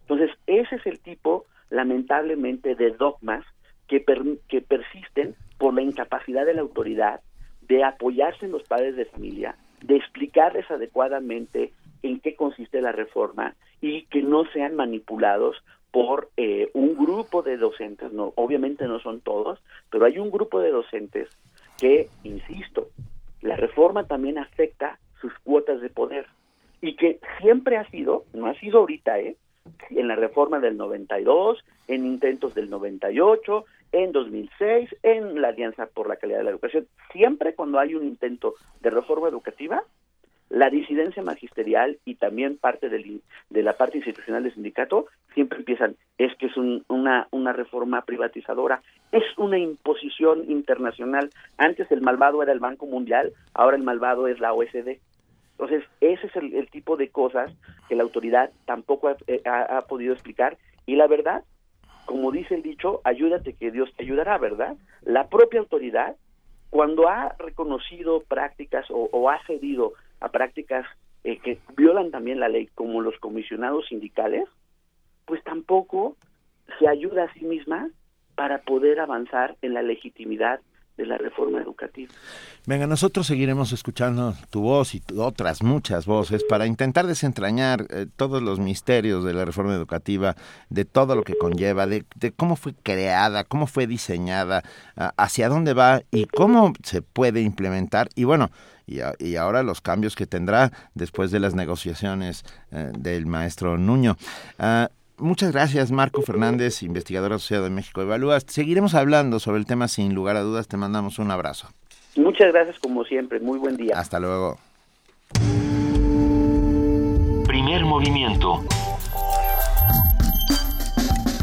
[0.00, 3.44] Entonces, ese es el tipo, lamentablemente, de dogmas
[3.88, 4.04] que,
[4.48, 7.20] que persisten por la incapacidad de la autoridad
[7.62, 11.72] de apoyarse en los padres de familia, de explicarles adecuadamente
[12.02, 15.56] en qué consiste la reforma y que no sean manipulados
[15.90, 19.58] por eh, un grupo de docentes, no, obviamente no son todos,
[19.90, 21.28] pero hay un grupo de docentes
[21.78, 22.88] que, insisto,
[23.40, 26.26] la reforma también afecta sus cuotas de poder
[26.82, 29.36] y que siempre ha sido, no ha sido ahorita, ¿eh?
[29.90, 36.08] en la reforma del 92, en intentos del 98, en 2006, en la Alianza por
[36.08, 39.82] la Calidad de la Educación, siempre cuando hay un intento de reforma educativa,
[40.48, 45.96] la disidencia magisterial y también parte del, de la parte institucional del sindicato siempre empiezan,
[46.18, 48.80] es que es una, una reforma privatizadora,
[49.10, 51.30] es una imposición internacional.
[51.58, 54.98] Antes el malvado era el Banco Mundial, ahora el malvado es la OSD.
[55.58, 57.50] Entonces, ese es el, tipo de cosas
[57.88, 60.58] que la autoridad tampoco eh, ha, podido explicar.
[60.84, 61.44] Y la verdad,
[62.06, 64.76] como dice el dicho, ayúdate que Dios te ayudará, ¿verdad?
[65.02, 66.16] La propia autoridad,
[66.70, 70.86] cuando ha reconocido prácticas o, ha cedido a prácticas
[71.24, 74.48] eh, que violan también la ley, como los comisionados sindicales,
[75.26, 76.16] pues tampoco
[76.78, 77.90] se ayuda a sí misma
[78.34, 80.60] para poder avanzar en la legitimidad
[80.96, 82.12] de la reforma educativa.
[82.66, 88.42] Venga, nosotros seguiremos escuchando tu voz y otras muchas voces para intentar desentrañar eh, todos
[88.42, 90.34] los misterios de la reforma educativa,
[90.68, 92.04] de todo lo que conlleva, de,
[92.36, 94.62] cómo fue creada, cómo fue diseñada,
[95.16, 98.08] hacia dónde va y cómo se puede implementar.
[98.14, 98.50] Y bueno,
[98.86, 104.16] y, ahora los cambios que tendrá después de las negociaciones eh, del maestro Nuño.
[104.58, 108.38] Ah, Muchas gracias, Marco Fernández, investigador asociado de México Evalúa.
[108.40, 110.68] Seguiremos hablando sobre el tema sin lugar a dudas.
[110.68, 111.68] Te mandamos un abrazo.
[112.16, 113.40] Muchas gracias, como siempre.
[113.40, 113.98] Muy buen día.
[113.98, 114.58] Hasta luego.
[117.46, 118.62] Primer movimiento.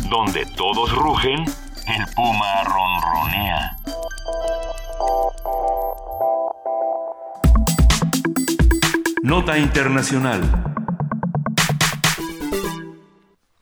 [0.10, 3.78] Donde todos rugen, el puma ronronea.
[9.24, 10.73] Nota Internacional.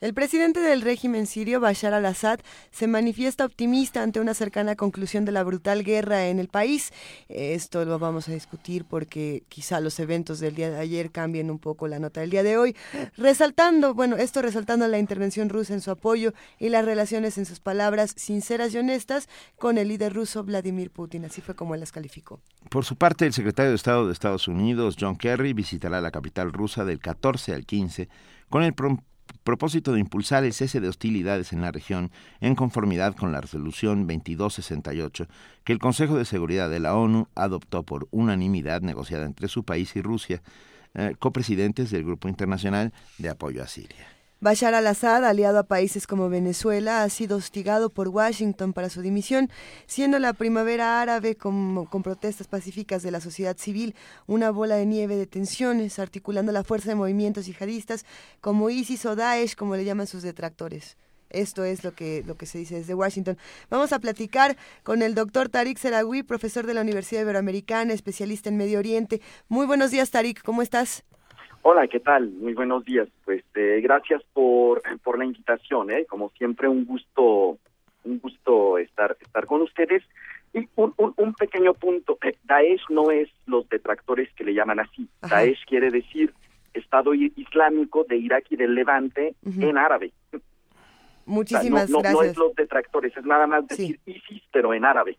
[0.02, 2.40] El presidente del régimen sirio, Bashar al-Assad,
[2.72, 6.92] se manifiesta optimista ante una cercana conclusión de la brutal guerra en el país.
[7.30, 11.60] Esto lo vamos a discutir porque quizá los eventos del día de ayer cambien un
[11.60, 12.76] poco la nota del día de hoy,
[13.16, 17.60] resaltando, bueno, esto resaltando la intervención rusa en su apoyo y las relaciones en sus
[17.60, 19.30] palabras sinceras y honestas
[19.60, 21.26] con el líder ruso Vladimir Putin.
[21.26, 22.42] Así fue como él las calificó.
[22.72, 26.52] Por su parte, el secretario de Estado de Estados Unidos, John Kerry, visitará la capital
[26.52, 28.10] rusa del 14 al 15
[28.50, 28.74] con el
[29.44, 34.08] propósito de impulsar el cese de hostilidades en la región en conformidad con la resolución
[34.08, 35.28] 2268
[35.64, 39.96] que el Consejo de Seguridad de la ONU adoptó por unanimidad negociada entre su país
[39.96, 40.42] y Rusia,
[40.94, 44.21] eh, copresidentes del Grupo Internacional de Apoyo a Siria.
[44.44, 49.52] Bashar al-Assad, aliado a países como Venezuela, ha sido hostigado por Washington para su dimisión,
[49.86, 53.94] siendo la primavera árabe con, protestas pacíficas de la sociedad civil
[54.26, 58.04] una bola de nieve de tensiones, articulando la fuerza de movimientos yihadistas
[58.42, 60.98] como ISIS o Daesh, como le llaman sus detractores.
[61.30, 63.38] Esto es lo que, lo que se dice desde Washington.
[63.70, 68.58] Vamos a platicar con el doctor Tariq Serawi, profesor de la Universidad Iberoamericana, especialista en
[68.58, 69.22] Medio Oriente.
[69.50, 71.04] Muy buenos días, Tariq, ¿cómo estás?
[71.64, 72.30] Hola, ¿qué tal?
[72.30, 73.08] Muy buenos días.
[73.24, 76.06] Pues eh, gracias por, por la invitación, ¿eh?
[76.06, 77.58] Como siempre, un gusto,
[78.04, 80.04] un gusto estar, estar con ustedes.
[80.54, 85.08] Y un, un, pequeño punto, eh, Daesh no es los detractores que le llaman así.
[85.22, 86.34] Daesh quiere decir
[86.74, 90.12] Estado Islámico de Irak y del Levante en árabe.
[91.26, 92.14] Muchísimas no, gracias.
[92.14, 95.18] No es los detractores, es nada más decir ISIS, pero en árabe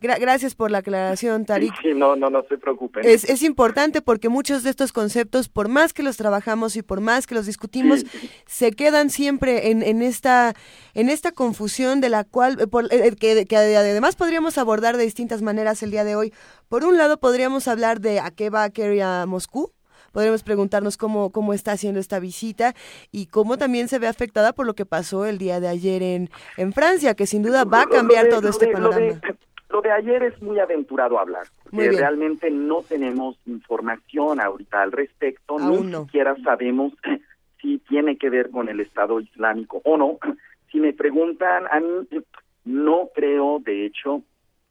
[0.00, 1.74] gracias por la aclaración, Tarik.
[1.82, 3.04] Sí, no, no, no se preocupen.
[3.06, 7.00] Es, es, importante porque muchos de estos conceptos, por más que los trabajamos y por
[7.00, 8.04] más que los discutimos,
[8.46, 10.54] se quedan siempre en, en, esta,
[10.94, 15.04] en esta confusión de la cual, eh, por, eh, que, que además podríamos abordar de
[15.04, 16.32] distintas maneras el día de hoy.
[16.68, 19.72] Por un lado, podríamos hablar de a qué va Kerry a Moscú,
[20.12, 22.74] podremos preguntarnos cómo, cómo está haciendo esta visita
[23.10, 26.30] y cómo también se ve afectada por lo que pasó el día de ayer en,
[26.56, 29.00] en Francia, que sin duda va a cambiar todo este panorama.
[29.00, 29.20] Lo de
[30.00, 36.36] ayer es muy aventurado hablar, porque realmente no tenemos información ahorita al respecto, ni siquiera
[36.42, 36.92] sabemos
[37.60, 40.18] si tiene que ver con el Estado Islámico o no.
[40.70, 42.06] Si me preguntan, a mí
[42.64, 44.22] no creo, de hecho,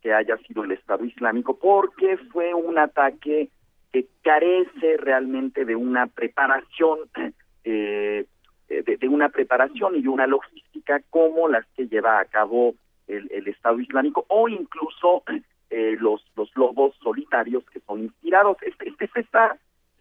[0.01, 3.49] que haya sido el Estado Islámico, porque fue un ataque
[3.91, 6.99] que carece realmente de una preparación,
[7.65, 8.25] eh,
[8.69, 12.75] de, de una preparación y una logística como las que lleva a cabo
[13.09, 15.23] el, Estado Islámico o incluso
[15.69, 18.57] eh, los, los lobos solitarios que son inspirados.
[18.61, 19.57] Este, este, está,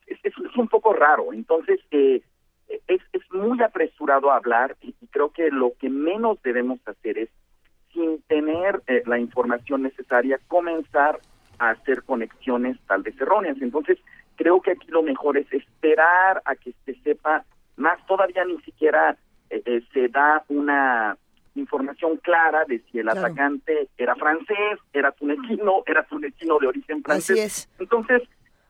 [0.07, 0.19] es,
[0.57, 1.33] un poco raro.
[1.33, 2.23] Entonces, eh,
[2.87, 7.31] es, es muy apresurado hablar y, creo que lo que menos debemos hacer es,
[7.93, 11.19] sin tener eh, la información necesaria, comenzar
[11.59, 13.57] a hacer conexiones tal vez erróneas.
[13.61, 13.99] Entonces,
[14.37, 17.45] creo que aquí lo mejor es esperar a que se sepa
[17.77, 18.05] más.
[18.07, 19.17] Todavía ni siquiera
[19.93, 21.17] se da una
[21.59, 27.69] información clara de si el atacante era francés, era tunecino, era tunecino de origen francés.
[27.79, 28.23] Entonces,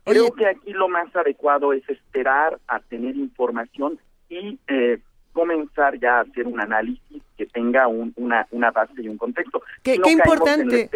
[0.05, 3.99] creo que aquí lo más adecuado es esperar a tener información
[4.29, 5.01] y eh,
[5.39, 9.63] comenzar ya a hacer un análisis que tenga una, una base y un contexto.
[9.85, 10.91] Qué, importante,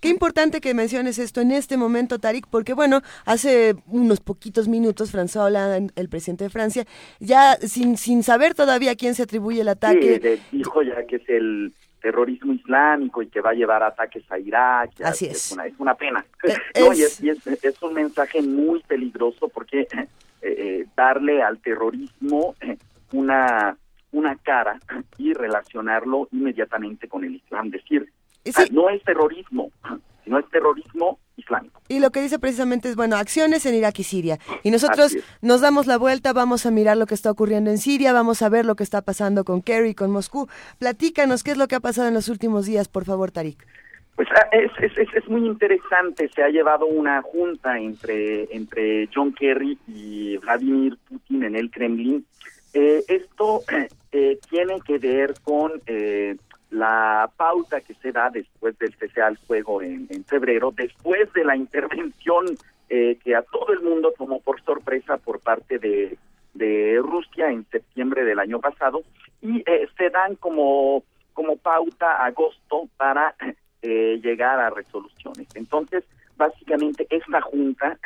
[0.00, 5.14] qué importante que menciones esto en este momento, Tarik, porque bueno, hace unos poquitos minutos
[5.14, 6.84] François Hollande, el presidente de Francia,
[7.20, 10.40] ya sin, sin saber todavía a quién se atribuye el ataque.
[10.52, 11.72] dijo ya que es el
[12.02, 14.90] terrorismo islámico y que va a llevar ataques a Irak.
[15.02, 15.52] Así es.
[15.52, 16.22] Una, es una pena.
[16.42, 20.06] Eh, es, y es, es, un mensaje muy peligroso porque eh,
[20.42, 22.54] eh, darle al terrorismo
[23.14, 23.76] una,
[24.12, 24.78] una cara
[25.16, 27.70] y relacionarlo inmediatamente con el Islam.
[27.70, 28.10] Decir,
[28.56, 29.70] ah, no es terrorismo,
[30.24, 31.80] sino es terrorismo islámico.
[31.88, 34.38] Y lo que dice precisamente es, bueno, acciones en Irak y Siria.
[34.62, 38.12] Y nosotros nos damos la vuelta, vamos a mirar lo que está ocurriendo en Siria,
[38.12, 40.48] vamos a ver lo que está pasando con Kerry, con Moscú.
[40.78, 43.64] Platícanos qué es lo que ha pasado en los últimos días, por favor, Tarik.
[44.16, 49.32] Pues ah, es, es, es, muy interesante, se ha llevado una junta entre, entre John
[49.32, 52.24] Kerry y Vladimir Putin en el Kremlin
[52.74, 53.62] eh, esto
[54.12, 56.36] eh, tiene que ver con eh,
[56.70, 61.56] la pauta que se da después del cese al fuego en, febrero, después de la
[61.56, 62.46] intervención
[62.86, 66.16] que a todo el mundo tomó por sorpresa por parte de,
[66.52, 69.02] de Rusia en septiembre del año pasado,
[69.42, 69.64] y
[69.96, 71.02] se dan como,
[71.32, 73.34] como pauta agosto para
[73.82, 75.48] llegar a resoluciones.
[75.56, 76.04] Entonces,
[76.36, 77.98] básicamente, esta junta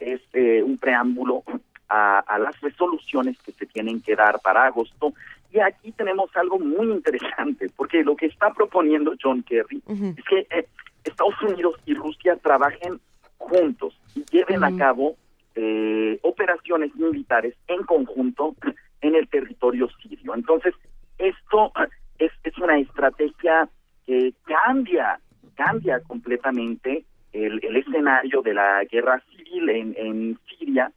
[0.00, 0.22] es
[0.64, 1.42] un preámbulo
[1.90, 5.12] a, las resoluciones que se tienen que dar para agosto.
[5.52, 10.46] Y aquí tenemos algo muy interesante, porque lo que está proponiendo John Kerry es que
[10.50, 10.68] eh,
[11.02, 13.00] Estados Unidos y Rusia trabajen
[13.38, 15.16] juntos y lleven a cabo
[15.56, 18.54] eh, operaciones militares en conjunto
[19.00, 20.34] en el territorio sirio.
[20.34, 20.74] Entonces,
[21.18, 21.72] esto
[22.18, 23.68] es, es una estrategia
[24.06, 25.18] que cambia,
[25.56, 30.92] cambia completamente el, el escenario de la guerra civil en, en Siria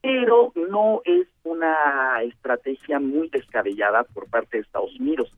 [0.00, 5.32] pero no es una estrategia muy descabellada por parte de Estados Unidos.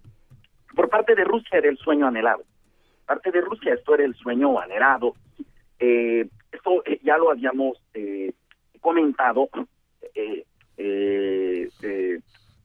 [0.75, 2.45] Por parte de Rusia era el sueño anhelado.
[3.07, 5.15] Parte de Rusia esto era el sueño anhelado.
[5.79, 8.33] Eh, esto eh, ya lo habíamos eh,
[8.81, 9.49] comentado,
[10.15, 10.45] eh,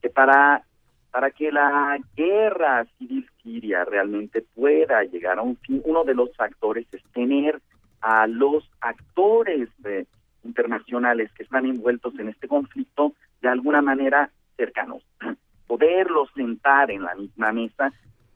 [0.01, 0.63] que para,
[1.11, 6.33] para que la guerra civil siria realmente pueda llegar a un fin, uno de los
[6.35, 7.59] factores es tener
[8.01, 10.05] a los actores de,
[10.45, 15.03] internacionales que están envueltos en este conflicto de alguna manera cercanos,
[15.67, 17.91] poderlos sentar en la misma mesa.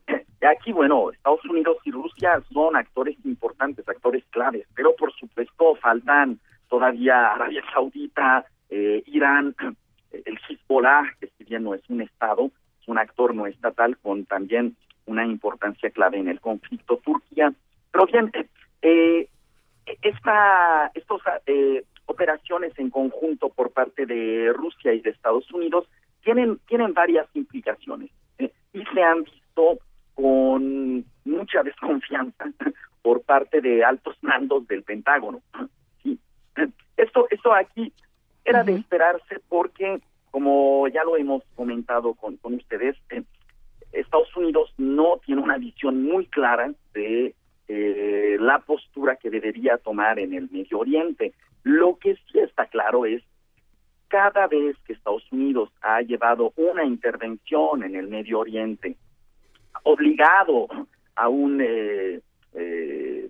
[0.42, 6.38] Aquí, bueno, Estados Unidos y Rusia son actores importantes, actores claves, pero por supuesto faltan
[6.68, 9.54] todavía Arabia Saudita, eh, Irán,
[10.12, 12.50] el Hezbollah, que si bien no es un Estado,
[12.80, 14.76] es un actor no estatal con también
[15.06, 17.52] una importancia clave en el conflicto Turquía.
[17.90, 18.30] Pero bien,
[18.82, 19.28] eh,
[20.02, 25.88] esta, estos eh, operaciones en conjunto por parte de Rusia y de Estados Unidos
[26.22, 29.78] tienen, tienen varias implicaciones eh, y se han visto
[30.14, 32.44] con mucha desconfianza
[33.02, 35.40] por parte de altos mandos del Pentágono.
[36.02, 36.18] Sí.
[36.96, 37.92] Esto, esto aquí
[38.44, 40.00] era de esperarse porque,
[40.30, 43.22] como ya lo hemos comentado con, con ustedes, eh,
[43.92, 47.34] Estados Unidos no tiene una visión muy clara de
[47.68, 51.32] eh, la postura que debería tomar en el Medio Oriente.
[51.62, 53.22] Lo que sí está claro es
[54.08, 58.96] cada vez que Estados Unidos ha llevado una intervención en el Medio Oriente,
[59.84, 60.66] obligado
[61.14, 62.20] a un eh,
[62.54, 63.28] eh,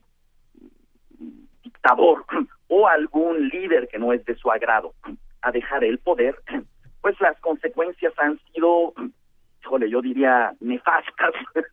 [1.63, 2.25] dictador
[2.69, 4.95] o algún líder que no es de su agrado
[5.43, 6.37] a dejar el poder,
[7.01, 8.95] pues las consecuencias han sido,
[9.63, 11.33] híjole, yo diría nefastas,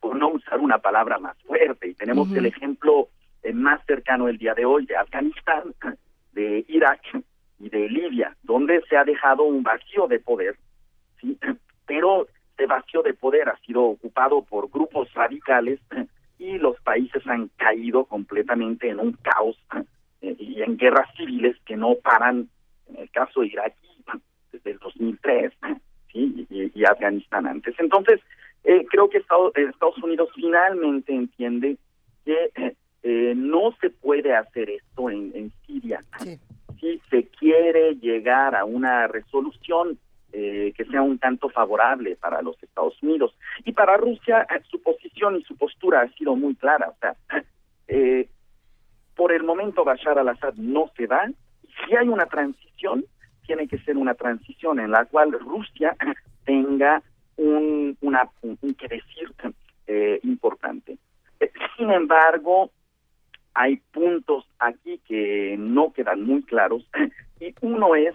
[0.00, 1.88] por no usar una palabra más fuerte.
[1.88, 3.08] Y tenemos el ejemplo
[3.52, 5.74] más cercano el día de hoy de Afganistán,
[6.32, 7.00] de Irak
[7.58, 10.56] y de Libia, donde se ha dejado un vacío de poder,
[11.20, 11.38] ¿sí?
[11.86, 15.80] pero este vacío de poder ha sido ocupado por grupos radicales
[16.38, 19.56] y los países han caído completamente en un caos
[20.20, 22.48] eh, y en guerras civiles que no paran,
[22.88, 23.74] en el caso Irak
[24.52, 25.52] desde el 2003
[26.12, 26.46] ¿sí?
[26.50, 27.74] y, Afganistán antes.
[27.78, 28.20] Entonces,
[28.64, 31.78] eh, creo que Estados, Estados Unidos finalmente entiende
[32.24, 36.00] que eh, no se puede hacer esto en, Siria.
[36.80, 39.98] Si se quiere llegar a una resolución
[40.32, 43.36] eh, que sea un tanto favorable para los Estados Unidos.
[43.64, 46.88] Y para Rusia, eh, su posición y su postura ha sido muy clara.
[46.88, 47.16] O sea,
[49.14, 51.28] por el momento Bashar al-Assad no se va.
[51.86, 53.04] Si hay una transición,
[53.46, 55.96] tiene que ser una transición en la cual Rusia
[56.44, 57.02] tenga
[57.36, 59.32] un, una, un que decir
[60.22, 60.96] importante.
[61.76, 62.70] Sin embargo,
[63.54, 66.86] hay puntos aquí que no quedan muy claros
[67.40, 68.14] y uno es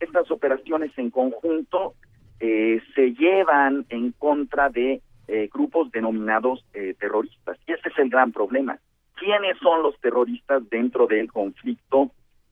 [0.00, 1.94] estas operaciones en conjunto
[2.40, 7.56] eh, se llevan en contra de eh, grupos denominados eh, terroristas.
[7.68, 8.78] Y ese es el gran problema.
[9.14, 12.10] Quiénes son los terroristas dentro del conflicto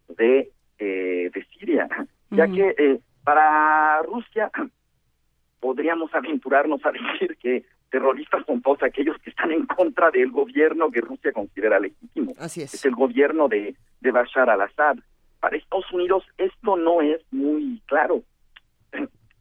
[0.08, 1.86] de de Siria
[2.30, 4.50] ya que para Rusia
[5.60, 10.90] podríamos aventurarnos a decir que terroristas son todos aquellos que están en contra del gobierno
[10.90, 12.32] que Rusia considera legítimo.
[12.38, 12.72] Así es.
[12.74, 14.96] Es el gobierno de, de Bashar al-Assad.
[15.40, 18.22] Para Estados Unidos esto no es muy claro.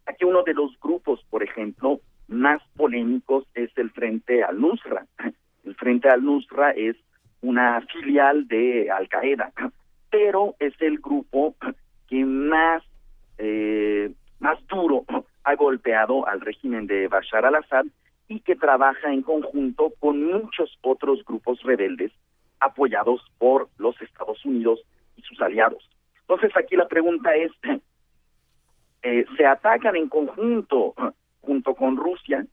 [0.06, 5.06] Aquí uno de los grupos, por ejemplo, más polémicos es el Frente al-Nusra.
[5.64, 6.96] El Frente al-Nusra es
[7.42, 9.52] una filial de Al-Qaeda,
[10.10, 11.56] pero es el grupo
[12.08, 12.84] que más,
[13.38, 15.06] eh, más duro
[15.44, 17.86] ha golpeado al régimen de Bashar al-Assad
[18.30, 22.14] y que trabaja en conjunto con muchos otros grupos rebeldes
[22.60, 24.80] apoyados por los Estados Unidos
[25.18, 25.90] y sus aliados.
[26.22, 27.52] Entonces aquí la pregunta es,
[29.02, 30.94] eh, ¿se atacan en conjunto
[31.42, 32.46] junto con Rusia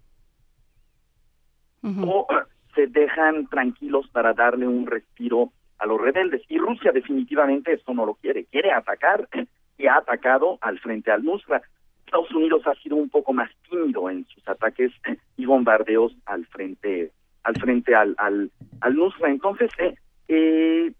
[1.82, 2.26] o
[2.74, 6.40] se dejan tranquilos para darle un respiro a los rebeldes?
[6.48, 9.28] Y Rusia definitivamente esto no lo quiere, quiere atacar
[9.76, 11.60] y ha atacado al frente al Nusra.
[12.06, 14.92] Estados Unidos ha sido un poco más tímido en sus ataques
[15.36, 17.10] y bombardeos al frente
[17.42, 18.50] al frente al al,
[18.80, 19.28] al Nusra.
[19.30, 19.96] Entonces, eh,
[20.28, 20.92] eh,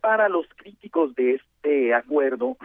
[0.00, 2.56] para los críticos de este acuerdo,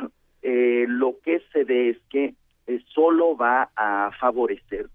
[0.41, 2.35] eh, lo que se ve es que
[2.67, 4.87] eh, solo va a favorecer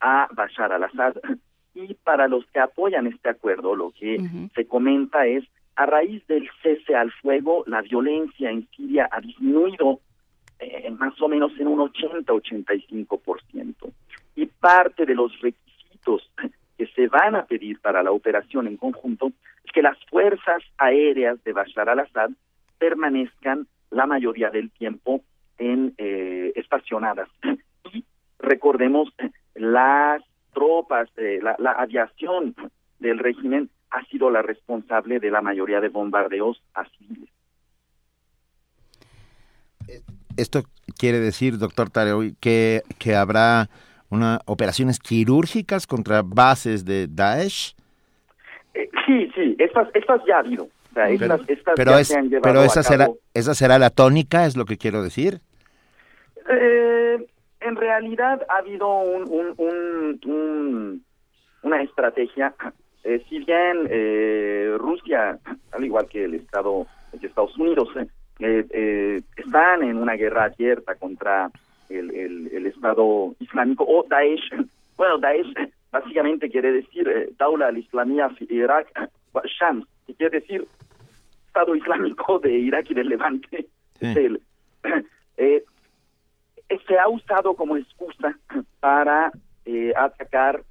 [0.00, 1.16] a Bashar al-Assad.
[1.74, 4.16] Y para los que apoyan este acuerdo, lo que
[4.54, 5.42] se comenta es,
[5.74, 9.98] a raíz del cese al fuego, la violencia en Siria ha disminuido
[10.58, 13.92] eh, más o menos en un 80-85%.
[14.36, 16.28] Y parte de los requisitos
[16.76, 19.32] que se van a pedir para la operación en conjunto
[19.64, 22.30] es que las fuerzas aéreas de Bashar al-Assad
[22.78, 25.22] permanezcan la mayoría del tiempo
[25.58, 27.28] en eh, estacionadas.
[27.92, 28.04] Y
[28.38, 29.12] recordemos,
[29.54, 30.22] las
[30.52, 32.54] tropas, eh, la, la aviación
[32.98, 37.30] del régimen ha sido la responsable de la mayoría de bombardeos a civiles.
[40.36, 40.62] Esto
[40.98, 43.68] quiere decir, doctor Tareoy, que, que habrá
[44.10, 47.74] una operaciones quirúrgicas contra bases de Daesh.
[48.74, 50.68] Eh, sí, sí, estas, estas ya ha habido.
[51.76, 51.98] pero,
[52.42, 55.40] pero esa será esa será la tónica, es lo que quiero decir.
[56.48, 57.26] Eh,
[57.60, 61.04] en realidad ha habido un, un,
[61.62, 62.54] una estrategia.
[63.02, 65.38] Eh, si bien Rusia,
[65.72, 67.88] al igual que el Estado de Estados Unidos,
[68.38, 71.50] están en una guerra abierta contra
[71.88, 74.50] el, el, Estado Islámico o Daesh.
[74.96, 75.52] Bueno, Daesh
[75.90, 78.86] básicamente quiere decir eh, Daula al-Islamiyah Irak
[79.58, 80.64] Shams, que quiere decir
[81.48, 83.66] Estado Islámico de Irak y del Levante.
[85.36, 85.64] Eh,
[86.86, 88.38] se ha usado como excusa
[88.78, 89.32] para
[89.64, 90.62] eh, atacar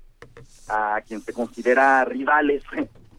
[0.70, 2.64] a quien se considera rivales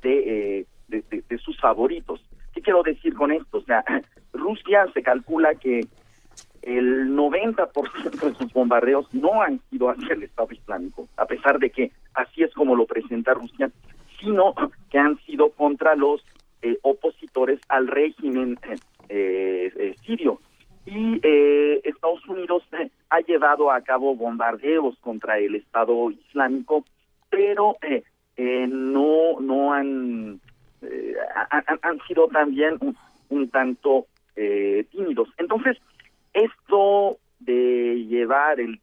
[0.01, 2.25] de, de, de, sus favoritos.
[2.55, 3.59] ¿Qué quiero decir con esto?
[3.59, 3.85] O sea,
[4.33, 5.87] Rusia se calcula que
[6.63, 11.71] el 90% de sus bombardeos no han sido hacia el Estado Islámico, a pesar de
[11.71, 13.71] que así es como lo presenta Rusia,
[14.19, 14.55] sino
[14.91, 16.25] que han sido contra los
[16.63, 18.59] eh, opositores al régimen
[19.11, 20.41] eh, eh, sirio.
[20.87, 21.19] Y
[21.83, 22.63] Estados Unidos
[23.09, 26.85] ha llevado a cabo bombardeos contra el Estado Islámico,
[27.31, 27.77] pero
[28.37, 30.41] no no han,
[31.83, 32.79] han, sido también
[33.29, 35.29] un, tanto tímidos.
[35.39, 35.79] Entonces,
[36.33, 38.81] esto de llevar el,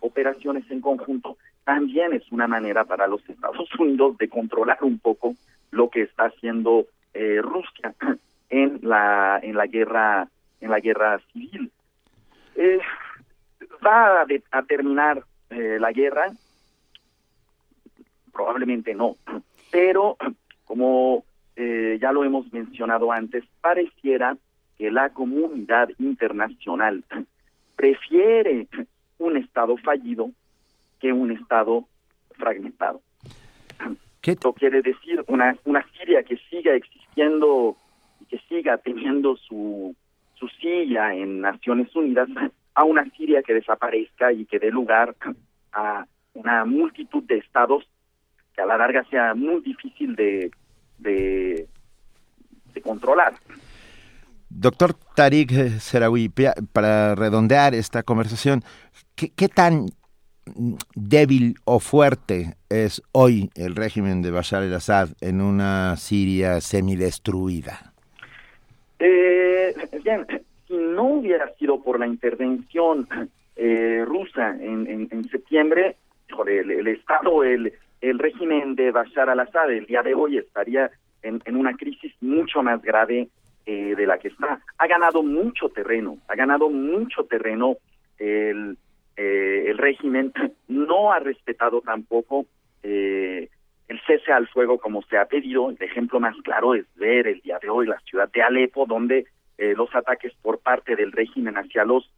[0.00, 5.34] operaciones en conjunto también es una manera para los Estados Unidos de controlar un poco
[5.70, 7.94] lo que está haciendo eh, Rusia
[8.50, 10.28] en la en la guerra
[10.60, 11.70] en la guerra civil.
[12.56, 12.80] Eh,
[13.86, 16.32] va a, terminar eh, la guerra,
[18.32, 19.16] probablemente no,
[19.70, 20.16] pero
[20.64, 21.24] como
[22.00, 24.36] ya lo hemos mencionado antes, pareciera
[24.78, 27.04] que la comunidad internacional
[27.76, 28.66] prefiere
[29.18, 30.30] un Estado fallido
[31.00, 31.86] que un Estado
[32.36, 33.02] fragmentado.
[34.20, 34.32] ¿Qué?
[34.32, 37.76] Esto quiere decir una, una Siria que siga existiendo
[38.20, 39.94] y que siga teniendo su,
[40.34, 42.28] su silla en Naciones Unidas
[42.74, 45.14] a una Siria que desaparezca y que dé lugar
[45.72, 47.84] a una multitud de estados
[48.54, 50.50] que a la larga sea muy difícil de,
[51.00, 51.66] de,
[52.74, 53.34] de controlar.
[54.50, 56.28] Doctor Tariq Serawi,
[56.72, 58.62] para redondear esta conversación,
[59.14, 59.86] ¿qué, tan
[60.96, 67.92] débil o fuerte es hoy el régimen de Bashar al-Assad en una Siria semidestruida?
[68.98, 70.26] Eh, bien,
[70.66, 73.08] si no hubiera sido por la intervención
[73.54, 75.96] eh, rusa en, septiembre,
[76.48, 80.90] el, el, Estado, el, el régimen de Bashar al-Assad el día de hoy estaría
[81.22, 83.28] en, en una crisis mucho más grave
[83.66, 84.60] eh, de la que está.
[84.78, 87.76] Ha ganado mucho terreno, ha ganado mucho terreno
[88.18, 88.76] el,
[89.16, 90.32] eh, régimen,
[90.68, 92.46] no ha respetado tampoco
[92.82, 93.48] eh,
[93.86, 95.70] el cese al fuego como se ha pedido.
[95.70, 99.26] El ejemplo más claro es ver el día de hoy la ciudad de Alepo, donde
[99.76, 102.10] los ataques por parte del régimen hacia los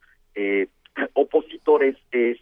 [1.14, 1.96] opositores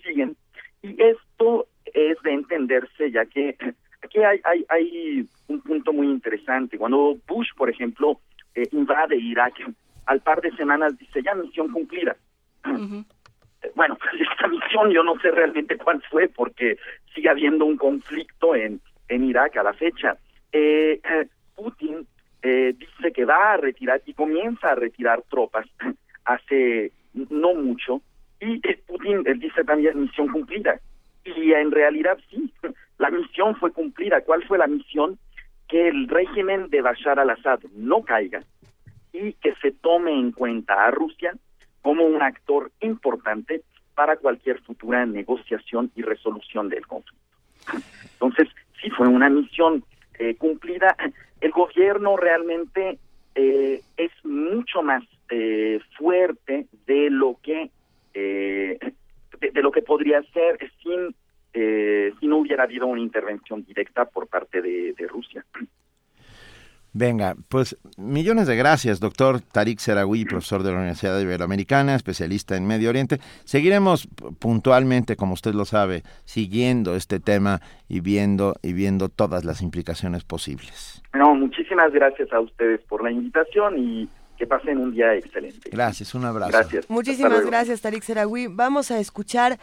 [0.04, 0.36] siguen.
[0.82, 3.56] Y esto es de entenderse, ya que
[4.02, 6.78] aquí hay, hay, hay un punto muy interesante.
[6.78, 8.20] Cuando Bush, por ejemplo,
[8.54, 9.54] eh, invade Irak,
[10.06, 12.16] al par de semanas dice ya misión cumplida.
[12.64, 13.96] Eh, bueno,
[14.32, 16.78] esta misión yo no sé realmente cuál fue porque
[17.14, 20.16] sigue habiendo un conflicto en, en Irak a la fecha.
[20.52, 21.00] Eh,
[21.54, 22.06] Putin
[22.42, 25.66] dice que va a retirar y comienza a retirar tropas
[26.24, 28.00] hace no mucho
[28.40, 30.80] y Putin dice también misión cumplida.
[31.36, 32.52] Y en realidad sí,
[32.98, 34.20] la misión fue cumplida.
[34.22, 35.18] ¿Cuál fue la misión?
[35.70, 38.42] que el régimen de Bashar al-Assad no caiga
[39.12, 41.36] y que se tome en cuenta a Rusia
[41.80, 43.62] como un actor importante
[43.94, 47.24] para cualquier futura negociación y resolución del conflicto.
[48.14, 48.48] Entonces,
[48.82, 49.84] sí fue una misión
[50.18, 50.96] eh, cumplida.
[51.40, 52.98] El gobierno realmente
[53.36, 57.70] eh, es mucho más eh, fuerte de lo que
[58.14, 58.78] eh,
[59.40, 61.14] de, lo que podría ser sin
[61.52, 65.44] eh, si no hubiera habido una intervención directa por parte de, Rusia.
[66.92, 72.66] Venga, pues millones de gracias, doctor Tarik Serawi, profesor de la Universidad Iberoamericana, especialista en
[72.66, 73.18] Medio Oriente.
[73.44, 74.08] Seguiremos
[74.38, 80.24] puntualmente, como usted lo sabe, siguiendo este tema y viendo y viendo todas las implicaciones
[80.24, 81.02] posibles.
[81.14, 85.70] No, muchísimas gracias a ustedes por la invitación y que pasen un día excelente.
[85.70, 86.50] Gracias, un abrazo.
[86.50, 86.88] Gracias.
[86.88, 88.46] Muchísimas gracias, Tarik Serawi.
[88.48, 89.58] Vamos a escuchar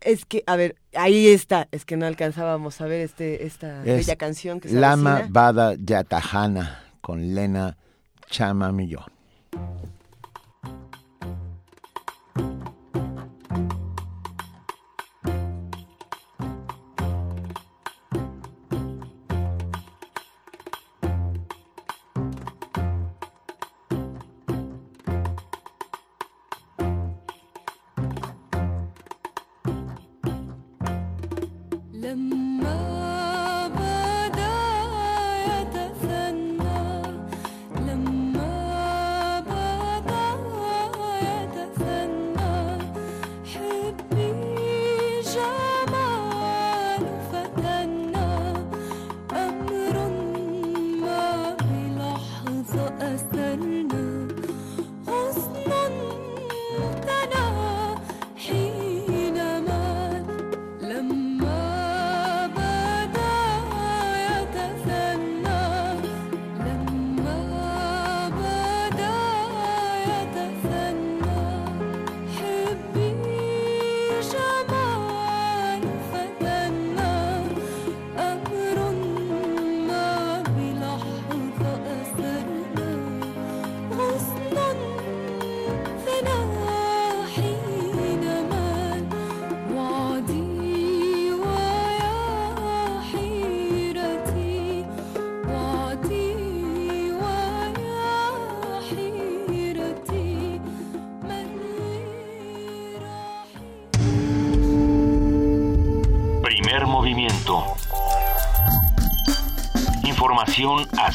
[0.00, 1.68] es que, a ver, ahí está.
[1.72, 6.84] Es que no alcanzábamos a ver este, esta bella canción que se Lama Bada Yatahana
[7.00, 7.76] con Lena
[8.30, 9.17] Chamamillón.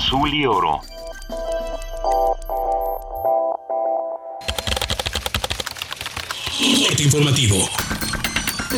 [0.04, 0.82] Azul y oro.
[7.00, 7.58] informativo.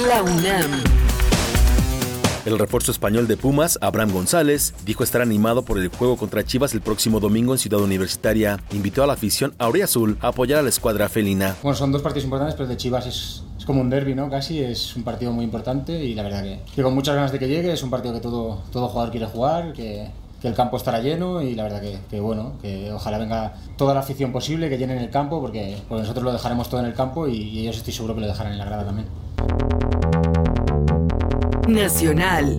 [0.08, 0.82] La UNAM.
[2.46, 6.74] El refuerzo español de Pumas, Abraham González, dijo estar animado por el juego contra Chivas
[6.74, 8.60] el próximo domingo en Ciudad Universitaria.
[8.72, 11.56] Invitó a la afición Azul a apoyar a la escuadra felina.
[11.62, 14.30] Bueno, son dos partidos importantes, pero de Chivas es, como un derby, ¿no?
[14.30, 17.40] Casi es un partido muy importante y la verdad que, que, con muchas ganas de
[17.40, 17.74] que llegue.
[17.74, 20.08] Es un partido que todo, todo jugador quiere jugar, que,
[20.46, 24.02] que el campo estará lleno y la verdad que, bueno, que ojalá venga toda la
[24.02, 27.62] afición posible, que llenen el campo, porque, nosotros lo dejaremos todo en el campo y,
[27.62, 29.08] ellos estoy seguro que lo dejarán en la grada también.
[31.68, 32.58] Nacional.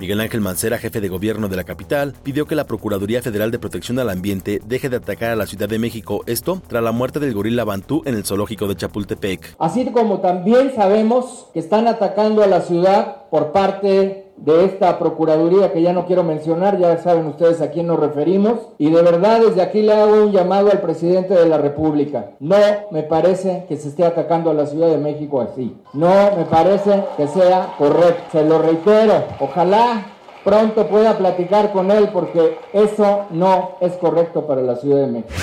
[0.00, 3.58] Miguel Ángel Mancera, jefe de gobierno de la capital, pidió que la Procuraduría Federal de
[3.58, 7.20] Protección al Ambiente deje de atacar a la Ciudad de México, esto tras la muerte
[7.20, 9.56] del gorila Bantú en el zoológico de Chapultepec.
[9.58, 15.72] Así como también sabemos que están atacando a la ciudad por parte de esta Procuraduría
[15.72, 19.40] que ya no quiero mencionar, ya saben ustedes a quién nos referimos, y de verdad
[19.40, 22.30] desde aquí le hago un llamado al presidente de la República.
[22.40, 22.56] No
[22.90, 25.76] me parece que se esté atacando a la Ciudad de México así.
[25.92, 28.22] No me parece que sea correcto.
[28.32, 30.06] Se lo reitero, ojalá
[30.44, 35.34] pronto pueda platicar con él porque eso no es correcto para la Ciudad de México.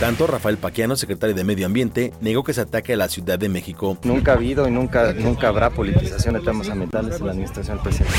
[0.00, 3.50] Tanto Rafael Paquiano, secretario de Medio Ambiente, negó que se ataque a la Ciudad de
[3.50, 3.98] México.
[4.02, 7.82] Nunca ha habido y nunca, nunca habrá politización de temas ambientales en la administración del
[7.82, 8.16] presidente.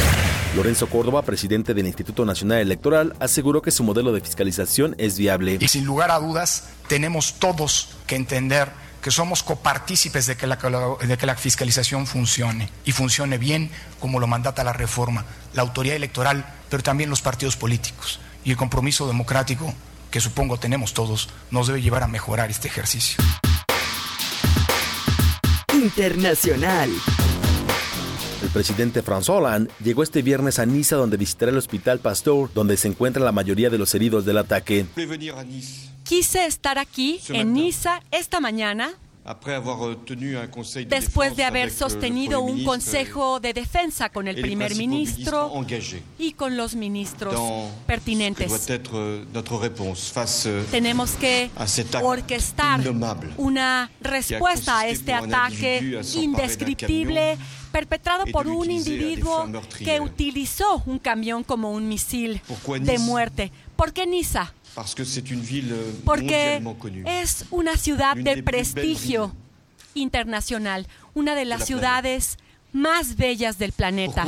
[0.56, 5.58] Lorenzo Córdoba, presidente del Instituto Nacional Electoral, aseguró que su modelo de fiscalización es viable.
[5.60, 8.70] Y sin lugar a dudas, tenemos todos que entender
[9.02, 10.60] que somos copartícipes de que, la,
[11.03, 15.26] de que la fiscalización funcione y funcione bien como lo mandata la reforma,
[15.56, 18.20] la autoridad electoral, pero también los partidos políticos.
[18.44, 19.74] Y el compromiso democrático
[20.11, 23.17] que supongo tenemos todos, nos debe llevar a mejorar este ejercicio.
[25.73, 26.89] Internacional.
[28.43, 32.75] El presidente François Hollande llegó este viernes a Niza donde visitará el Hospital Pasteur, donde
[32.75, 34.85] se encuentran la mayoría de los heridos del ataque.
[36.03, 38.93] Quise estar aquí, en Niza, esta mañana
[40.88, 45.52] después de haber sostenido un consejo de defensa con el primer ministro
[46.18, 47.35] y con los ministros
[47.85, 48.52] pertinentes.
[50.72, 51.52] Tenemos que
[52.02, 52.81] orquestar
[53.38, 57.38] una respuesta a este ataque indescriptible
[57.72, 62.41] perpetrado por un individuo que utilizó un camión como un misil
[62.81, 63.52] de muerte.
[63.76, 64.53] ¿Por qué Niza?
[66.06, 66.61] Porque
[67.06, 69.35] es una ciudad de prestigio
[69.93, 72.38] internacional, una de las ciudades
[72.73, 74.26] más bellas del planeta.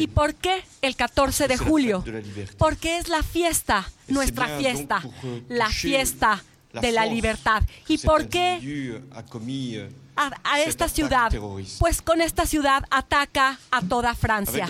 [0.00, 2.04] ¿Y por qué el 14 de julio?
[2.56, 6.42] Porque es la fiesta, nuestra fiesta, euh, la fiesta
[6.80, 7.62] de la libertad.
[7.88, 8.60] ¿Y por qué
[10.18, 11.32] a, esta ciudad?
[11.78, 14.68] Pues con esta ciudad ataca a toda Francia.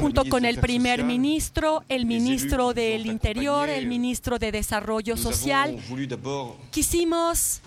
[0.00, 5.78] Junto con el primer ministro, el ministro del Interior, el ministro de Desarrollo Social,
[6.70, 7.60] quisimos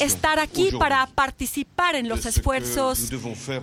[0.00, 3.10] estar aquí para participar en los esfuerzos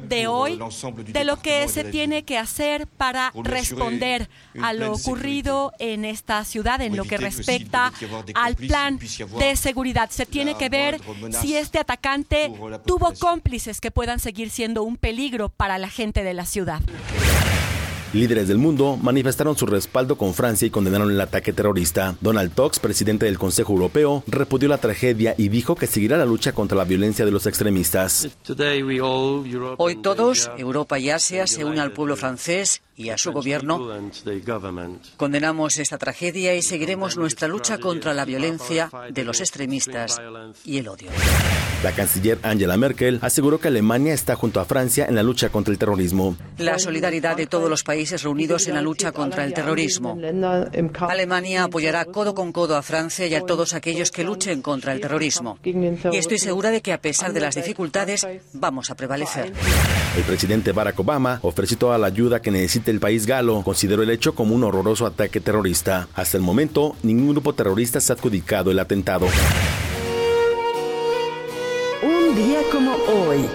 [0.07, 0.59] de hoy,
[1.07, 4.29] de lo que se tiene que hacer para responder
[4.61, 7.91] a lo ocurrido en esta ciudad en lo que respecta
[8.35, 8.99] al plan
[9.39, 10.09] de seguridad.
[10.09, 10.99] Se tiene que ver
[11.41, 12.51] si este atacante
[12.85, 16.81] tuvo cómplices que puedan seguir siendo un peligro para la gente de la ciudad.
[18.11, 22.15] Líderes del mundo manifestaron su respaldo con Francia y condenaron el ataque terrorista.
[22.21, 26.51] Donald Tusk, presidente del Consejo Europeo, repudió la tragedia y dijo que seguirá la lucha
[26.51, 28.27] contra la violencia de los extremistas.
[29.77, 33.79] Hoy todos, Europa y Asia, se unen al pueblo francés y a su gobierno.
[35.15, 40.21] Condenamos esta tragedia y seguiremos nuestra lucha contra la violencia de los extremistas
[40.65, 41.09] y el odio.
[41.81, 45.71] La canciller Angela Merkel aseguró que Alemania está junto a Francia en la lucha contra
[45.71, 46.35] el terrorismo.
[46.57, 50.17] La solidaridad de todos los países reunidos en la lucha contra el terrorismo.
[51.07, 54.99] Alemania apoyará codo con codo a Francia y a todos aquellos que luchen contra el
[54.99, 55.57] terrorismo.
[55.63, 59.53] Y estoy segura de que a pesar de las dificultades vamos a prevalecer.
[60.17, 63.61] El presidente Barack Obama ofreció toda la ayuda que necesita el país galo.
[63.63, 66.07] Consideró el hecho como un horroroso ataque terrorista.
[66.13, 69.27] Hasta el momento, ningún grupo terrorista se ha adjudicado el atentado.
[72.01, 73.45] Un día como hoy.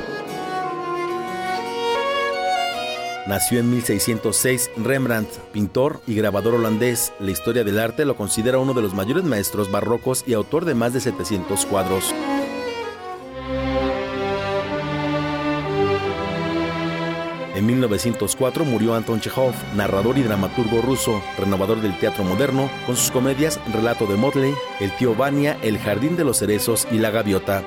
[3.26, 7.12] Nació en 1606 Rembrandt, pintor y grabador holandés.
[7.18, 10.74] La historia del arte lo considera uno de los mayores maestros barrocos y autor de
[10.74, 12.14] más de 700 cuadros.
[17.54, 23.12] En 1904 murió Anton Chekhov, narrador y dramaturgo ruso, renovador del teatro moderno, con sus
[23.12, 27.62] comedias Relato de Motley, El tío Vania, El jardín de los cerezos y La gaviota.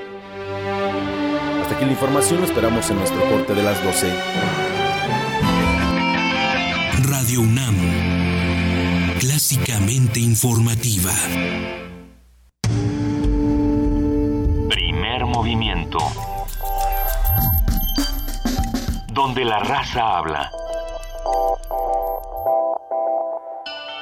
[1.62, 4.12] Hasta aquí la información, lo esperamos en nuestro corte de las 12.
[7.10, 7.76] Radio UNAM,
[9.20, 11.14] clásicamente informativa.
[14.70, 16.00] Primer movimiento
[19.18, 20.52] donde la raza habla.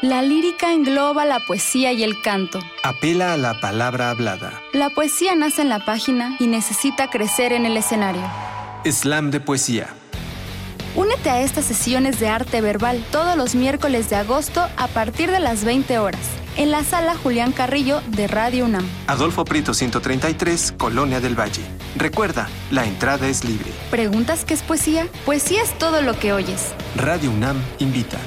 [0.02, 2.60] La lírica engloba la poesía y el canto.
[2.84, 4.52] Apela a la palabra hablada.
[4.74, 8.24] La poesía nace en la página y necesita crecer en el escenario.
[8.84, 9.88] Slam de poesía.
[10.96, 15.40] Únete a estas sesiones de arte verbal todos los miércoles de agosto a partir de
[15.40, 16.20] las 20 horas
[16.58, 18.86] en la sala Julián Carrillo de Radio UNAM.
[19.08, 21.64] Adolfo Prito 133, Colonia del Valle.
[21.96, 23.72] Recuerda, la entrada es libre.
[23.90, 25.08] ¿Preguntas qué es poesía?
[25.26, 26.74] Poesía es todo lo que oyes.
[26.98, 28.18] Radio UNAM invita.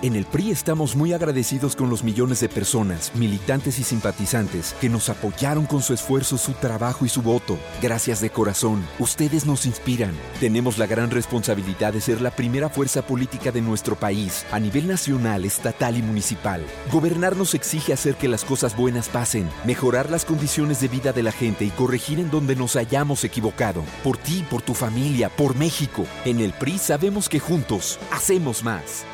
[0.00, 4.88] En el PRI estamos muy agradecidos con los millones de personas, militantes y simpatizantes que
[4.88, 7.58] nos apoyaron con su esfuerzo, su trabajo y su voto.
[7.82, 8.86] Gracias de corazón.
[9.00, 10.14] Ustedes nos inspiran.
[10.38, 14.86] Tenemos la gran responsabilidad de ser la primera fuerza política de nuestro país, a nivel
[14.86, 16.64] nacional, estatal y municipal.
[16.92, 21.24] Gobernar nos exige hacer que las cosas buenas pasen, mejorar las condiciones de vida de
[21.24, 23.82] la gente y corregir en donde nos hayamos equivocado.
[24.04, 26.06] Por ti, por tu familia, por México.
[26.24, 29.04] En el PRI sabemos que juntos hacemos más.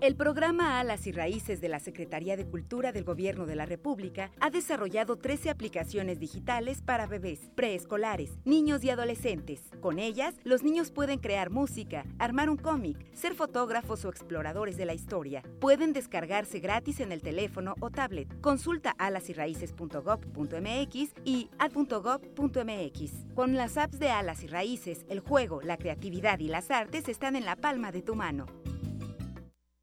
[0.00, 4.30] El programa Alas y Raíces de la Secretaría de Cultura del Gobierno de la República
[4.38, 9.60] ha desarrollado 13 aplicaciones digitales para bebés, preescolares, niños y adolescentes.
[9.80, 14.84] Con ellas, los niños pueden crear música, armar un cómic, ser fotógrafos o exploradores de
[14.84, 15.42] la historia.
[15.58, 18.40] Pueden descargarse gratis en el teléfono o tablet.
[18.40, 23.12] Consulta alasyraíces.gov.mx y ad.gov.mx.
[23.34, 27.34] Con las apps de Alas y Raíces, el juego, la creatividad y las artes están
[27.34, 28.46] en la palma de tu mano.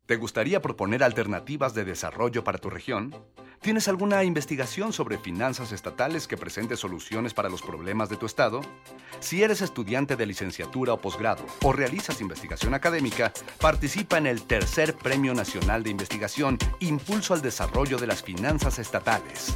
[0.06, 3.16] ¿Te gustaría proponer alternativas de desarrollo para tu región?
[3.60, 8.62] ¿Tienes alguna investigación sobre finanzas estatales que presente soluciones para los problemas de tu estado?
[9.20, 14.94] Si eres estudiante de licenciatura o posgrado o realizas investigación académica, participa en el tercer
[14.94, 19.56] Premio Nacional de Investigación Impulso al Desarrollo de las Finanzas Estatales.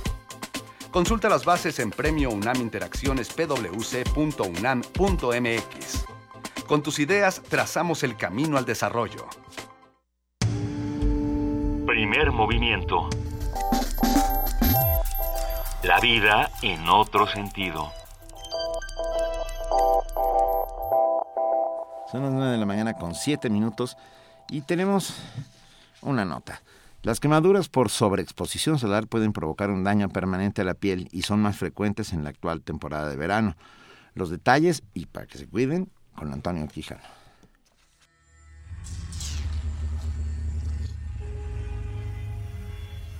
[0.89, 4.15] Consulta las bases en Premio UNAM Interacciones pwc.unam.mx.
[6.65, 9.27] Con tus ideas trazamos el camino al desarrollo.
[11.99, 13.09] Primer movimiento.
[15.83, 17.91] La vida en otro sentido.
[22.09, 23.97] Son las 9 de la mañana con 7 minutos
[24.47, 25.13] Y tenemos
[26.01, 26.61] una nota.
[27.01, 31.41] Las quemaduras por sobreexposición solar pueden provocar un daño permanente a la piel y son
[31.41, 33.57] más frecuentes en la actual temporada de verano.
[34.13, 37.18] Los detalles, y para que se cuiden, con Antonio Quijano.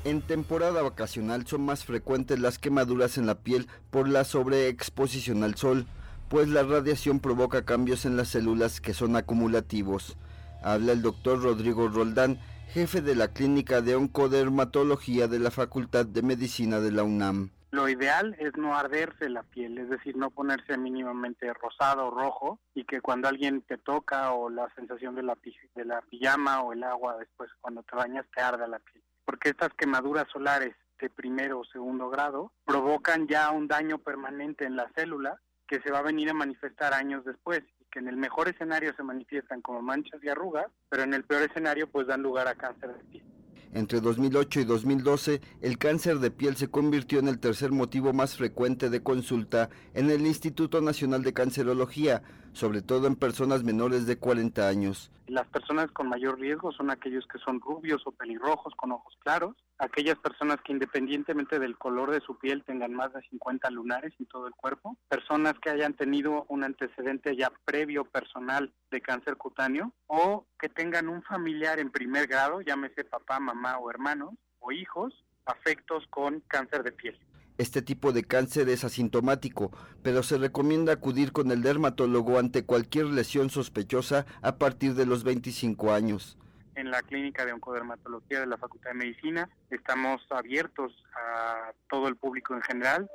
[0.05, 5.55] En temporada vacacional son más frecuentes las quemaduras en la piel por la sobreexposición al
[5.55, 5.87] sol,
[6.29, 10.15] pues la radiación provoca cambios en las células que son acumulativos.
[10.63, 12.39] Habla el doctor Rodrigo Roldán,
[12.69, 17.49] jefe de la Clínica de Oncodermatología de la Facultad de Medicina de la UNAM.
[17.71, 22.59] Lo ideal es no arderse la piel, es decir, no ponerse mínimamente rosado o rojo
[22.73, 25.37] y que cuando alguien te toca o la sensación de la,
[25.75, 29.03] de la pijama o el agua después cuando te bañas te arda la piel.
[29.29, 34.75] Porque estas quemaduras solares de primero o segundo grado provocan ya un daño permanente en
[34.75, 37.61] la célula que se va a venir a manifestar años después
[37.91, 41.43] que en el mejor escenario se manifiestan como manchas y arrugas, pero en el peor
[41.43, 43.23] escenario pues dan lugar a cáncer de piel.
[43.71, 48.35] Entre 2008 y 2012, el cáncer de piel se convirtió en el tercer motivo más
[48.35, 52.23] frecuente de consulta en el Instituto Nacional de Cancerología,
[52.53, 55.11] sobre todo en personas menores de 40 años.
[55.27, 59.55] Las personas con mayor riesgo son aquellos que son rubios o pelirrojos con ojos claros,
[59.77, 64.25] aquellas personas que independientemente del color de su piel tengan más de 50 lunares en
[64.25, 69.93] todo el cuerpo, personas que hayan tenido un antecedente ya previo personal de cáncer cutáneo
[70.07, 75.13] o que tengan un familiar en primer grado, llámese papá, mamá o hermanos o hijos,
[75.45, 77.19] afectos con cáncer de piel.
[77.59, 79.69] Este tipo de cáncer es asintomático,
[80.01, 85.25] pero se recomienda acudir con el dermatólogo ante cualquier lesión sospechosa a partir de los
[85.25, 86.37] 25 años.
[86.75, 92.15] En la clínica de oncodermatología de la Facultad de Medicina estamos abiertos a todo el
[92.15, 93.09] público en general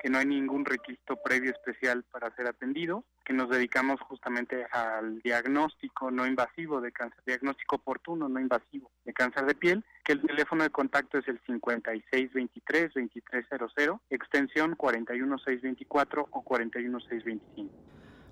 [0.00, 5.18] que no hay ningún requisito previo especial para ser atendido, que nos dedicamos justamente al
[5.20, 10.22] diagnóstico no invasivo de cáncer, diagnóstico oportuno no invasivo de cáncer de piel, que el
[10.22, 17.74] teléfono de contacto es el 5623-2300, extensión 41624 o 41625.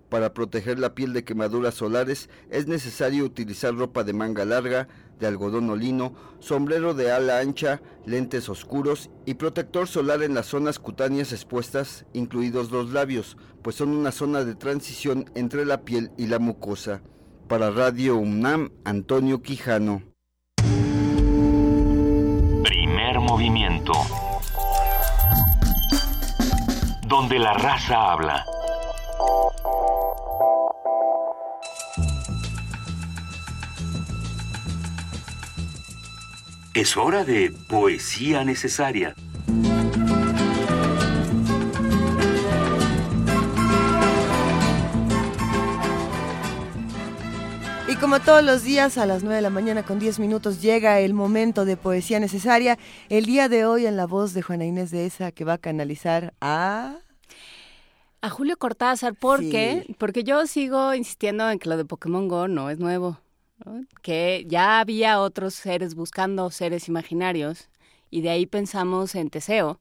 [0.09, 4.87] Para proteger la piel de quemaduras solares es necesario utilizar ropa de manga larga,
[5.19, 10.47] de algodón o lino, sombrero de ala ancha, lentes oscuros y protector solar en las
[10.47, 16.13] zonas cutáneas expuestas, incluidos los labios, pues son una zona de transición entre la piel
[16.17, 17.03] y la mucosa.
[17.49, 20.03] Para Radio UNAM, Antonio Quijano.
[22.63, 23.93] Primer movimiento.
[27.09, 28.45] Donde la raza habla.
[36.77, 39.15] Es hora de poesía necesaria.
[47.89, 51.01] Y como todos los días a las 9 de la mañana con 10 minutos llega
[51.01, 52.79] el momento de poesía necesaria.
[53.09, 55.59] El día de hoy en la voz de Juana Inés de Esa que va a
[55.59, 56.97] canalizar a...
[58.21, 59.95] A Julio Cortázar, ¿por qué?
[59.97, 63.19] Porque yo sigo insistiendo en que lo de Pokémon Go no es nuevo
[64.03, 67.69] que ya había otros seres buscando seres imaginarios
[68.11, 69.81] y de ahí pensamos en Teseo,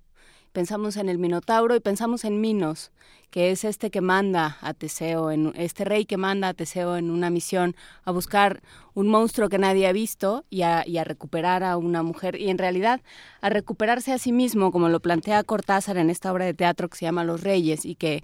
[0.55, 2.93] pensamos en el Minotauro y pensamos en Minos,
[3.29, 7.11] que es este que manda a Teseo, en, este rey que manda a Teseo en
[7.11, 7.75] una misión
[8.05, 8.61] a buscar
[8.93, 12.49] un monstruo que nadie ha visto y a, y a, recuperar a una mujer, y
[12.49, 13.01] en realidad
[13.41, 16.99] a recuperarse a sí mismo, como lo plantea Cortázar en esta obra de teatro que
[16.99, 18.23] se llama Los Reyes, y que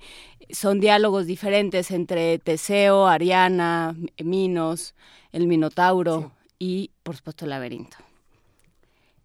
[0.52, 3.94] son diálogos diferentes entre Teseo, Ariana,
[4.24, 4.96] Minos,
[5.34, 7.98] el Minotauro y, por supuesto, el laberinto.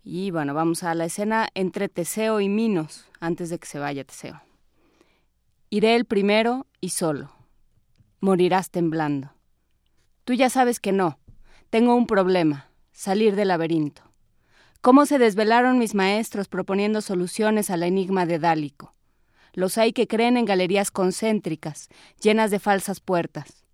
[0.08, 4.04] Y bueno, vamos a la escena entre Teseo y Minos, antes de que se vaya
[4.04, 4.40] Teseo.
[5.68, 7.32] Iré el primero y solo.
[8.20, 9.32] Morirás temblando.
[10.22, 11.18] Tú ya sabes que no.
[11.70, 14.02] Tengo un problema, salir del laberinto.
[14.80, 18.94] ¿Cómo se desvelaron mis maestros proponiendo soluciones al enigma de Dálico?
[19.54, 21.88] Los hay que creen en galerías concéntricas,
[22.22, 23.64] llenas de falsas puertas.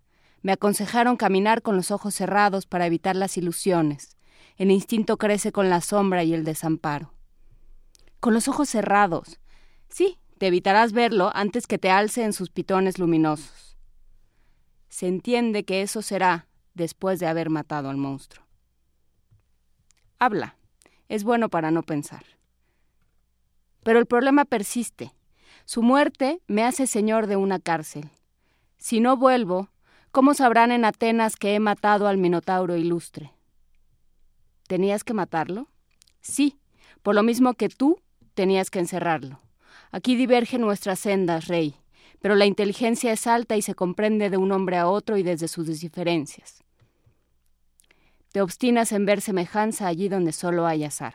[0.41, 4.17] Me aconsejaron caminar con los ojos cerrados para evitar las ilusiones.
[4.57, 7.13] El instinto crece con la sombra y el desamparo.
[8.19, 9.39] Con los ojos cerrados.
[9.89, 13.77] Sí, te evitarás verlo antes que te alce en sus pitones luminosos.
[14.89, 18.45] Se entiende que eso será después de haber matado al monstruo.
[20.19, 20.55] Habla.
[21.09, 22.23] Es bueno para no pensar.
[23.83, 25.13] Pero el problema persiste.
[25.65, 28.09] Su muerte me hace señor de una cárcel.
[28.77, 29.69] Si no vuelvo,
[30.13, 33.33] ¿Cómo sabrán en Atenas que he matado al Minotauro ilustre?
[34.73, 35.67] ¿Tenías que matarlo?
[36.19, 36.57] Sí,
[37.03, 37.99] por lo mismo que tú
[38.33, 39.39] tenías que encerrarlo.
[39.91, 41.75] Aquí divergen nuestras sendas, rey,
[42.21, 45.47] pero la inteligencia es alta y se comprende de un hombre a otro y desde
[45.47, 46.63] sus diferencias.
[48.31, 51.13] Te obstinas en ver semejanza allí donde solo hay azar.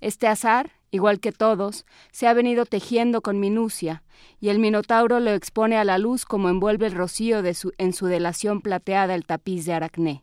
[0.00, 4.04] Este azar, igual que todos, se ha venido tejiendo con minucia,
[4.38, 7.42] y el Minotauro lo expone a la luz como envuelve el rocío
[7.78, 10.22] en su delación plateada el tapiz de Aracné.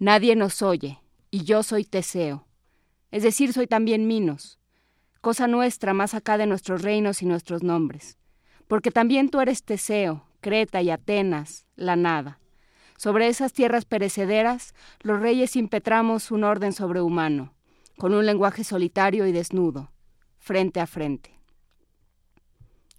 [0.00, 0.98] Nadie nos oye,
[1.30, 2.46] y yo soy Teseo,
[3.10, 4.58] es decir, soy también Minos,
[5.20, 8.16] cosa nuestra más acá de nuestros reinos y nuestros nombres,
[8.66, 12.40] porque también tú eres Teseo, Creta y Atenas, la nada.
[12.96, 14.72] Sobre esas tierras perecederas,
[15.02, 17.52] los reyes impetramos un orden sobrehumano,
[17.98, 19.92] con un lenguaje solitario y desnudo,
[20.38, 21.38] frente a frente.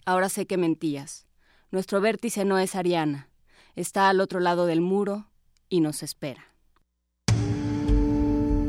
[0.05, 1.25] Ahora sé que mentías.
[1.71, 3.27] Nuestro vértice no es Ariana.
[3.75, 5.31] Está al otro lado del muro
[5.67, 6.50] y nos espera.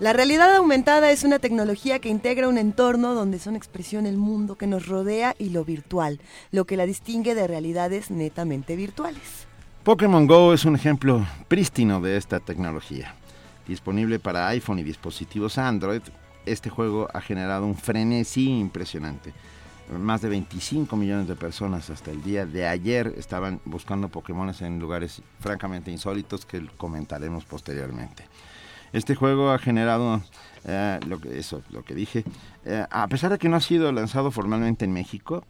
[0.00, 4.56] La realidad aumentada es una tecnología que integra un entorno donde son expresión el mundo
[4.56, 6.20] que nos rodea y lo virtual,
[6.52, 9.46] lo que la distingue de realidades netamente virtuales.
[9.84, 13.14] Pokémon Go es un ejemplo prístino de esta tecnología.
[13.68, 16.00] Disponible para iPhone y dispositivos Android,
[16.46, 19.34] este juego ha generado un frenesí impresionante.
[19.92, 24.78] Más de 25 millones de personas hasta el día de ayer estaban buscando Pokémon en
[24.78, 28.24] lugares francamente insólitos que comentaremos posteriormente.
[28.92, 30.20] Este juego ha generado
[30.64, 32.24] eh, lo que, eso, lo que dije.
[32.64, 35.44] Eh, a pesar de que no ha sido lanzado formalmente en México,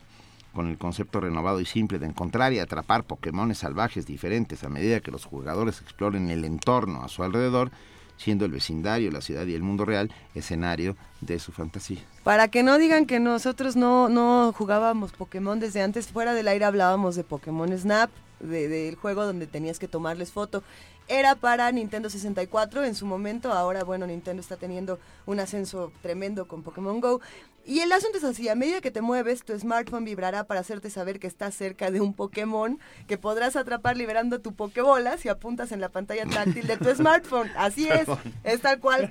[0.53, 5.01] con el concepto renovado y simple de encontrar y atrapar Pokémones salvajes diferentes a medida
[5.01, 7.71] que los jugadores exploren el entorno a su alrededor,
[8.17, 12.01] siendo el vecindario, la ciudad y el mundo real escenario de su fantasía.
[12.23, 16.67] Para que no digan que nosotros no, no jugábamos Pokémon desde antes, fuera del aire
[16.67, 18.11] hablábamos de Pokémon Snap,
[18.41, 20.62] del juego donde tenías que tomarles foto
[21.11, 26.47] era para Nintendo 64 en su momento, ahora bueno, Nintendo está teniendo un ascenso tremendo
[26.47, 27.20] con Pokémon Go.
[27.66, 30.91] Y el asunto es así, a medida que te mueves, tu smartphone vibrará para hacerte
[30.91, 35.70] saber que estás cerca de un Pokémon que podrás atrapar liberando tu Pokébola si apuntas
[35.70, 37.51] en la pantalla táctil de tu smartphone.
[37.57, 38.09] Así es,
[38.45, 39.09] es tal cual.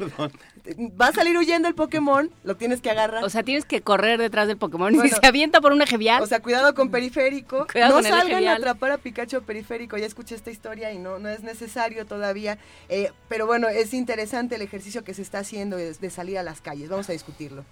[0.99, 3.23] Va a salir huyendo el Pokémon, lo tienes que agarrar.
[3.23, 6.23] O sea, tienes que correr detrás del Pokémon y se avienta por un eje vial.
[6.23, 7.67] O sea, cuidado con periférico.
[7.75, 11.43] no salgan a atrapar a Pikachu periférico, ya escuché esta historia y no, no es
[11.43, 12.57] necesario todavía.
[12.89, 16.43] Eh, pero bueno, es interesante el ejercicio que se está haciendo de, de salir a
[16.43, 16.89] las calles.
[16.89, 17.63] Vamos a discutirlo.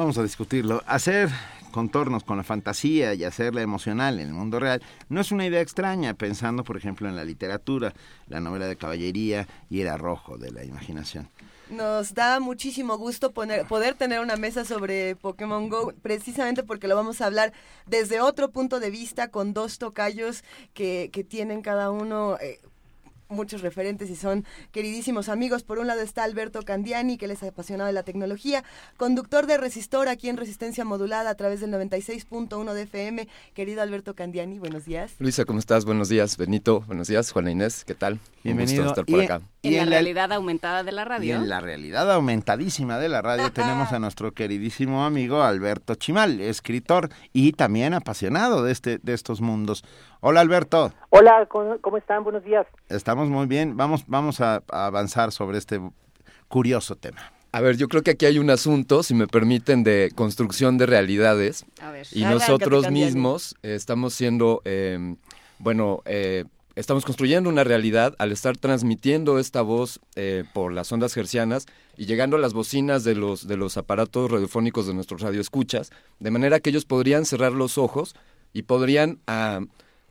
[0.00, 0.82] Vamos a discutirlo.
[0.86, 1.28] Hacer
[1.72, 5.60] contornos con la fantasía y hacerla emocional en el mundo real no es una idea
[5.60, 7.92] extraña, pensando por ejemplo en la literatura,
[8.26, 11.28] la novela de caballería y el arrojo de la imaginación.
[11.68, 17.20] Nos da muchísimo gusto poder tener una mesa sobre Pokémon Go, precisamente porque lo vamos
[17.20, 17.52] a hablar
[17.84, 22.58] desde otro punto de vista, con dos tocayos que, que tienen cada uno eh,
[23.30, 25.62] muchos referentes y son queridísimos amigos.
[25.62, 28.64] Por un lado está Alberto Candiani, que les ha apasionado de la tecnología,
[28.96, 33.28] conductor de Resistor aquí en Resistencia Modulada a través del 96.1 de FM.
[33.54, 35.12] Querido Alberto Candiani, buenos días.
[35.18, 35.84] Luisa, ¿cómo estás?
[35.84, 36.36] Buenos días.
[36.36, 37.30] Benito, buenos días.
[37.32, 38.18] Juana Inés, ¿qué tal?
[38.42, 38.86] Bienvenido.
[38.86, 39.40] estar por acá.
[39.62, 41.36] En, la realidad aumentada de la radio.
[41.36, 47.10] en la realidad aumentadísima de la radio tenemos a nuestro queridísimo amigo Alberto Chimal, escritor
[47.34, 49.84] y también apasionado de, este, de estos mundos.
[50.20, 50.92] Hola Alberto.
[51.10, 52.24] Hola, ¿cómo están?
[52.24, 52.66] Buenos días.
[52.88, 53.76] Estamos muy bien.
[53.76, 55.78] Vamos, vamos a, avanzar sobre este
[56.48, 57.30] curioso tema.
[57.52, 60.86] A ver, yo creo que aquí hay un asunto, si me permiten, de construcción de
[60.86, 61.66] realidades.
[61.82, 65.16] A ver, y nosotros mismos estamos siendo, eh,
[65.58, 66.44] bueno, eh,
[66.80, 71.66] estamos construyendo una realidad al estar transmitiendo esta voz eh, por las ondas hercianas
[71.96, 76.30] y llegando a las bocinas de los, de los aparatos radiofónicos de nuestros radioescuchas, de
[76.30, 78.14] manera que ellos podrían cerrar los ojos
[78.54, 79.60] y podrían ah,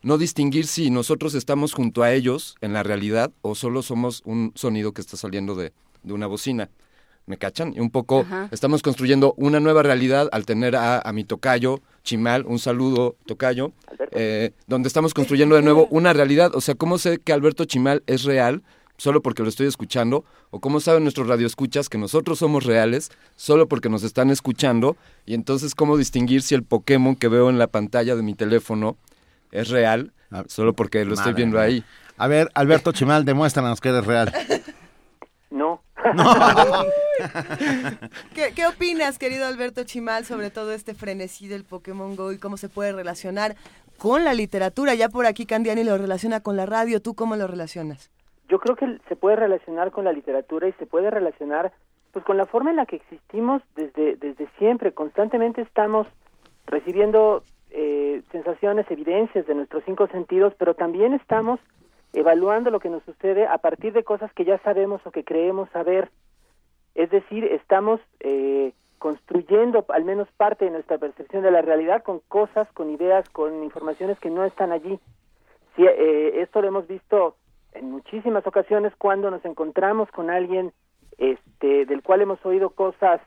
[0.02, 4.52] no distinguir si nosotros estamos junto a ellos en la realidad o solo somos un
[4.54, 5.72] sonido que está saliendo de,
[6.04, 6.70] de una bocina.
[7.26, 7.74] ¿Me cachan?
[7.76, 12.44] Y un poco estamos construyendo una nueva realidad al tener a, a mi tocayo, Chimal,
[12.46, 13.72] un saludo, tocayo,
[14.12, 16.54] eh, donde estamos construyendo de nuevo una realidad.
[16.54, 18.62] O sea, ¿cómo sé que Alberto Chimal es real?
[18.96, 23.66] solo porque lo estoy escuchando, o cómo saben nuestros radioescuchas que nosotros somos reales solo
[23.66, 24.94] porque nos están escuchando,
[25.24, 28.98] y entonces cómo distinguir si el Pokémon que veo en la pantalla de mi teléfono
[29.52, 30.12] es real
[30.46, 31.84] solo porque lo estoy viendo ahí.
[32.16, 34.32] A ver, Alberto Chimal, demuéstranos que eres real.
[35.52, 35.82] No.
[38.34, 42.68] ¿Qué, opinas, querido Alberto Chimal, sobre todo este frenesí del Pokémon Go y cómo se
[42.68, 43.56] puede relacionar
[43.98, 44.94] con la literatura?
[44.94, 48.10] Ya por aquí Candiani lo relaciona con la radio, ¿tú cómo lo relacionas?
[48.50, 51.72] yo creo que se puede relacionar con la literatura y se puede relacionar
[52.12, 56.08] pues con la forma en la que existimos desde desde siempre constantemente estamos
[56.66, 61.60] recibiendo eh, sensaciones evidencias de nuestros cinco sentidos pero también estamos
[62.12, 65.70] evaluando lo que nos sucede a partir de cosas que ya sabemos o que creemos
[65.70, 66.10] saber.
[66.94, 72.20] Es decir estamos eh, construyendo al menos parte de nuestra percepción de la realidad con
[72.28, 74.98] cosas con ideas con informaciones que no están allí.
[75.76, 77.36] Sí, eh, esto lo hemos visto
[77.72, 80.72] en muchísimas ocasiones cuando nos encontramos con alguien
[81.18, 83.20] este del cual hemos oído cosas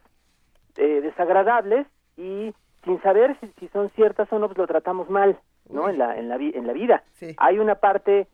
[0.78, 1.88] eh, desagradables
[2.18, 2.54] y
[2.84, 5.40] sin saber si, son ciertas o no pues lo tratamos mal
[5.70, 7.04] no en la en la en la vida.
[7.38, 8.28] Hay una parte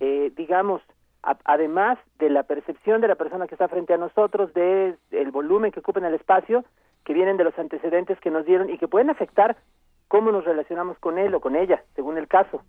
[0.00, 0.82] eh, digamos
[1.22, 5.70] además de la percepción de la persona que está frente a nosotros de el volumen
[5.70, 6.64] que ocupa en el espacio
[7.04, 9.56] que vienen de los antecedentes que nos dieron y que pueden afectar
[10.08, 12.62] cómo nos relacionamos con él o con ella, según el caso.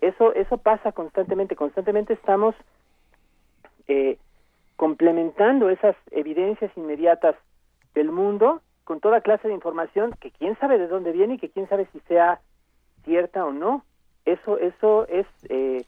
[0.00, 2.54] Eso eso pasa constantemente, constantemente estamos
[3.88, 4.18] eh,
[4.76, 7.36] complementando esas evidencias inmediatas
[7.94, 11.50] del mundo con toda clase de información que quién sabe de dónde viene y que
[11.50, 12.40] quién sabe si sea
[13.04, 13.84] cierta o no.
[14.24, 15.84] Eso eso es eh,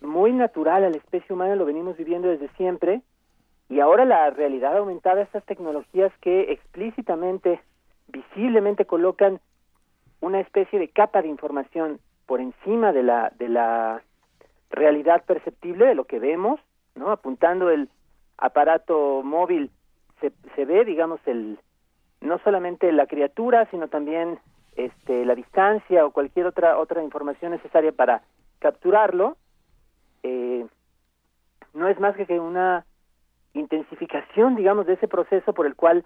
[0.00, 3.02] muy natural a la especie humana, lo venimos viviendo desde siempre
[3.70, 7.60] y ahora la realidad aumentada, estas tecnologías que explícitamente,
[8.08, 9.40] visiblemente colocan
[10.20, 14.02] una especie de capa de información por encima de la de la
[14.70, 16.60] realidad perceptible de lo que vemos,
[16.94, 17.10] ¿no?
[17.12, 17.88] Apuntando el
[18.38, 19.70] aparato móvil
[20.20, 21.58] se, se ve, digamos, el
[22.20, 24.38] no solamente la criatura, sino también
[24.76, 28.22] este la distancia o cualquier otra otra información necesaria para
[28.58, 29.36] capturarlo.
[30.22, 30.66] Eh,
[31.74, 32.84] no es más que una
[33.54, 36.04] intensificación, digamos, de ese proceso por el cual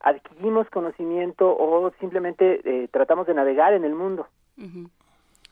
[0.00, 4.26] adquirimos conocimiento o simplemente eh, tratamos de navegar en el mundo.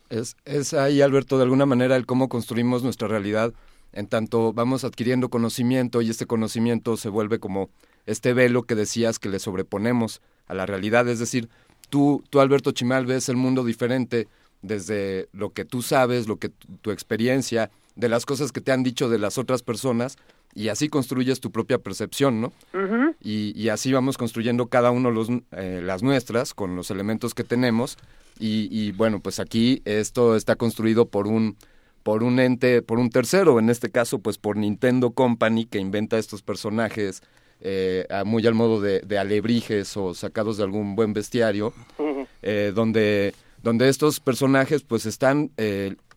[0.09, 3.53] es, es ahí, Alberto, de alguna manera el cómo construimos nuestra realidad.
[3.93, 7.71] En tanto vamos adquiriendo conocimiento y este conocimiento se vuelve como
[8.07, 11.09] este velo que decías que le sobreponemos a la realidad.
[11.09, 11.49] Es decir,
[11.89, 14.29] tú, tú Alberto Chimal, ves el mundo diferente
[14.63, 16.51] desde lo que tú sabes, lo que
[16.83, 20.17] tu experiencia, de las cosas que te han dicho de las otras personas,
[20.55, 22.53] y así construyes tu propia percepción, ¿no?
[23.21, 27.99] y, así vamos construyendo cada uno los, eh, las nuestras con los elementos que tenemos.
[28.43, 31.57] Y, bueno, pues aquí esto está construido por un
[32.03, 36.17] por un ente, por un tercero, en este caso pues por Nintendo Company que inventa
[36.17, 37.23] estos personajes
[37.61, 41.75] eh, muy al modo de, alebrijes o sacados de algún buen bestiario,
[42.41, 45.51] eh, donde donde estos personajes pues están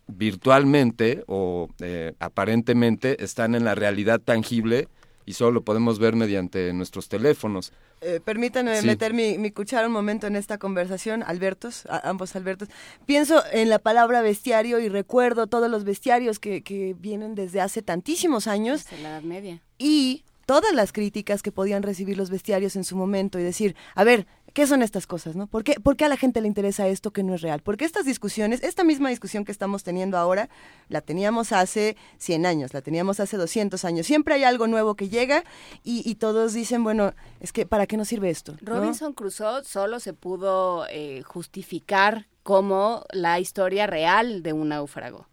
[0.06, 4.88] virtualmente o eh, aparentemente están en la realidad tangible
[5.26, 7.72] y solo lo podemos ver mediante nuestros teléfonos.
[8.00, 12.68] Eh, permítanme meter mi, mi, cuchara un momento en esta conversación, Albertos, ambos Albertos.
[13.06, 17.80] Pienso en la palabra bestiario y recuerdo todos los bestiarios que, que vienen desde hace
[17.80, 18.84] tantísimos años.
[18.84, 19.62] Desde la Edad Media.
[19.78, 24.04] Y todas las críticas que podían recibir los bestiarios en su momento y decir, a
[24.04, 25.48] ver, ¿Qué son estas cosas, no?
[25.48, 27.60] ¿Por qué, ¿Por qué a la gente le interesa esto que no es real?
[27.60, 30.48] Porque estas discusiones, esta misma discusión que estamos teniendo ahora,
[30.88, 34.06] la teníamos hace 100 años, la teníamos hace 200 años.
[34.06, 35.42] Siempre hay algo nuevo que llega
[35.82, 38.54] y, todos dicen, bueno, es que ¿para qué nos sirve esto?
[38.60, 45.26] Robinson Crusoe solo se pudo eh, justificar como la historia real de un náufrago.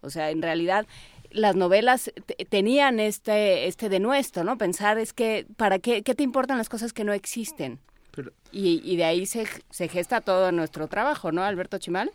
[0.00, 0.86] O sea, en realidad
[1.32, 2.12] las novelas
[2.48, 4.58] tenían este este denuesto, ¿no?
[4.58, 7.80] Pensar es que para qué qué te importan las cosas que no existen.
[8.52, 12.10] Y, de ahí se, se gesta todo nuestro trabajo, ¿no, Alberto Chimal?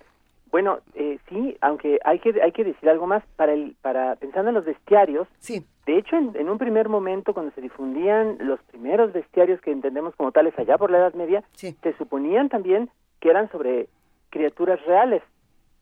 [0.51, 4.49] Bueno, eh, sí, aunque hay que hay que decir algo más para el para pensando
[4.49, 5.27] en los bestiarios.
[5.39, 5.65] Sí.
[5.85, 10.31] De hecho, en, un primer momento cuando se difundían los primeros bestiarios que entendemos como
[10.31, 13.89] tales allá por la Edad Media, se suponían también que eran sobre
[14.29, 15.21] criaturas reales.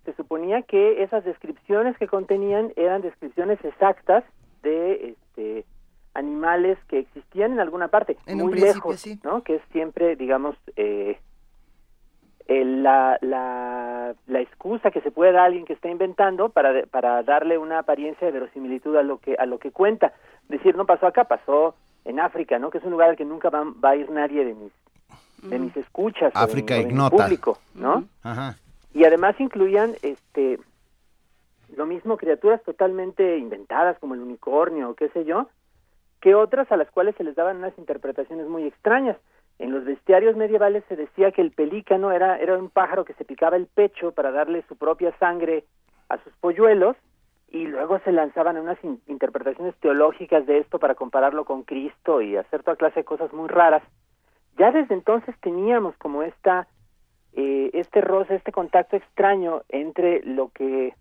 [0.06, 4.26] Se suponía que esas descripciones que contenían eran descripciones exactas
[4.64, 5.66] de este
[6.14, 9.44] animales que existían en alguna parte, muy lejos, ¿no?
[9.44, 11.18] Que es siempre, digamos, eh,
[12.48, 17.24] la, la, la excusa que se puede dar a alguien que está inventando para, para
[17.24, 20.14] darle una apariencia de verosimilitud a lo que a lo que cuenta.
[20.50, 21.76] Decir, no pasó acá, pasó
[22.06, 22.70] en África, ¿no?
[22.70, 24.72] Que es un lugar al que nunca va, va a ir nadie de mis
[25.42, 28.06] de mis escuchas África mi público, ¿no?
[28.94, 30.60] Y además incluían este
[31.76, 35.48] lo mismo criaturas totalmente inventadas como el unicornio o qué sé yo,
[36.24, 39.18] que otras a las cuales se les daban unas interpretaciones muy extrañas.
[39.60, 43.26] En los bestiarios medievales se decía que el pelícano era, era un pájaro que se
[43.26, 45.66] picaba el pecho para darle su propia sangre
[46.08, 46.96] a sus polluelos
[47.52, 48.78] y luego se lanzaban unas
[49.08, 53.50] interpretaciones teológicas de esto para compararlo con Cristo y hacer toda clase de cosas muy
[53.50, 53.84] raras.
[54.58, 56.70] Ya desde entonces teníamos como esta,
[57.34, 60.94] eh, este roce, este contacto extraño entre lo que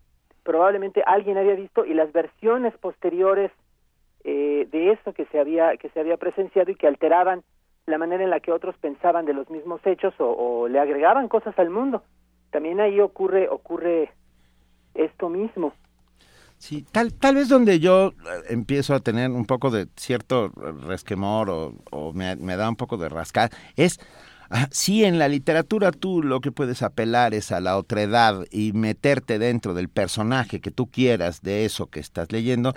[0.42, 3.52] probablemente alguien había visto y las versiones posteriores
[4.24, 7.42] eh, de esto que se había que se había presenciado y que alteraban
[7.86, 11.58] la manera en la que otros pensaban de los mismos hechos o, le agregaban cosas
[11.58, 12.02] al mundo.
[12.50, 14.12] También ahí ocurre ocurre
[14.94, 15.72] esto mismo.
[16.58, 18.12] Sí, tal, tal vez donde yo eh,
[18.50, 20.50] empiezo a tener un poco de cierto
[20.86, 23.98] resquemor o, me, me da un poco de rascar es
[24.70, 29.38] sí, en la literatura tú lo que puedes apelar es a la otredad y meterte
[29.38, 32.74] dentro del personaje que tú quieras de eso que estás leyendo.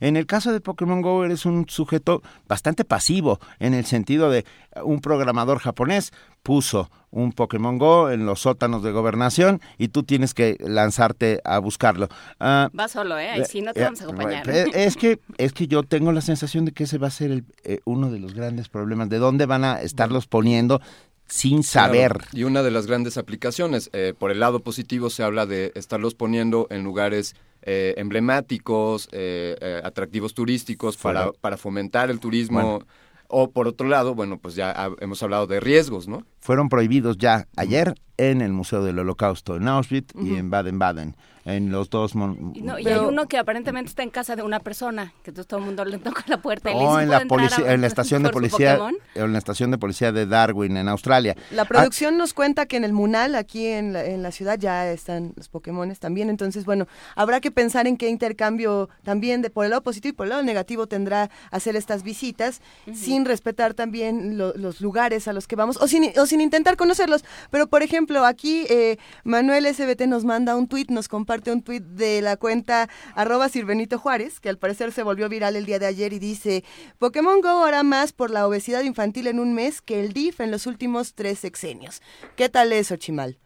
[0.00, 4.44] En el caso de Pokémon Go eres un sujeto bastante pasivo en el sentido de
[4.82, 10.34] un programador japonés puso un Pokémon Go en los sótanos de gobernación y tú tienes
[10.34, 12.08] que lanzarte a buscarlo.
[12.38, 13.44] Ah, va solo, ¿eh?
[13.48, 14.48] sí no te vamos a acompañar.
[14.48, 17.30] Eh, es que, es que yo tengo la sensación de que ese va a ser
[17.32, 19.08] el, eh, uno de los grandes problemas.
[19.08, 20.80] ¿De dónde van a estarlos poniendo?
[21.26, 22.18] Sin saber.
[22.32, 26.14] Y una de las grandes aplicaciones, eh, por el lado positivo se habla de estarlos
[26.14, 32.80] poniendo en lugares eh, emblemáticos, eh, atractivos turísticos para, para fomentar el turismo.
[33.28, 36.24] O por otro lado, bueno, pues ya hemos hablado de riesgos, ¿no?
[36.46, 41.16] Fueron prohibidos ya ayer en el Museo del Holocausto en Auschwitz y en Baden-Baden
[41.46, 42.14] en los dos.
[42.16, 42.36] No,
[42.78, 45.84] y hay uno que aparentemente está en casa de una persona, que todo el mundo
[45.84, 46.72] le toca la puerta.
[46.72, 48.80] Y oh, en la, en la estación de policía,
[49.14, 51.36] en la estación de policía de Darwin, en Australia.
[51.52, 54.90] La producción nos cuenta que en el Munal, aquí en la, en la ciudad, ya
[54.90, 56.30] están los Pokémon también.
[56.30, 60.16] Entonces, bueno, habrá que pensar en qué intercambio también de por el lado positivo y
[60.16, 62.60] por el lado negativo tendrá hacer estas visitas,
[62.92, 67.24] sin respetar también los lugares a los que vamos, o sin, o sin intentar conocerlos.
[67.50, 71.82] Pero, por ejemplo, aquí eh, Manuel SBT nos manda un tuit, nos comparte un tuit
[71.82, 75.86] de la cuenta arroba Sirvenito Juárez, que al parecer se volvió viral el día de
[75.86, 76.64] ayer y dice,
[76.98, 80.50] Pokémon Go hará más por la obesidad infantil en un mes que el DIF en
[80.50, 82.02] los últimos tres sexenios.
[82.36, 83.38] ¿Qué tal eso, Chimal?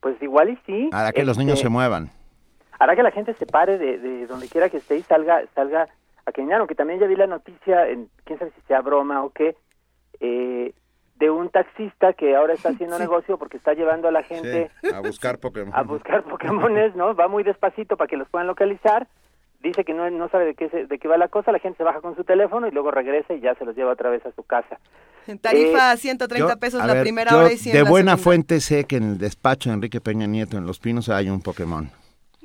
[0.00, 0.90] Pues igual y sí.
[0.92, 2.10] Hará que los niños Este, se muevan.
[2.78, 5.88] Hará que la gente se pare de, de donde quiera que esté y salga, salga
[6.26, 9.30] a caminar, aunque también ya vi la noticia, en, quién sabe si sea broma o
[9.30, 9.56] qué,
[10.20, 10.74] eh,
[11.16, 14.88] de un taxista que ahora está haciendo negocio porque está llevando a la gente Sí,
[14.92, 15.72] a buscar Pokémon.
[15.74, 17.14] a buscar Pokémones, ¿no?
[17.14, 19.06] Va muy despacito para que los puedan localizar.
[19.62, 21.78] Dice que no, no sabe de qué, se- de qué va la cosa, la gente
[21.78, 24.24] se baja con su teléfono y luego regresa y ya se los lleva otra vez
[24.26, 24.78] a su casa.
[25.40, 28.60] Tarifa Eh, 130 Yo- pesos la ver, primera yo hora y 100 De buena fuente
[28.60, 31.88] sé que en el despacho de Enrique Peña Nieto en Los Pinos hay un Pokémon.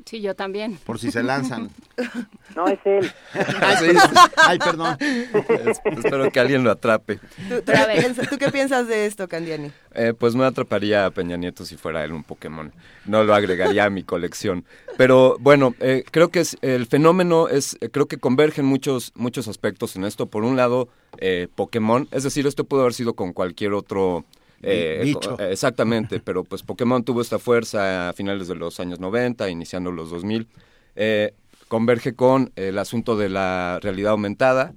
[0.09, 0.79] Sí, yo también.
[0.85, 1.69] Por si se lanzan.
[2.55, 3.11] No, es él.
[3.61, 3.95] Ay,
[4.37, 4.97] Ay, perdón.
[4.99, 7.17] Es- espero que alguien lo atrape.
[7.47, 9.71] ¿Tú, tú qué piensas, tú qué piensas de esto, Candiani?
[9.93, 12.73] Eh, pues no atraparía a Peña Nieto si fuera él un Pokémon.
[13.05, 14.65] No lo agregaría a mi colección.
[14.97, 19.47] Pero bueno, eh, creo que es, el fenómeno es, eh, creo que convergen muchos, muchos
[19.47, 20.25] aspectos en esto.
[20.25, 20.89] Por un lado,
[21.19, 24.25] eh, Pokémon, es decir, esto pudo haber sido con cualquier otro
[24.61, 29.49] eh, eh, exactamente, pero pues Pokémon tuvo esta fuerza a finales de los años 90,
[29.49, 30.47] iniciando los 2000.
[30.95, 31.33] Eh,
[31.67, 34.73] converge con el asunto de la realidad aumentada,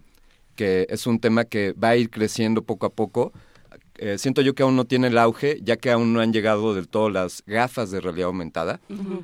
[0.55, 3.33] que es un tema que va a ir creciendo poco a poco.
[3.97, 6.75] Eh, siento yo que aún no tiene el auge, ya que aún no han llegado
[6.75, 8.81] del todo las gafas de realidad aumentada.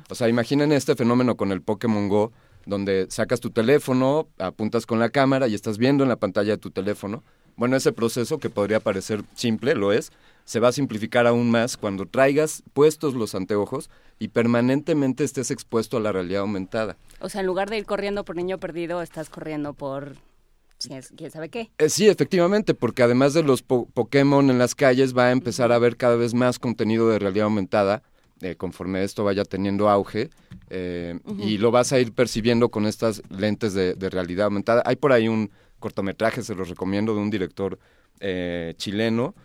[0.09, 2.31] O sea, imaginen este fenómeno con el Pokémon Go,
[2.65, 6.57] donde sacas tu teléfono, apuntas con la cámara y estás viendo en la pantalla de
[6.57, 7.23] tu teléfono.
[7.55, 10.11] Bueno, ese proceso que podría parecer simple, lo es,
[10.49, 15.97] se va a simplificar aún más cuando traigas puestos los anteojos y permanentemente estés expuesto
[15.97, 16.97] a la realidad aumentada.
[17.19, 20.15] O sea, en lugar de ir corriendo por niño perdido, estás corriendo por
[21.15, 21.69] quién sabe qué.
[21.77, 25.71] Eh, sí, efectivamente, porque además de los po- Pokémon en las calles va a empezar
[25.71, 28.01] a haber cada vez más contenido de realidad aumentada
[28.41, 30.31] eh, conforme esto vaya teniendo auge
[30.71, 34.81] eh, y lo vas a ir percibiendo con estas lentes de, de realidad aumentada.
[34.83, 37.77] Hay por ahí un cortometraje, se los recomiendo, de un director
[38.19, 39.35] eh, chileno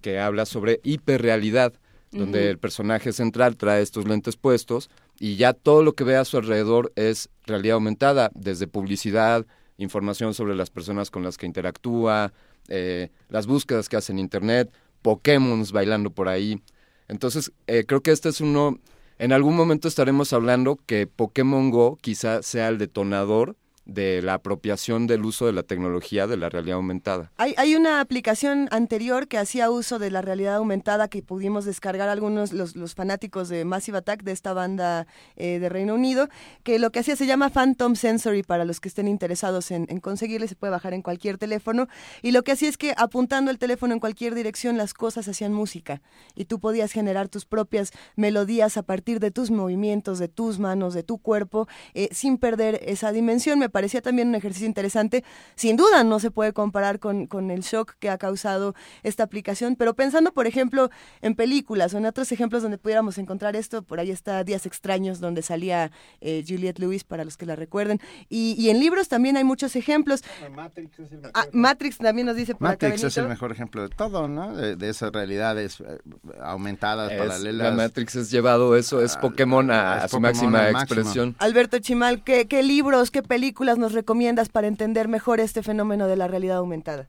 [0.00, 1.72] que habla sobre hiperrealidad,
[2.12, 6.24] donde el personaje central trae estos lentes puestos y ya todo lo que ve a
[6.24, 9.46] su alrededor es realidad aumentada, desde publicidad,
[9.76, 12.32] información sobre las personas con las que interactúa,
[12.68, 14.72] eh, las búsquedas que hace en Internet,
[15.02, 16.60] Pokémon bailando por ahí.
[17.08, 18.78] Entonces, eh, creo que este es uno,
[19.18, 23.56] en algún momento estaremos hablando que Pokémon Go quizá sea el detonador
[23.92, 27.32] de la apropiación del uso de la tecnología de la realidad aumentada.
[27.36, 32.08] Hay, hay una aplicación anterior que hacía uso de la realidad aumentada que pudimos descargar
[32.08, 36.28] algunos, los, los fanáticos de Massive Attack, de esta banda eh, de Reino Unido,
[36.62, 40.00] que lo que hacía se llama Phantom Sensory para los que estén interesados en, en
[40.00, 41.88] conseguirle, se puede bajar en cualquier teléfono.
[42.22, 45.52] Y lo que hacía es que apuntando el teléfono en cualquier dirección, las cosas hacían
[45.52, 46.00] música
[46.36, 50.94] y tú podías generar tus propias melodías a partir de tus movimientos, de tus manos,
[50.94, 53.58] de tu cuerpo, eh, sin perder esa dimensión.
[53.58, 55.24] Me parecía también un ejercicio interesante.
[55.54, 59.74] Sin duda no se puede comparar con, con el shock que ha causado esta aplicación,
[59.74, 60.90] pero pensando, por ejemplo,
[61.22, 65.18] en películas o en otros ejemplos donde pudiéramos encontrar esto, por ahí está Días Extraños,
[65.18, 69.38] donde salía eh, Juliette Lewis, para los que la recuerden, y, y, en libros también
[69.38, 70.22] hay muchos ejemplos.
[70.54, 73.88] Matrix, es el ah, Matrix también nos dice por Matrix es el mejor ejemplo de
[73.88, 74.54] todo, ¿no?
[74.54, 76.00] De, esas realidades eh,
[76.42, 77.70] aumentadas, paralelas.
[77.70, 81.34] La Matrix es llevado eso, es Pokémon a, su máxima expresión.
[81.38, 86.16] Alberto Chimal, ¿qué, ¿qué libros, qué películas nos recomiendas para entender mejor este fenómeno de
[86.16, 87.08] la realidad aumentada?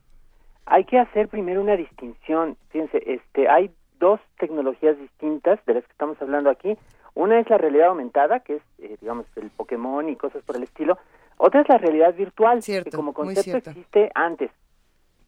[0.66, 2.58] Hay que hacer primero una distinción.
[2.70, 6.78] Fíjense, este, hay dos tecnologías distintas de las que estamos hablando aquí.
[7.14, 10.64] Una es la realidad aumentada, que es, eh, digamos, el Pokémon y cosas por el
[10.64, 10.98] estilo.
[11.38, 14.52] Otra es la realidad virtual, que como concepto existe antes,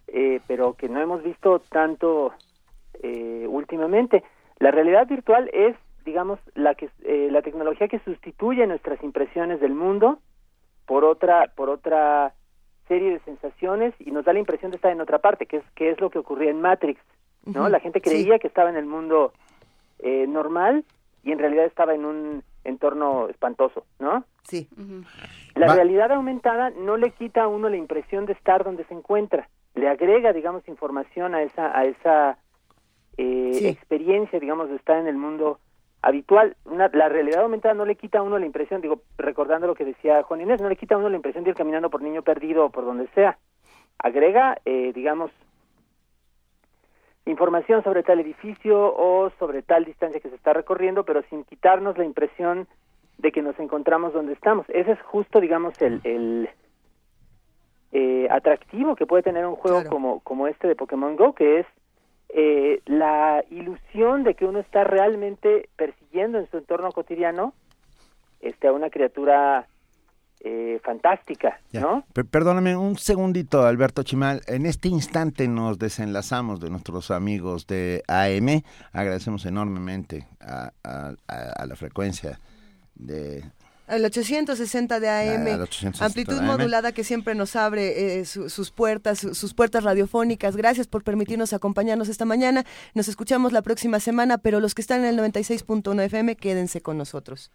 [0.07, 2.33] eh, pero que no hemos visto tanto
[3.01, 4.23] eh, últimamente.
[4.59, 6.89] La realidad virtual es, digamos, la que
[7.31, 10.19] la tecnología que sustituye nuestras impresiones del mundo
[10.85, 12.33] por otra, por otra
[12.87, 15.63] serie de sensaciones y nos da la impresión de estar en otra parte, que es
[15.75, 16.99] que es lo que ocurría en Matrix,
[17.45, 17.69] ¿no?
[17.69, 19.33] La gente creía que estaba en el mundo
[19.99, 20.83] eh, normal
[21.23, 24.25] y en realidad estaba en un entorno espantoso, ¿no?
[24.43, 24.67] Sí.
[25.55, 29.49] La realidad aumentada no le quita a uno la impresión de estar donde se encuentra,
[29.75, 32.37] le agrega, digamos, información a esa a esa
[33.17, 35.59] eh, experiencia, digamos, de estar en el mundo
[36.03, 36.55] habitual.
[36.65, 39.85] Una, la realidad aumentada no le quita a uno la impresión, digo, recordando lo que
[39.85, 42.21] decía Juan Inés, no le quita a uno la impresión de ir caminando por niño
[42.21, 43.37] perdido o por donde sea.
[43.97, 45.31] Agrega, eh, digamos,
[47.25, 51.97] información sobre tal edificio o sobre tal distancia que se está recorriendo, pero sin quitarnos
[51.97, 52.67] la impresión
[53.17, 54.65] de que nos encontramos donde estamos.
[54.69, 56.49] Ese es justo, digamos, el, el
[57.93, 61.67] eh, atractivo que puede tener un juego como, como este de Pokémon Go, que es
[62.35, 67.53] eh, la ilusión de que uno está realmente persiguiendo en su entorno cotidiano
[68.41, 69.67] este, a una criatura
[70.39, 72.03] eh, fantástica, ¿no?
[72.29, 74.41] perdóname un segundito, Alberto Chimal.
[74.47, 78.63] En este instante nos desenlazamos de nuestros amigos de AM.
[78.91, 80.73] Agradecemos enormemente a
[81.65, 82.39] la frecuencia
[82.95, 83.43] de
[83.87, 85.67] el 860 de AM,
[85.99, 90.55] amplitud modulada que siempre nos abre eh, sus puertas, sus puertas radiofónicas.
[90.55, 92.65] Gracias por permitirnos acompañarnos esta mañana.
[92.93, 96.97] Nos escuchamos la próxima semana, pero los que están en el 96.1 FM, quédense con
[96.97, 97.51] nosotros.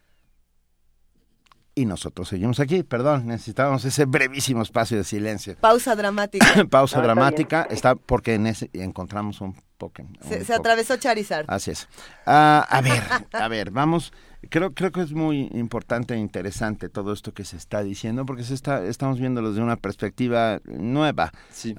[1.79, 5.57] Y nosotros seguimos aquí, perdón, necesitábamos ese brevísimo espacio de silencio.
[5.61, 6.65] Pausa dramática.
[6.71, 10.13] Pausa dramática, está, porque en ese encontramos un Pokémon.
[10.29, 11.45] Se, atravesó Charizard.
[11.47, 11.89] Así es.
[12.27, 13.01] Ah, a ver,
[13.33, 14.13] a ver, vamos
[14.51, 18.45] Creo, creo que es muy importante e interesante todo esto que se está diciendo porque
[18.45, 21.33] se está, estamos viéndolo desde una perspectiva nueva.
[21.51, 21.75] Sí.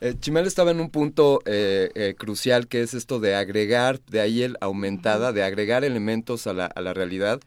[0.00, 4.20] Eh, Chimel estaba en un punto eh, eh, crucial que es esto de agregar, de
[4.20, 7.40] ahí el aumentada, de agregar elementos a la, a la realidad.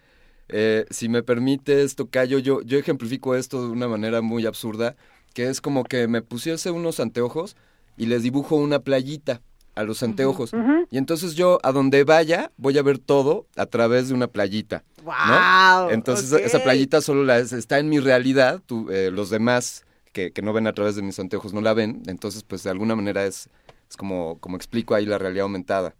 [0.89, 4.97] si me permites, Tocayo, yo, yo ejemplifico esto de una manera muy absurda,
[5.33, 7.55] que es como que me pusiese unos anteojos
[7.95, 9.41] y les dibujo una playita
[9.75, 10.51] a los anteojos.
[10.89, 14.83] Y entonces yo a donde vaya voy a ver todo a través de una playita.
[15.03, 20.31] Wow, Entonces esa playita solo la, está en mi realidad, tú, eh, los demás que,
[20.31, 22.95] que, no ven a través de mis anteojos no la ven, entonces pues de alguna
[22.95, 23.49] manera es,
[23.89, 25.95] es como, como explico ahí la realidad aumentada.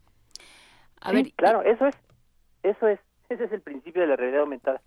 [0.99, 1.95] A ver, claro, eso es,
[2.61, 4.81] eso es, ese es el principio de la realidad aumentada.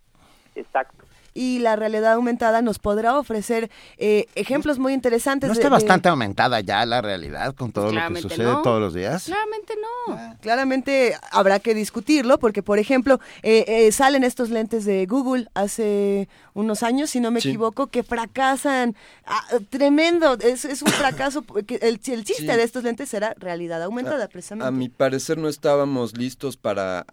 [0.55, 1.05] Exacto
[1.35, 5.49] y la realidad aumentada nos podrá ofrecer eh, ejemplos muy interesantes.
[5.49, 9.25] ¿No está bastante aumentada ya la realidad con todo lo que sucede todos los días?
[9.25, 10.15] Claramente no.
[10.15, 10.37] Ah.
[10.41, 16.29] Claramente habrá que discutirlo porque, por ejemplo, eh, eh, salen estos lentes de Google hace
[16.55, 18.95] unos años, si no me equivoco, que fracasan.
[19.27, 21.45] Ah, tremendo, es, es, un fracaso.
[21.81, 24.69] el, el chiste de estos lentes será realidad aumentada, precisamente.
[24.69, 27.05] A mi parecer no estábamos listos para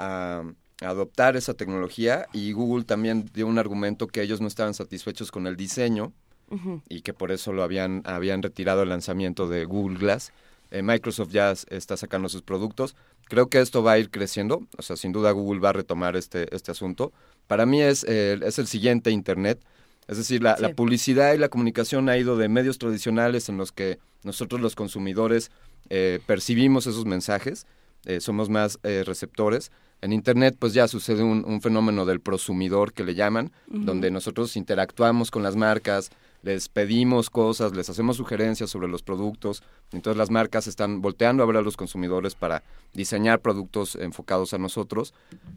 [0.81, 5.47] adoptar esa tecnología y Google también dio un argumento que ellos no estaban satisfechos con
[5.47, 6.11] el diseño
[6.89, 10.33] y que por eso lo habían, habían retirado el lanzamiento de Google Glass.
[10.69, 12.95] Eh, Microsoft ya está sacando sus productos.
[13.29, 16.17] Creo que esto va a ir creciendo, o sea, sin duda Google va a retomar
[16.17, 17.13] este, este asunto.
[17.47, 19.63] Para mí es, eh, es el siguiente Internet,
[20.07, 23.99] es decir, la, publicidad y la comunicación ha ido de medios tradicionales en los que
[24.23, 25.51] nosotros los consumidores
[25.89, 27.65] eh, percibimos esos mensajes,
[28.19, 29.71] somos más receptores,
[30.01, 35.30] en Internet pues ya sucede un, fenómeno del prosumidor que le llaman, donde nosotros interactuamos
[35.30, 36.09] con las marcas,
[36.43, 41.45] les pedimos cosas, les hacemos sugerencias sobre los productos, entonces las marcas están volteando a
[41.45, 42.63] ver a los consumidores para
[42.93, 45.13] diseñar productos enfocados a nosotros.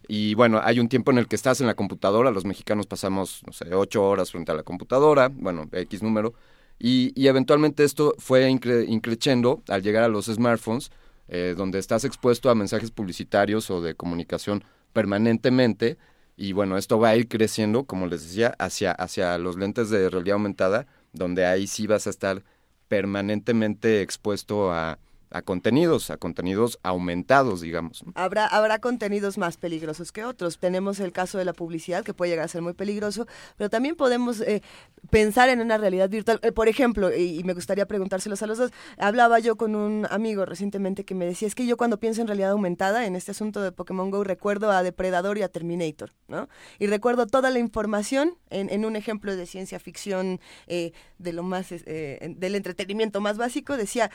[0.09, 3.43] Y bueno, hay un tiempo en el que estás en la computadora, los mexicanos pasamos,
[3.47, 6.35] no sé, ocho horas frente a la computadora, bueno, X número,
[6.79, 10.91] y, y eventualmente esto fue incre increciendo al llegar a los smartphones,
[11.29, 15.99] eh, donde estás expuesto a mensajes publicitarios o de comunicación permanentemente
[16.37, 20.11] Y bueno, esto va a ir creciendo, como les decía, hacia, hacia los lentes de
[20.11, 22.43] realidad aumentada, donde ahí sí vas a estar
[22.89, 24.99] permanentemente expuesto a,
[25.35, 28.05] a contenidos, a contenidos aumentados, digamos.
[28.15, 30.59] Habrá, habrá contenidos más peligrosos que otros.
[30.59, 33.97] Tenemos el caso de la publicidad, que puede llegar a ser muy peligroso, pero también
[33.97, 34.63] podemos eh,
[35.11, 36.39] pensar en una realidad virtual.
[36.45, 40.47] Eh, por ejemplo, y, me gustaría preguntárselos a los dos, hablaba yo con un amigo
[40.47, 43.61] recientemente que me decía, es que yo cuando pienso en realidad aumentada, en este asunto
[43.61, 46.49] de Pokémon GO, recuerdo a Depredador y a Terminator, ¿no?
[46.79, 51.71] Y recuerdo toda la información en, un ejemplo de ciencia ficción eh, de lo más,
[51.71, 54.13] del entretenimiento más básico, decía,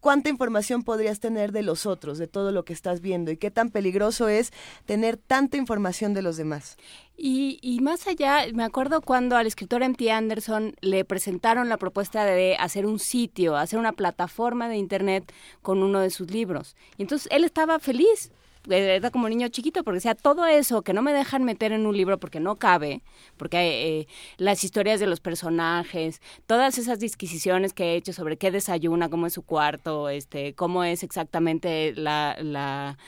[0.00, 3.36] ¿cuánta información información podrías tener de los otros, de todo lo que estás viendo y
[3.36, 4.52] qué tan peligroso es
[4.84, 6.76] tener tanta información de los demás.
[7.16, 10.12] Y, y, más allá, me acuerdo cuando al escritor M.T.
[10.12, 15.82] Anderson le presentaron la propuesta de hacer un sitio, hacer una plataforma de Internet con
[15.82, 16.76] uno de sus libros.
[16.96, 18.30] Y entonces él estaba feliz,
[18.68, 21.96] era como niño chiquito, porque sea todo eso que no me dejan meter en un
[21.96, 23.02] libro porque no cabe,
[23.36, 28.50] porque eh, las historias de los personajes, todas esas disquisiciones que he hecho sobre qué
[28.50, 32.98] desayuna, cómo es su cuarto, este, cómo es exactamente la, la,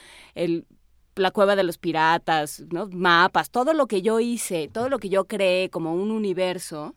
[1.15, 2.89] la cueva de los piratas, ¿no?
[2.93, 6.95] mapas, todo lo que yo hice, todo lo que yo creé como un universo,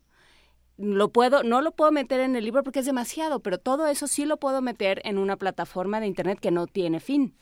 [0.78, 4.08] lo puedo, no lo puedo meter en el libro porque es demasiado, pero todo eso
[4.08, 7.36] sí lo puedo meter en una plataforma de internet que no tiene fin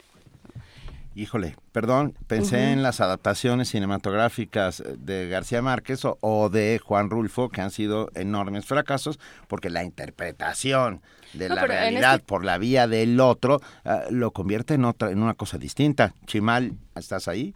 [1.20, 7.62] híjole, perdón, pensé en las adaptaciones cinematográficas de García Márquez o, de Juan Rulfo, que
[7.62, 11.02] han sido enormes fracasos, porque la interpretación
[11.34, 15.22] de la realidad este por la vía del otro ah, lo convierte en otra, en
[15.22, 16.14] una cosa distinta.
[16.26, 17.54] Chimal, ¿estás ahí?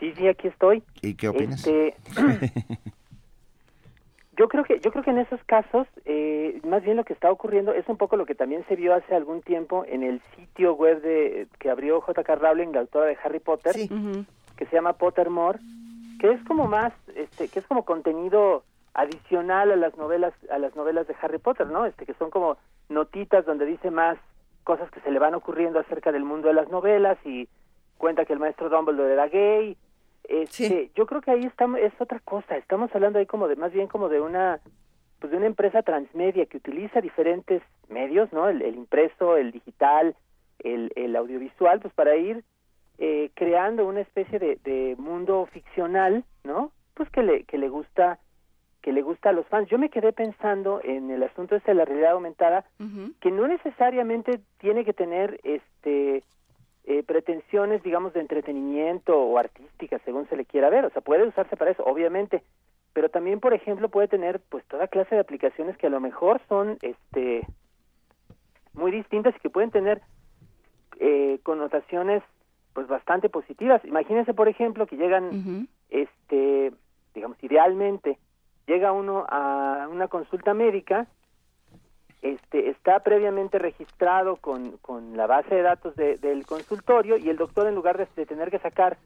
[0.00, 0.82] Sí, sí, aquí estoy.
[1.00, 1.64] ¿Y qué opinas?
[1.66, 1.94] Este,
[4.36, 7.30] Yo creo que yo creo que en esos casos eh, más bien lo que está
[7.30, 10.74] ocurriendo es un poco lo que también se vio hace algún tiempo en el sitio
[10.74, 12.34] web de que abrió J.K.
[12.36, 13.74] Rowling, la autora de Harry Potter,
[14.56, 15.58] que se llama Pottermore,
[16.20, 18.64] que es como más este que es como contenido
[18.94, 21.86] adicional a las novelas a las novelas de Harry Potter, ¿no?
[21.86, 22.56] Este que son como
[22.88, 24.18] notitas donde dice más
[24.64, 27.48] cosas que se le van ocurriendo acerca del mundo de las novelas y
[27.98, 29.76] cuenta que el maestro Dumbledore era gay
[30.28, 32.56] este, Yo creo que ahí estamos, es otra cosa.
[32.56, 34.60] Estamos hablando ahí como de más bien como de una
[35.18, 38.48] pues de una empresa transmedia que utiliza diferentes medios, ¿no?
[38.48, 40.14] El, impreso, el digital,
[40.58, 42.44] el, el, audiovisual, pues para ir
[42.98, 46.72] eh, creando una especie de, de, mundo ficcional, ¿no?
[46.92, 48.18] Pues que le que le gusta
[48.82, 49.70] que le gusta a los fans.
[49.70, 52.66] Yo me quedé pensando en el asunto este de la realidad aumentada,
[53.20, 56.22] que no necesariamente tiene que tener este
[56.86, 60.84] eh, pretensiones, digamos, de entretenimiento o artística, según se le quiera ver.
[60.84, 62.42] O sea, puede usarse para eso, obviamente,
[62.92, 66.40] pero también, por ejemplo, puede tener pues toda clase de aplicaciones que a lo mejor
[66.48, 67.46] son este
[68.74, 70.02] muy distintas y que pueden tener
[71.00, 72.22] eh, connotaciones
[72.72, 73.84] pues bastante positivas.
[73.84, 76.72] Imagínense, por ejemplo, que llegan, este,
[77.14, 78.18] digamos, idealmente,
[78.66, 81.06] llega uno a una consulta médica
[82.24, 87.66] este, está previamente registrado con, con la base de datos del consultorio y el doctor
[87.66, 88.96] en lugar de, tener que sacar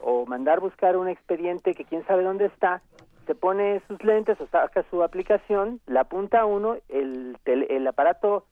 [0.00, 2.80] o mandar buscar un expediente que quién sabe dónde está,
[3.26, 8.46] se pone sus lentes o saca su aplicación, la apunta a uno, el, el aparato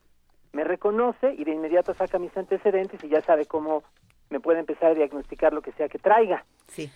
[0.51, 3.81] me reconoce y de inmediato saca mis antecedentes y ya sabe cómo
[4.29, 6.43] me puede empezar a diagnosticar lo que sea que traiga.
[6.67, 6.91] Sí.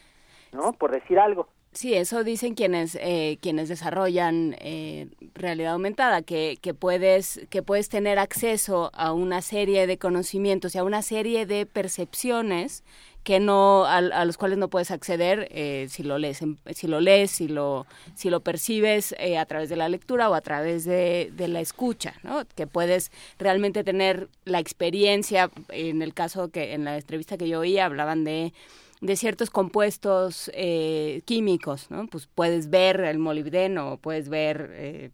[0.52, 0.74] ¿No?
[0.74, 1.48] Por decir algo.
[1.76, 7.90] Sí, eso dicen quienes eh, quienes desarrollan eh, realidad aumentada, que, que puedes que puedes
[7.90, 12.86] tener acceso a una serie de conocimientos y a una serie de percepciones
[13.26, 16.40] que no a, los cuales no puedes acceder eh, si lo lees
[16.72, 20.42] si lo lees si lo si lo percibes a través de la lectura o a
[20.42, 22.46] través de, de la escucha, ¿no?
[22.56, 25.52] Que puedes realmente tener la experiencia.
[25.70, 28.54] En el caso que en la entrevista que yo oí hablaban de
[29.02, 32.08] de ciertos compuestos eh, químicos, ¿no?
[32.08, 35.12] Pues puedes ver el molibdeno, puedes ver eh,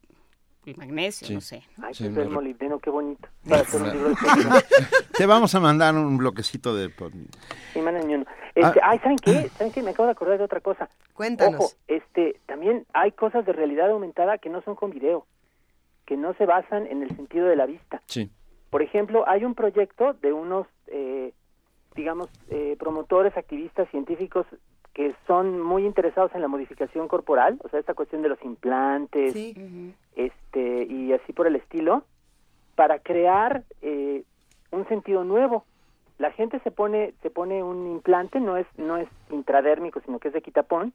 [0.66, 1.64] el magnesio, no sé.
[1.78, 3.28] Ay, pues el molibdeno, qué bonito.
[5.18, 6.90] Te vamos a mandar un bloquecito de...
[7.74, 8.26] Sí, uno.
[8.54, 8.90] Este, ah.
[8.92, 9.50] Ay, ¿saben qué?
[9.58, 9.82] ¿Saben qué?
[9.82, 10.90] Me acabo de acordar de otra cosa.
[11.14, 11.60] Cuéntanos.
[11.60, 15.26] Ojo, este, también hay cosas de realidad aumentada que no son con video,
[16.06, 18.02] que no se basan en el sentido de la vista.
[18.06, 18.30] Sí.
[18.70, 20.68] Por ejemplo, hay un proyecto de unos...
[20.88, 21.34] Eh,
[21.96, 24.46] digamos, eh, promotores, activistas, científicos
[24.94, 29.34] que son muy interesados en la modificación corporal, o sea, esta cuestión de los implantes,
[30.16, 32.04] este y así por el estilo,
[32.76, 34.24] para crear eh,
[34.72, 35.66] un sentido nuevo.
[36.18, 40.28] La gente se pone se pone un implante, no es no es intradérmico, sino que
[40.28, 40.94] es de quitapón.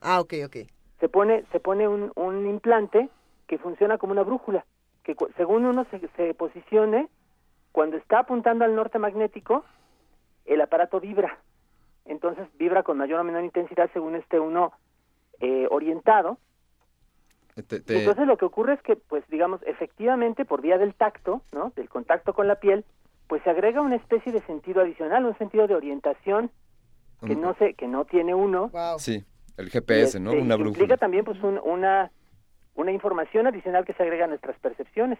[0.00, 0.56] Ah, ok, ok.
[1.00, 3.08] Se pone se pone un, un implante
[3.48, 4.64] que funciona como una brújula,
[5.02, 7.08] que según uno se, se posicione,
[7.72, 9.64] cuando está apuntando al norte magnético,
[10.44, 11.38] el aparato vibra.
[12.06, 14.72] entonces vibra con mayor o menor intensidad según esté uno
[15.40, 16.38] eh, orientado.
[18.00, 21.72] Entonces lo que ocurre es que, pues digamos, efectivamente por vía del tacto, ¿no?
[21.76, 22.84] Del contacto con la piel,
[23.28, 26.50] pues se agrega una especie de sentido adicional, un sentido de orientación
[27.26, 28.70] que no sé, que no tiene uno.
[28.98, 29.24] Sí,
[29.56, 30.32] el GPS, ¿no?
[30.32, 30.82] Este, Una y que brújula.
[30.82, 32.10] Implica también pues un- una
[32.76, 35.18] una información adicional que se agrega a nuestras percepciones.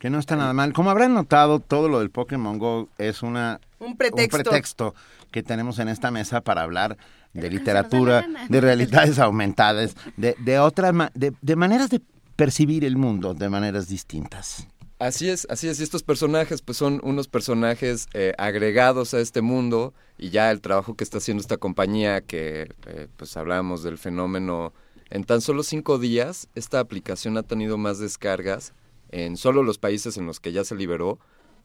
[0.00, 0.72] Que no está nada mal.
[0.72, 4.36] Como habrán notado, todo lo del Pokémon Go es una Un pretexto.
[4.42, 4.94] pretexto
[5.30, 6.96] que tenemos en esta mesa para hablar
[7.34, 12.00] de literatura, de realidades aumentadas, de, de otras ma- de, de maneras de
[12.34, 14.66] percibir el mundo de maneras distintas.
[14.98, 15.78] Así es, así es.
[15.80, 20.60] Y estos personajes, pues son unos personajes eh, agregados a este mundo y ya el
[20.62, 24.72] trabajo que está haciendo esta compañía, que eh, pues hablábamos del fenómeno,
[25.10, 28.72] en tan solo cinco días, esta aplicación ha tenido más descargas
[29.10, 31.18] en solo los países en los que ya se liberó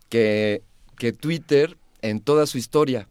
[0.10, 0.62] que,
[0.98, 3.08] que Twitter en toda su historia.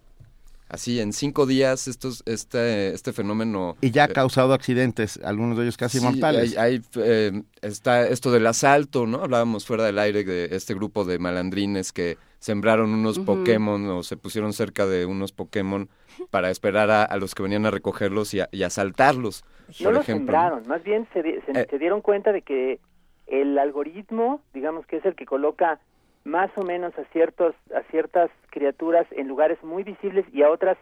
[0.69, 3.77] Así, en cinco días, estos, este, este fenómeno...
[3.81, 6.57] Y ya ha eh, causado accidentes, algunos de ellos casi Sí, mortales.
[6.57, 9.23] hay- hay, eh, está esto del asalto, ¿no?
[9.23, 13.19] Hablábamos fuera del aire de este grupo de malandrines que sembraron unos.
[13.21, 15.89] Pokémon o se pusieron cerca de unos Pokémon
[16.31, 19.45] para esperar a, a los que venían a recogerlos y, a- y asaltarlos.
[19.69, 20.27] No por lo ejemplo.
[20.33, 21.67] sembraron, más bien se, di- se- Eh.
[21.71, 22.81] se dieron cuenta de que
[23.27, 25.79] el algoritmo, digamos que es el que coloca
[26.25, 30.77] más o menos a ciertos a ciertas criaturas en lugares muy visibles y a otras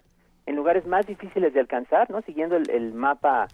[0.47, 2.23] en lugares más difíciles de alcanzar, ¿no?
[2.23, 3.49] Siguiendo el, el mapa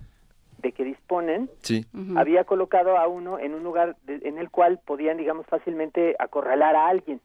[0.62, 1.86] de que disponen, Sí.
[2.16, 6.74] había colocado a uno en un lugar de- en el cual podían, digamos, fácilmente acorralar
[6.76, 7.20] a alguien,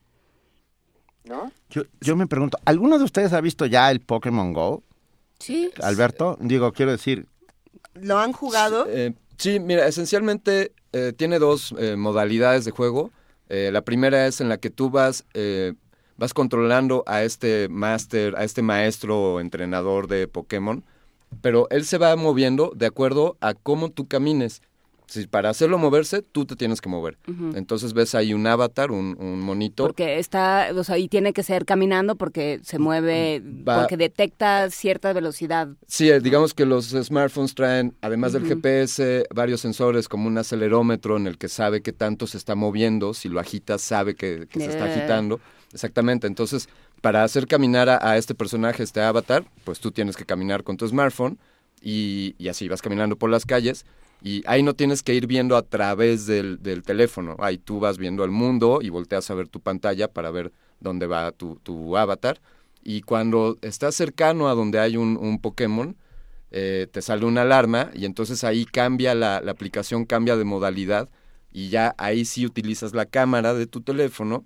[1.25, 1.51] ¿no?
[1.69, 4.83] Yo, yo me pregunto, ¿alguno de ustedes ha visto ya el Pokémon Go?
[5.39, 5.71] Sí.
[5.81, 7.25] Alberto, digo, quiero decir,
[7.95, 8.85] ¿Lo han jugado?
[8.89, 13.11] Eh, sí, mira, esencialmente eh, tiene dos eh, modalidades de juego.
[13.49, 15.25] Eh, la primera es en la que tú vas,
[16.17, 20.83] vas controlando a este máster, a este maestro o entrenador de Pokémon,
[21.41, 24.61] pero él se va moviendo de acuerdo a cómo tú camines.
[25.07, 27.17] Si para hacerlo moverse, tú te tienes que mover.
[27.55, 29.83] Entonces ves ahí un avatar, un, un monito.
[29.85, 34.69] Porque está, o sea, y tiene que ser caminando porque se mueve, Va- porque detecta
[34.69, 35.67] cierta velocidad.
[35.87, 38.43] Sí, eh, digamos que los smartphones traen, además del.
[38.45, 43.13] GPS, varios sensores como un acelerómetro en el que sabe qué tanto se está moviendo.
[43.13, 44.93] Si lo agitas, sabe que, que se está Eh.
[44.93, 45.39] agitando.
[45.73, 46.27] Exactamente.
[46.27, 46.69] Entonces,
[47.01, 50.77] para hacer caminar a, a este personaje, este avatar, pues tú tienes que caminar con
[50.77, 51.37] tu smartphone
[51.81, 53.85] y, y así vas caminando por las calles.
[54.23, 57.35] Y ahí no tienes que ir viendo a través del, del teléfono.
[57.39, 61.07] Ahí tú vas viendo el mundo y volteas a ver tu pantalla para ver dónde
[61.07, 62.39] va tu, tu avatar.
[62.83, 65.97] Y cuando estás cercano a donde hay un, un Pokémon,
[66.51, 71.09] eh, te sale una alarma y entonces ahí cambia la, la aplicación, cambia de modalidad
[71.51, 74.45] y ya ahí sí utilizas la cámara de tu teléfono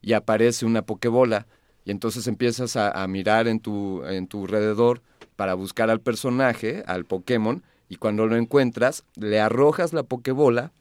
[0.00, 1.46] y aparece una Pokébola
[1.84, 5.02] y entonces empiezas a, a mirar en tu, en tu alrededor
[5.36, 10.72] para buscar al personaje, al Pokémon, y cuando lo encuentras, le arrojas la Pokébola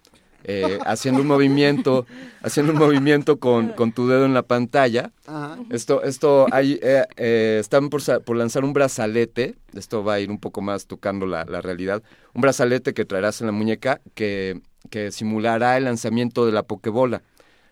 [0.45, 2.05] eh, haciendo un movimiento,
[2.43, 5.11] haciendo un movimiento con, con tu dedo en la pantalla.
[5.69, 10.29] Esto, esto, hay, eh, eh, están por, por lanzar un brazalete, esto va a ir
[10.31, 12.01] un poco más tocando la, la realidad,
[12.33, 17.21] un brazalete que traerás en la muñeca que, que simulará el lanzamiento de la Pokébola.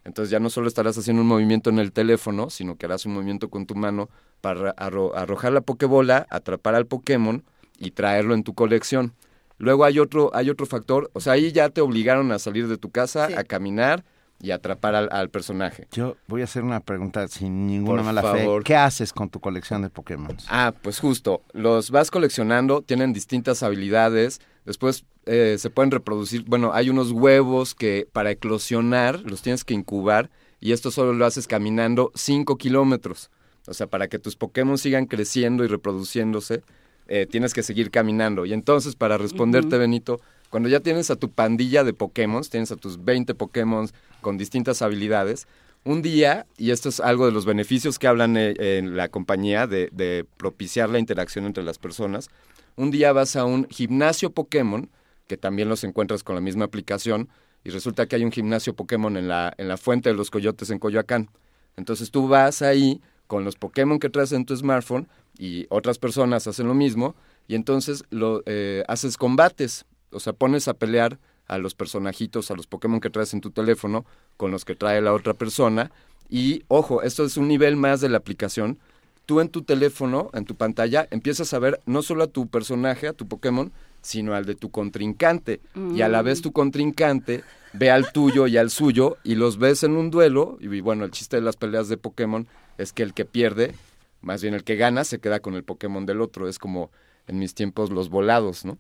[0.04, 3.14] Entonces ya no solo estarás haciendo un movimiento en el teléfono, sino que harás un
[3.14, 4.10] movimiento con tu mano
[4.42, 7.44] para arro- arrojar la Pokébola, atrapar al Pokémon
[7.78, 9.14] y traerlo en tu colección.
[9.58, 12.78] Luego hay otro, hay otro factor, o sea, ahí ya te obligaron a salir de
[12.78, 14.04] tu casa, a caminar
[14.40, 15.88] y atrapar al, al personaje.
[15.92, 18.62] yo voy a hacer una pregunta sin ninguna Por mala favor.
[18.62, 18.66] fe.
[18.68, 20.38] ¿Qué haces con tu colección de Pokémon?
[20.48, 26.72] Ah, pues justo, los vas coleccionando, tienen distintas habilidades, después eh, se pueden reproducir, bueno,
[26.74, 30.30] hay unos huevos que para eclosionar los tienes que incubar
[30.60, 33.32] y esto solo lo haces caminando 5 kilómetros.
[33.68, 36.62] O sea, para que tus Pokémon sigan creciendo y reproduciéndose,
[37.08, 38.46] eh, tienes que seguir caminando.
[38.46, 39.78] Y entonces, para responderte.
[39.78, 40.20] Benito,
[40.50, 43.88] cuando ya tienes a tu pandilla de Pokémon, tienes a tus 20 Pokémon
[44.22, 45.48] con distintas habilidades,
[45.84, 49.68] un día, y esto es algo de los beneficios que hablan eh, en la compañía
[49.68, 52.30] de, de propiciar la interacción entre las personas,
[52.76, 54.90] un día vas a un gimnasio Pokémon,
[55.28, 57.30] que también los encuentras con la misma aplicación,
[57.64, 60.70] y resulta que hay un gimnasio Pokémon en la, en la Fuente de los Coyotes
[60.70, 61.30] en Coyoacán.
[61.76, 65.08] Entonces tú vas ahí con los Pokémon que traes en tu smartphone
[65.40, 67.16] y otras personas hacen lo mismo
[67.48, 72.56] y entonces lo, eh, haces combates, o sea, pones a pelear a los personajitos, a
[72.56, 75.92] los Pokémon que traes en tu teléfono con los que trae la otra persona
[76.30, 78.80] y ojo, esto es un nivel más de la aplicación.
[79.26, 83.08] Tú en tu teléfono, en tu pantalla, empiezas a ver no solo a tu personaje,
[83.08, 85.60] a tu Pokémon, sino al de tu contrincante.
[85.94, 87.44] Y a la vez tu contrincante
[87.74, 90.58] ve al tuyo y al suyo y los ves en un duelo.
[90.62, 93.74] Y bueno, el chiste de las peleas de Pokémon es que el que pierde
[94.22, 96.48] más bien el que gana se queda con el Pokémon del otro.
[96.48, 96.92] Es como
[97.28, 98.78] en mis tiempos los volados, ¿no?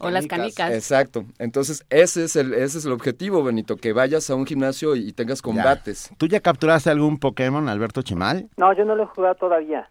[0.00, 0.72] o, las canicas.
[0.72, 1.24] Exacto.
[1.38, 5.12] Entonces, ese es el ese es el objetivo, Benito, que vayas a un gimnasio y,
[5.12, 6.10] tengas combates.
[6.16, 8.48] ¿Tú ya capturaste algún Pokémon, Alberto Chimal?
[8.56, 9.90] No, yo no lo he jugado todavía.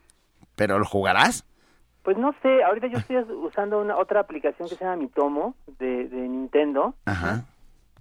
[0.55, 1.45] ¿Pero lo jugarás?
[2.03, 6.07] Pues no sé, ahorita yo estoy usando una otra aplicación que se llama Mitomo de,
[6.07, 6.95] de Nintendo.
[7.05, 7.45] Ajá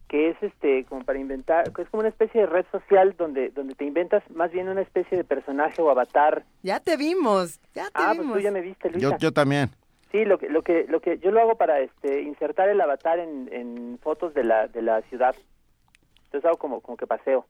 [0.08, 3.74] que es este como para inventar, es como una especie de red social donde donde
[3.74, 6.44] te inventas más bien una especie de personaje o avatar.
[6.62, 8.32] Ya te vimos, ya te ah, vimos.
[8.32, 9.10] Pues tú ya me viste, Luisa.
[9.10, 9.70] Yo, yo también.
[10.10, 13.18] Sí, lo que lo que lo que yo lo hago para este insertar el avatar
[13.18, 15.36] en, en fotos de la de la ciudad.
[16.24, 17.46] Entonces hago como como que paseo.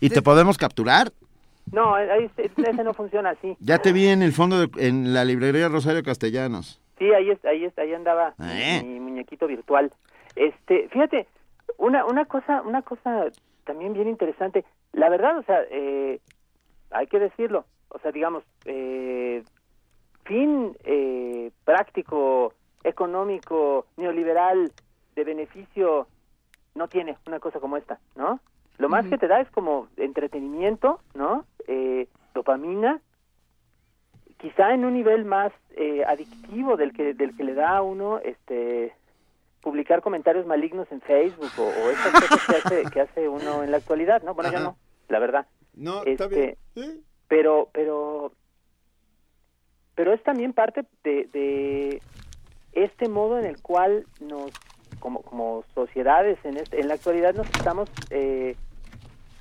[0.00, 1.10] ¿Y te podemos capturar?
[1.72, 3.56] No, ahí, ese no funciona así.
[3.60, 6.80] Ya te vi en el fondo de, en la librería Rosario Castellanos.
[6.98, 8.82] Sí, ahí ahí ahí andaba ¿Eh?
[8.84, 9.90] mi muñequito virtual.
[10.36, 11.26] Este, fíjate,
[11.78, 13.26] una, una cosa, una cosa
[13.64, 14.64] también bien interesante.
[14.92, 16.20] La verdad, o sea, eh,
[16.90, 17.64] hay que decirlo.
[17.88, 19.42] O sea, digamos, eh,
[20.24, 24.72] fin eh, práctico, económico, neoliberal,
[25.14, 26.06] de beneficio,
[26.74, 28.40] no tiene una cosa como esta, ¿no?
[28.78, 31.44] Lo más que te da es como entretenimiento, ¿no?
[31.68, 33.00] Eh, dopamina,
[34.38, 38.18] quizá en un nivel más eh, adictivo del que del que le da a uno
[38.18, 38.92] este
[39.64, 43.70] publicar comentarios malignos en Facebook o, o esas cosas que hace, que hace uno en
[43.70, 44.34] la actualidad, ¿no?
[44.34, 44.76] Bueno, ya no,
[45.08, 45.46] la verdad.
[45.74, 47.02] No, está Este, bien.
[47.28, 48.32] Pero, pero,
[49.94, 52.02] pero es también parte de, de
[52.72, 54.52] este modo en el cual nos,
[55.00, 58.56] como, como sociedades en, este, en la actualidad nos estamos eh,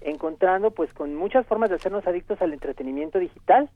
[0.02, 3.70] encontrando pues con muchas formas de hacernos adictos al entretenimiento digital,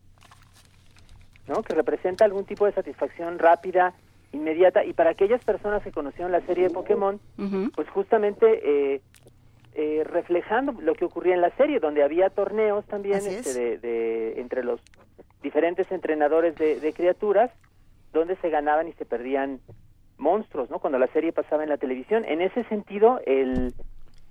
[1.48, 1.62] ¿no?
[1.62, 3.94] Que representa algún tipo de satisfacción rápida,
[4.38, 7.20] inmediata y para aquellas personas que conocieron la serie de Pokémon,
[7.76, 8.46] pues justamente
[8.96, 9.02] eh,
[9.76, 13.56] eh, reflejando lo que ocurría en la serie, donde había torneos también este, es.
[13.56, 14.82] de, de- entre los
[15.44, 17.52] diferentes entrenadores de, de criaturas,
[18.14, 19.60] donde se ganaban y se perdían
[20.18, 20.80] monstruos, ¿no?
[20.80, 22.26] Cuando la serie pasaba en la televisión.
[22.26, 23.74] En ese sentido, el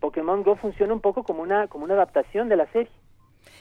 [0.01, 2.91] Pokémon Go funciona un poco como una como una adaptación de la serie.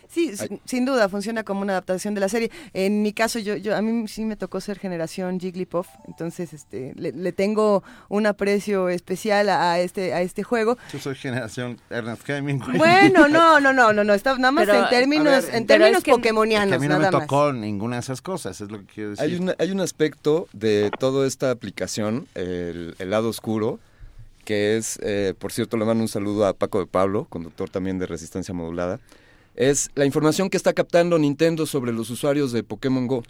[0.08, 2.52] Sí, sin- sin duda funciona como una adaptación de la serie.
[2.74, 6.94] En mi caso, yo, yo a mí sí me tocó ser generación Jigglypuff, entonces este
[6.96, 10.78] le, le tengo un aprecio especial a, a este a este juego.
[10.94, 12.78] Yo soy generación Ernest Hemingway.
[12.78, 15.98] Bueno, no, no, no, no, no, está nada más Pero, en términos ver, en términos
[15.98, 17.12] es que- pokemonianos, que a mí no me más.
[17.12, 19.26] tocó ninguna de esas cosas, es lo que quiero decir.
[19.26, 23.80] Hay, una- hay un aspecto de toda esta aplicación, el, el lado oscuro,
[24.46, 27.98] que es, eh, por cierto, le mando un saludo a Paco de Pablo, conductor también
[27.98, 29.00] de Resistencia Modulada,
[29.56, 33.24] es la información que está captando Nintendo sobre los usuarios de Pokémon Go.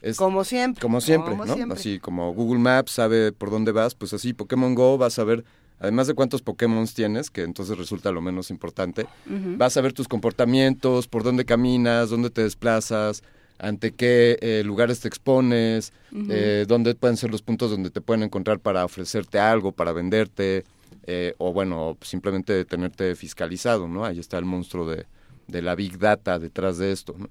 [0.00, 0.80] Es, Como siempre.
[0.80, 1.54] como siempre, como ¿no?
[1.54, 1.78] siempre.
[1.78, 5.44] Así como Google Maps sabe por dónde vas, pues así Pokémon Go vas a ver,
[5.78, 9.56] además de cuántos Pokémon tienes, que entonces resulta lo menos importante, Ujú.
[9.58, 13.22] vas a ver tus comportamientos, por dónde caminas, dónde te desplazas,
[13.58, 15.92] ante qué eh, lugares te expones,
[16.30, 20.64] eh, dónde pueden ser los puntos donde te pueden encontrar para ofrecerte algo, para venderte,
[21.06, 24.06] eh, o bueno, simplemente tenerte fiscalizado, ¿no?
[24.06, 25.04] Ahí está el monstruo de,
[25.50, 27.28] de la Big Data detrás de esto, ¿no?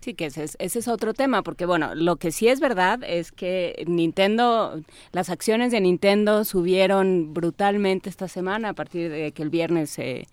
[0.00, 3.00] Sí, que ese es, ese es otro tema, porque bueno, lo que sí es verdad
[3.02, 9.42] es que Nintendo, las acciones de Nintendo subieron brutalmente esta semana a partir de que
[9.42, 10.26] el viernes se,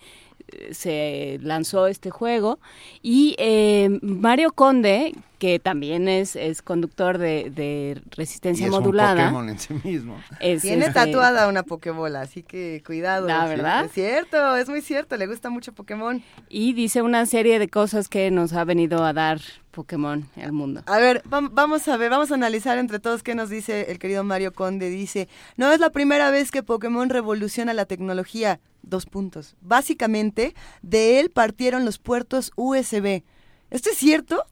[0.72, 2.60] se lanzó este juego.
[3.02, 9.24] Y eh, Mario Conde, que también es, es conductor de, de Y Resistencia un Modulada.
[9.26, 10.18] Pokémon en sí mismo.
[10.40, 13.28] es, Tiene este, tatuada una Pokébola, así que cuidado.
[13.28, 13.86] La verdad.
[13.86, 16.24] Es cierto, es muy cierto, le gusta mucho Pokémon.
[16.50, 19.40] Y dice una serie de cosas que nos ha venido a dar
[19.72, 20.84] Pokémon al mundo.
[20.86, 23.98] A ver, vam- vamos a ver, vamos a analizar entre todos qué nos dice el
[24.00, 24.90] querido Mario Conde.
[24.90, 25.28] Dice,
[25.58, 28.60] no es la primera vez que Pokémon revoluciona la tecnología.
[28.84, 29.56] Dos puntos.
[29.62, 33.24] Básicamente, de él partieron los puertos USB.
[33.70, 34.44] ¿Esto es cierto?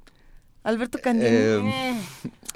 [0.63, 1.29] Alberto Candini.
[1.31, 1.93] Eh,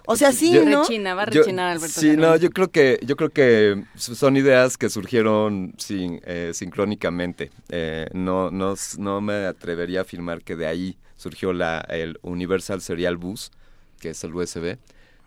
[0.06, 0.82] o sea, sí, yo- ¿no?
[0.84, 2.00] Rechina, va a Yo- rechinar Alberto.
[2.00, 7.50] Sí, no, yo creo que yo creo que son ideas que surgieron sin, eh, sincrónicamente.
[7.70, 12.82] Eh, no, no, no me atrevería a afirmar que de ahí surgió la, el Universal
[12.82, 13.52] Serial Bus,
[14.00, 14.78] que es el USB.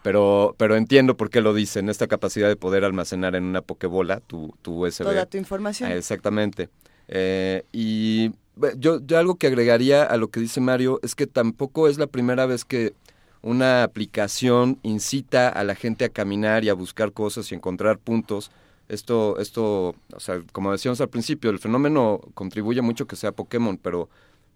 [0.02, 4.20] Pero, pero entiendo por qué lo dicen, esta capacidad de poder almacenar en una pokebola
[4.20, 5.04] tu, tu USB.
[5.04, 5.90] Toda tu información.
[5.90, 6.68] Ah, Exactamente.
[7.08, 8.32] Eh, y
[8.78, 12.06] yo, yo algo que agregaría a lo que dice Mario es que tampoco es la
[12.06, 12.94] primera vez que
[13.42, 18.50] una aplicación incita a la gente a caminar y a buscar cosas y encontrar puntos.
[18.88, 23.78] Esto, esto, o sea, como decíamos al principio, el fenómeno contribuye mucho que sea Pokémon,
[23.78, 24.08] pero,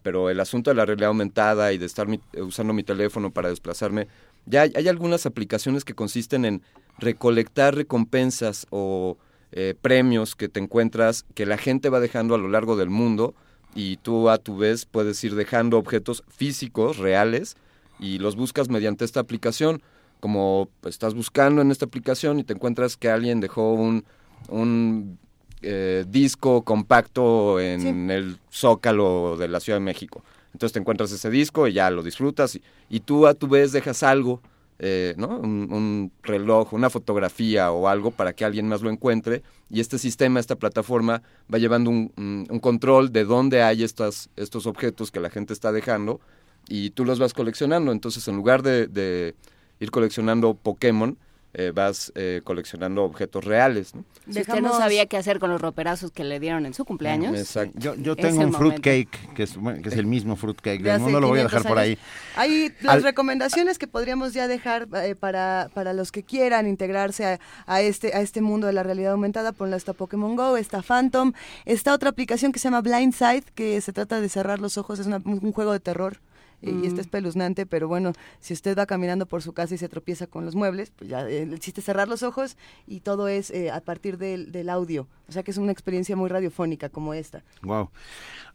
[0.03, 3.49] pero el asunto de la realidad aumentada y de estar mi- usando mi teléfono para
[3.49, 4.07] desplazarme,
[4.45, 6.61] ya hay, hay algunas aplicaciones que consisten en
[6.97, 9.17] recolectar recompensas o
[9.51, 13.33] eh, premios que te encuentras que la gente va dejando a lo largo del mundo
[13.75, 17.55] y tú a tu vez puedes ir dejando objetos físicos, reales,
[17.99, 19.81] y los buscas mediante esta aplicación.
[20.19, 24.05] Como estás buscando en esta aplicación y te encuentras que alguien dejó un,
[24.49, 25.17] un
[25.61, 30.23] eh, disco compacto en el Zócalo de la Ciudad de México.
[30.53, 33.71] Entonces te encuentras ese disco y ya lo disfrutas y, y tú a tu vez
[33.71, 34.41] dejas algo,
[34.79, 35.39] eh, ¿no?
[35.39, 39.97] Un, un, reloj, una fotografía o algo para que alguien más lo encuentre y este
[39.97, 41.21] sistema, esta plataforma
[41.53, 45.71] va llevando un, un control de dónde hay estas, estos objetos que la gente está
[45.71, 46.19] dejando
[46.67, 47.91] y tú los vas coleccionando.
[47.91, 49.35] Entonces en lugar de, de
[49.79, 51.17] ir coleccionando Pokémon,
[51.53, 53.93] eh, vas eh, coleccionando objetos reales.
[53.93, 54.05] ¿no?
[54.29, 57.37] Si usted no sabía qué hacer con los roperazos que le dieron en su cumpleaños.
[57.37, 57.77] Exacto.
[57.77, 61.19] Yo, yo tengo un fruitcake, que es, bueno, que es el mismo fruitcake del mundo,
[61.19, 61.97] lo voy a dejar por ahí.
[62.35, 67.39] Hay las recomendaciones que podríamos ya dejar eh, para, para los que quieran integrarse a,
[67.65, 69.51] a, este, a este mundo de la realidad aumentada.
[69.51, 71.33] Ponla está Pokémon Go, está Phantom,
[71.65, 75.07] está otra aplicación que se llama Blindside, que se trata de cerrar los ojos, es
[75.07, 76.19] una, un juego de terror
[76.61, 80.27] y está espeluznante, pero bueno, si usted va caminando por su casa y se tropieza
[80.27, 82.57] con los muebles, pues ya el chiste es cerrar los ojos
[82.87, 85.07] y todo es eh, a partir del, del, audio.
[85.27, 87.43] O sea que es una experiencia muy radiofónica como esta.
[87.63, 87.89] Wow.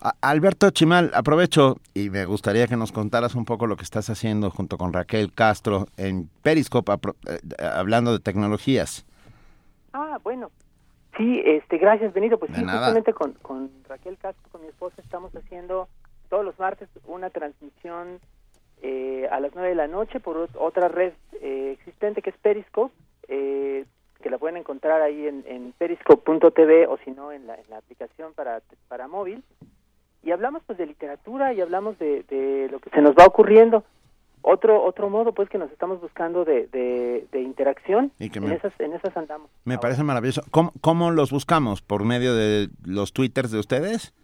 [0.01, 4.09] A Alberto Chimal, aprovecho y me gustaría que nos contaras un poco lo que estás
[4.11, 9.05] haciendo junto con Raquel Castro en Periscope, eh, hablando de tecnologías.
[9.93, 10.51] Ah, bueno.
[11.17, 12.39] Sí, este, gracias Benito.
[12.39, 12.79] Pues de sí, nada.
[12.79, 15.89] justamente con, con Raquel Castro, con mi esposa, estamos haciendo
[16.27, 18.21] todos los martes una transmisión
[18.83, 22.95] eh, a las 9 de la noche por otra red eh, existente que es Periscope,
[23.29, 23.85] eh,
[24.23, 27.79] que la pueden encontrar ahí en, en periscope.tv o si no en la, en la
[27.79, 29.43] aplicación para, para móvil.
[30.23, 33.85] Y hablamos pues de literatura y hablamos de, de lo que se nos va ocurriendo.
[34.43, 38.53] Otro otro modo pues que nos estamos buscando de, de, de interacción, Y que en,
[38.53, 39.51] esas, en esas andamos.
[39.65, 40.43] Me parece maravilloso.
[40.51, 41.83] ¿Cómo, ¿Cómo los buscamos?
[41.83, 44.15] ¿Por medio de los twitters de ustedes?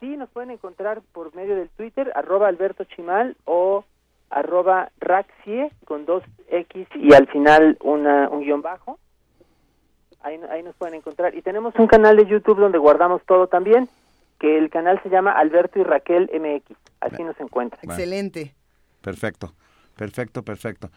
[0.00, 3.84] Sí, nos pueden encontrar por medio del Twitter, arroba Alberto Chimal o
[4.30, 8.98] arroba Raxie con dos X y al final una, un guion bajo.
[10.22, 11.34] Ahí, ahí nos pueden encontrar.
[11.34, 13.88] Y tenemos un canal de YouTube donde guardamos todo también,
[14.38, 16.76] que el canal se llama Alberto y Raquel MX.
[17.00, 17.80] Así nos encuentran.
[17.82, 18.54] Excelente.
[19.00, 19.54] Perfecto,
[19.96, 20.90] perfecto, perfecto.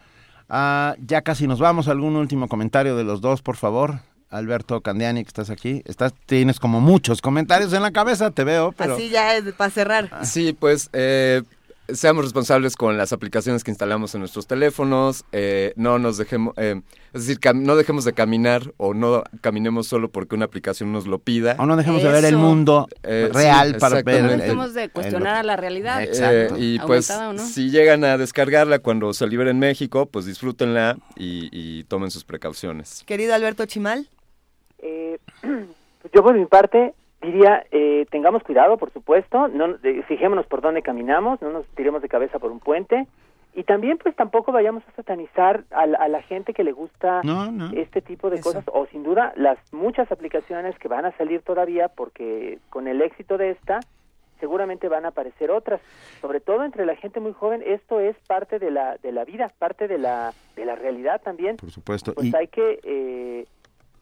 [0.50, 1.88] Ah, ya casi nos vamos.
[1.88, 3.96] ¿Algún último comentario de los dos, por favor?
[4.34, 5.82] Alberto Candiani, que estás aquí.
[5.86, 8.96] Estás, tienes como muchos comentarios en la cabeza, te veo, pero...
[8.96, 10.10] Así ya es para cerrar.
[10.26, 11.44] Sí, pues eh,
[11.90, 16.82] seamos responsables con las aplicaciones que instalamos en nuestros teléfonos, eh, no nos dejemos, eh,
[17.14, 21.20] es decir, no dejemos de caminar o no caminemos solo porque una aplicación nos lo
[21.20, 21.56] pida.
[21.60, 24.24] O no dejemos de ver el mundo Eh, real sí, para ver...
[24.26, 26.02] el- Dejemos de cuestionar a la realidad.
[26.04, 27.38] Eh, y pues no.
[27.38, 32.24] si llegan a descargarla cuando se libere en México, pues disfrútenla y, y tomen sus
[32.24, 33.04] precauciones.
[33.06, 34.10] Querido Alberto Chimal.
[34.84, 35.18] Eh,
[36.14, 40.82] yo por mi parte diría, eh, tengamos cuidado, por supuesto, no eh, fijémonos por dónde
[40.82, 43.08] caminamos, no nos tiremos de cabeza por un puente
[43.56, 47.22] y también pues tampoco vayamos a satanizar a, la- a la gente que le gusta
[47.24, 47.72] No, no.
[47.78, 51.88] este tipo de cosas o sin duda las muchas aplicaciones que van a salir todavía
[51.88, 53.80] porque con el éxito de esta
[54.40, 55.80] seguramente van a aparecer otras,
[56.20, 59.54] sobre todo entre la gente muy joven, esto es parte de la de la vida,
[59.60, 61.56] parte de la de la realidad también.
[61.56, 62.14] Por supuesto.
[62.14, 63.46] Pues Y, hay que eh,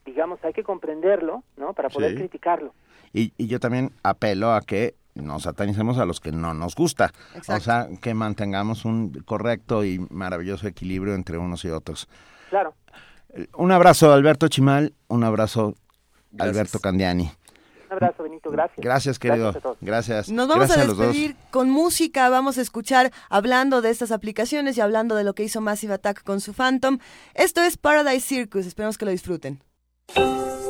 [0.06, 1.74] digamos, hay que comprenderlo, ¿no?
[1.74, 2.18] Para poder Sí.
[2.18, 2.74] criticarlo.
[3.14, 7.12] y, y yo también apelo a que no satanicemos a los que no nos gusta.
[7.36, 7.54] Exacto.
[7.56, 12.08] O sea, que mantengamos un correcto y maravilloso equilibrio entre unos y otros.
[12.50, 12.74] Claro.
[13.56, 14.94] Un abrazo, Alberto Chimal.
[15.10, 15.76] Un abrazo,
[16.32, 16.56] Gracias.
[16.58, 17.24] Alberto Candiani.
[17.90, 18.78] Un abrazo, Benito, gracias.
[18.82, 19.44] Gracias, querido.
[19.52, 19.78] Gracias a todos.
[19.82, 20.30] Gracias.
[20.32, 24.82] Nos vamos Gracias a despedir con música, vamos a escuchar hablando de estas aplicaciones y
[24.82, 27.00] hablando de lo que hizo Massive Attack con su Phantom.
[27.34, 29.62] Esto es Paradise Circus, esperemos que lo disfruten.
[30.16, 30.61] Música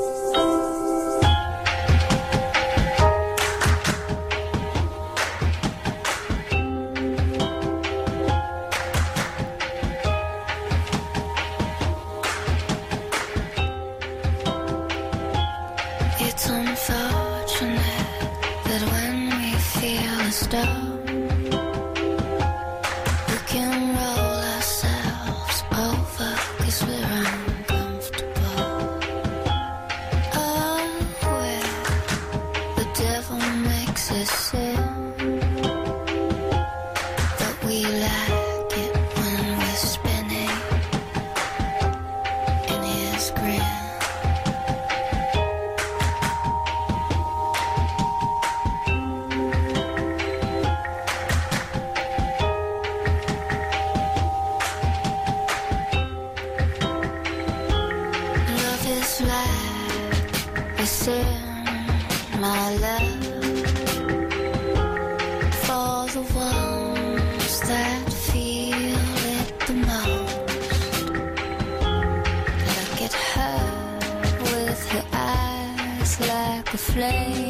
[77.02, 77.41] place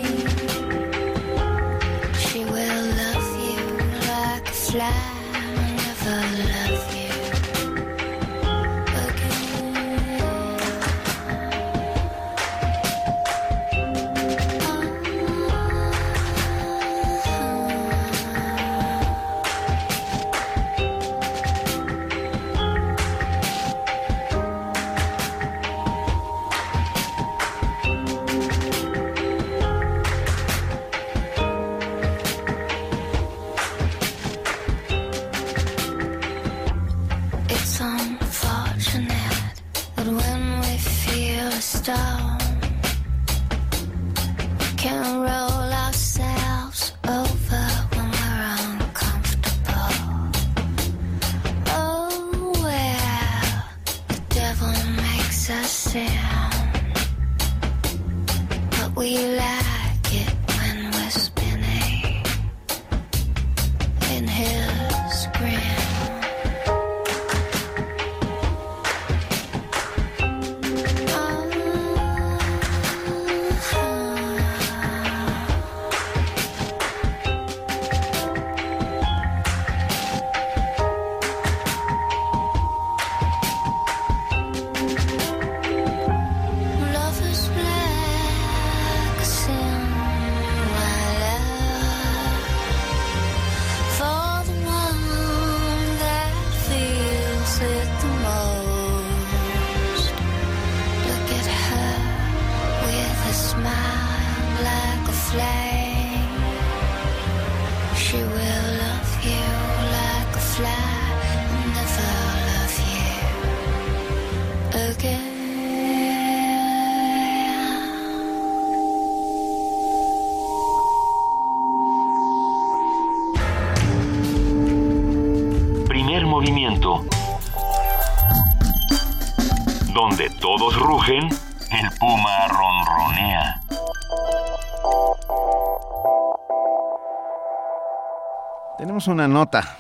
[139.08, 139.78] Una nota.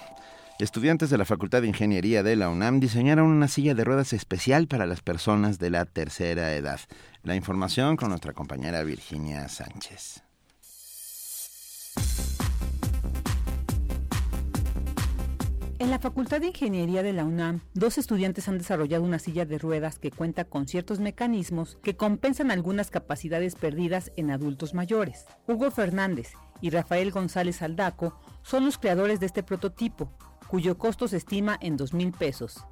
[0.57, 4.67] Estudiantes de la Facultad de Ingeniería de la UNAM diseñaron una silla de ruedas especial
[4.67, 6.79] para las personas de la tercera edad.
[7.21, 10.23] La información con nuestra compañera Virginia Sánchez.
[15.77, 19.59] En la Facultad de Ingeniería de la UNAM, dos estudiantes han desarrollado una silla de
[19.59, 25.25] ruedas que cuenta con ciertos mecanismos que compensan algunas capacidades perdidas en adultos mayores.
[25.47, 30.11] Hugo Fernández y Rafael González Aldaco son los creadores de este prototipo,
[30.47, 32.63] cuyo costo se estima en dos mil pesos.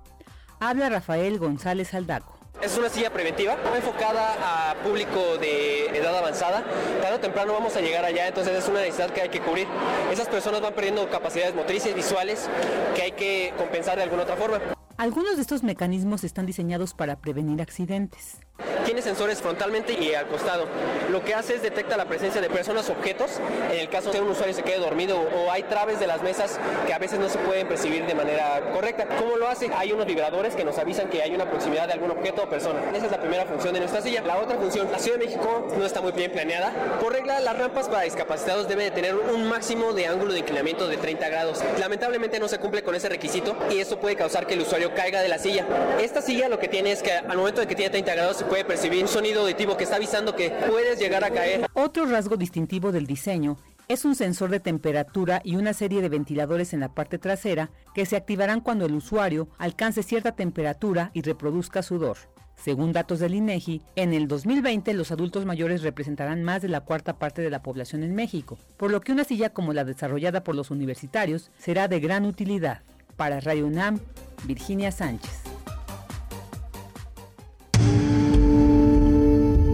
[0.59, 2.37] Habla Rafael González Aldaco.
[2.61, 6.61] Es una silla preventiva, enfocada a público de edad avanzada.
[7.01, 9.65] Tarde o temprano vamos a llegar allá, entonces es una necesidad que hay que cubrir.
[10.11, 12.49] Esas personas van perdiendo capacidades motrices, visuales,
[12.95, 14.59] que hay que compensar de alguna otra forma.
[14.99, 18.41] Algunos de estos mecanismos están diseñados para prevenir accidentes.
[18.83, 20.65] Tiene sensores frontalmente y al costado.
[21.09, 23.39] Lo que hace es detecta la presencia de personas, objetos,
[23.71, 26.59] en el caso de un usuario se quede dormido o hay traves de las mesas
[26.85, 29.07] que a veces no se pueden percibir de manera correcta.
[29.17, 29.71] ¿Cómo lo hace?
[29.73, 32.79] Hay unos vibradores que nos avisan que hay una proximidad de algún objeto o persona.
[32.93, 34.21] Esa es la primera función de nuestra silla.
[34.23, 36.73] La otra función, la Ciudad de México no está muy bien planeada.
[36.99, 40.87] Por regla, las rampas para discapacitados deben de tener un máximo de ángulo de inclinamiento
[40.87, 41.63] de 30 grados.
[41.79, 45.21] Lamentablemente no se cumple con ese requisito y esto puede causar que el usuario caiga
[45.21, 45.65] de la silla.
[45.99, 48.45] Esta silla lo que tiene es que al momento de que tiene 30 grados se
[48.45, 51.67] puede percibir un sonido auditivo que está avisando que puedes llegar a caer.
[51.73, 56.73] Otro rasgo distintivo del diseño es un sensor de temperatura y una serie de ventiladores
[56.73, 61.81] en la parte trasera que se activarán cuando el usuario alcance cierta temperatura y reproduzca
[61.81, 62.17] sudor.
[62.55, 67.17] Según datos del INEGI, en el 2020 los adultos mayores representarán más de la cuarta
[67.17, 70.55] parte de la población en México, por lo que una silla como la desarrollada por
[70.55, 72.83] los universitarios será de gran utilidad.
[73.19, 73.99] Para Radio UNAM,
[74.45, 75.41] Virginia Sánchez.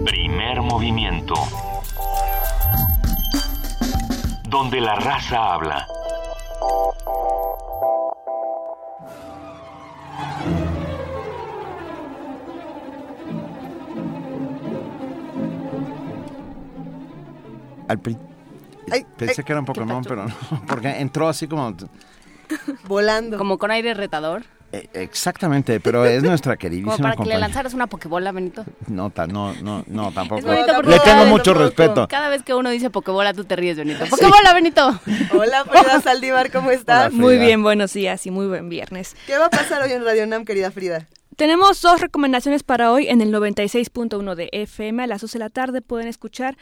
[0.03, 1.35] Primer movimiento.
[4.49, 5.85] Donde la raza habla.
[17.87, 18.17] Al pri-
[18.91, 20.33] Ay, Pensé ay, que era un ¿qué Pokémon, pero no,
[20.67, 21.73] porque entró así como...
[22.87, 23.37] Volando.
[23.37, 24.43] Como con aire retador.
[24.71, 28.65] eh, Exactamente, pero es nuestra queridísima Como para que le lanzaras una pokebola, Benito.
[28.87, 30.39] No, ta- no, no, no, tampoco.
[30.39, 32.07] Es bonito porque Le tengo mucho respeto.
[32.07, 34.05] Cada vez que uno dice pokebola, tú te ríes, Benito.
[34.09, 34.99] ¡Pokebola, Benito!
[35.33, 37.13] Hola, Frida Saldívar, ¿cómo estás?
[37.13, 39.15] Muy bien, buenos días y muy buen viernes.
[39.27, 41.07] ¿Qué va a pasar hoy en Radio Nam, querida Frida?
[41.35, 45.03] Tenemos dos recomendaciones para hoy en el 96.1 de FM.
[45.03, 46.55] A las 12 de la tarde pueden escuchar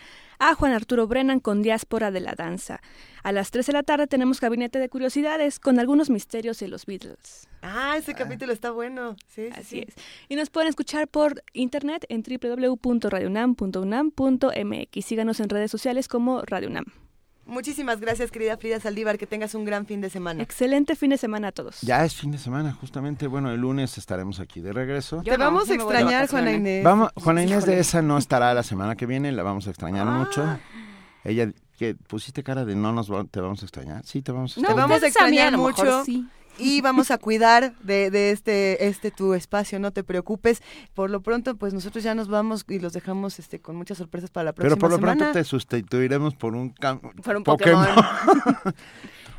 [0.49, 2.81] a Juan Arturo Brennan con Diáspora de la Danza.
[3.23, 6.85] A las 3 de la tarde tenemos Gabinete de Curiosidades con algunos misterios de los
[6.85, 7.47] Beatles.
[7.61, 9.15] Ah, ese capítulo está bueno.
[9.29, 9.85] Sí, sí, Así sí.
[9.87, 9.95] es.
[10.27, 15.05] Y nos pueden escuchar por internet en www.radionam.unam.mx.
[15.05, 16.87] Síganos en redes sociales como Radio UNAM.
[17.45, 19.17] Muchísimas gracias, querida Frida Saldívar.
[19.17, 20.41] Que tengas un gran fin de semana.
[20.41, 21.81] Excelente fin de semana a todos.
[21.81, 23.27] Ya es fin de semana, justamente.
[23.27, 25.21] Bueno, el lunes estaremos aquí de regreso.
[25.23, 26.83] Te vamos a extrañar, Juana Inés.
[26.83, 30.05] Vamos, Juana Inés de esa no estará la semana que viene, la vamos a extrañar
[30.07, 30.43] mucho.
[31.25, 34.05] Ella, que pusiste cara de no nos va- te vamos a extrañar.
[34.05, 34.81] Sí, te vamos a Te extrañar.
[34.81, 36.05] vamos a ustedes a extrañar lo mejor mucho.
[36.05, 36.27] sí.
[36.59, 40.61] Y vamos a cuidar de, de este, este tu espacio, no te preocupes.
[40.93, 44.29] Por lo pronto, pues nosotros ya nos vamos y los dejamos este, con muchas sorpresas
[44.29, 45.17] para la próxima Pero por lo semana.
[45.17, 47.85] pronto te sustituiremos por un, cam- Por un Pokémon.
[47.85, 48.73] Pokémon.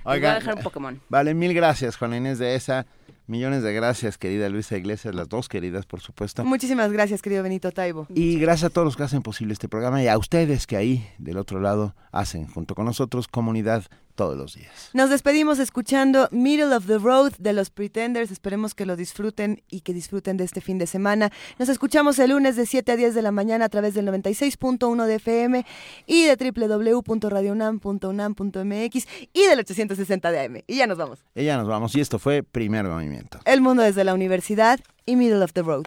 [0.06, 1.00] Oigan, voy a dejar un Pokémon.
[1.08, 2.86] Vale, mil gracias, Juana Inés de esa.
[3.26, 6.44] Millones de gracias, querida Luisa Iglesias, las dos queridas, por supuesto.
[6.44, 8.06] Muchísimas gracias, querido Benito Taibo.
[8.10, 11.08] Y gracias a todos los que hacen posible este programa y a ustedes que ahí,
[11.16, 13.84] del otro lado, hacen junto con nosotros comunidad
[14.14, 14.90] todos los días.
[14.92, 18.30] Nos despedimos escuchando Middle of the Road de los Pretenders.
[18.30, 21.32] Esperemos que lo disfruten y que disfruten de este fin de semana.
[21.58, 25.06] Nos escuchamos el lunes de 7 a 10 de la mañana a través del 96.1
[25.06, 25.66] de FM
[26.06, 30.62] y de www.radionam.unam.mx y del 860 de AM.
[30.66, 31.24] Y ya nos vamos.
[31.34, 33.38] Y ya nos vamos y esto fue Primer Movimiento.
[33.44, 35.86] El mundo desde la universidad y Middle of the Road.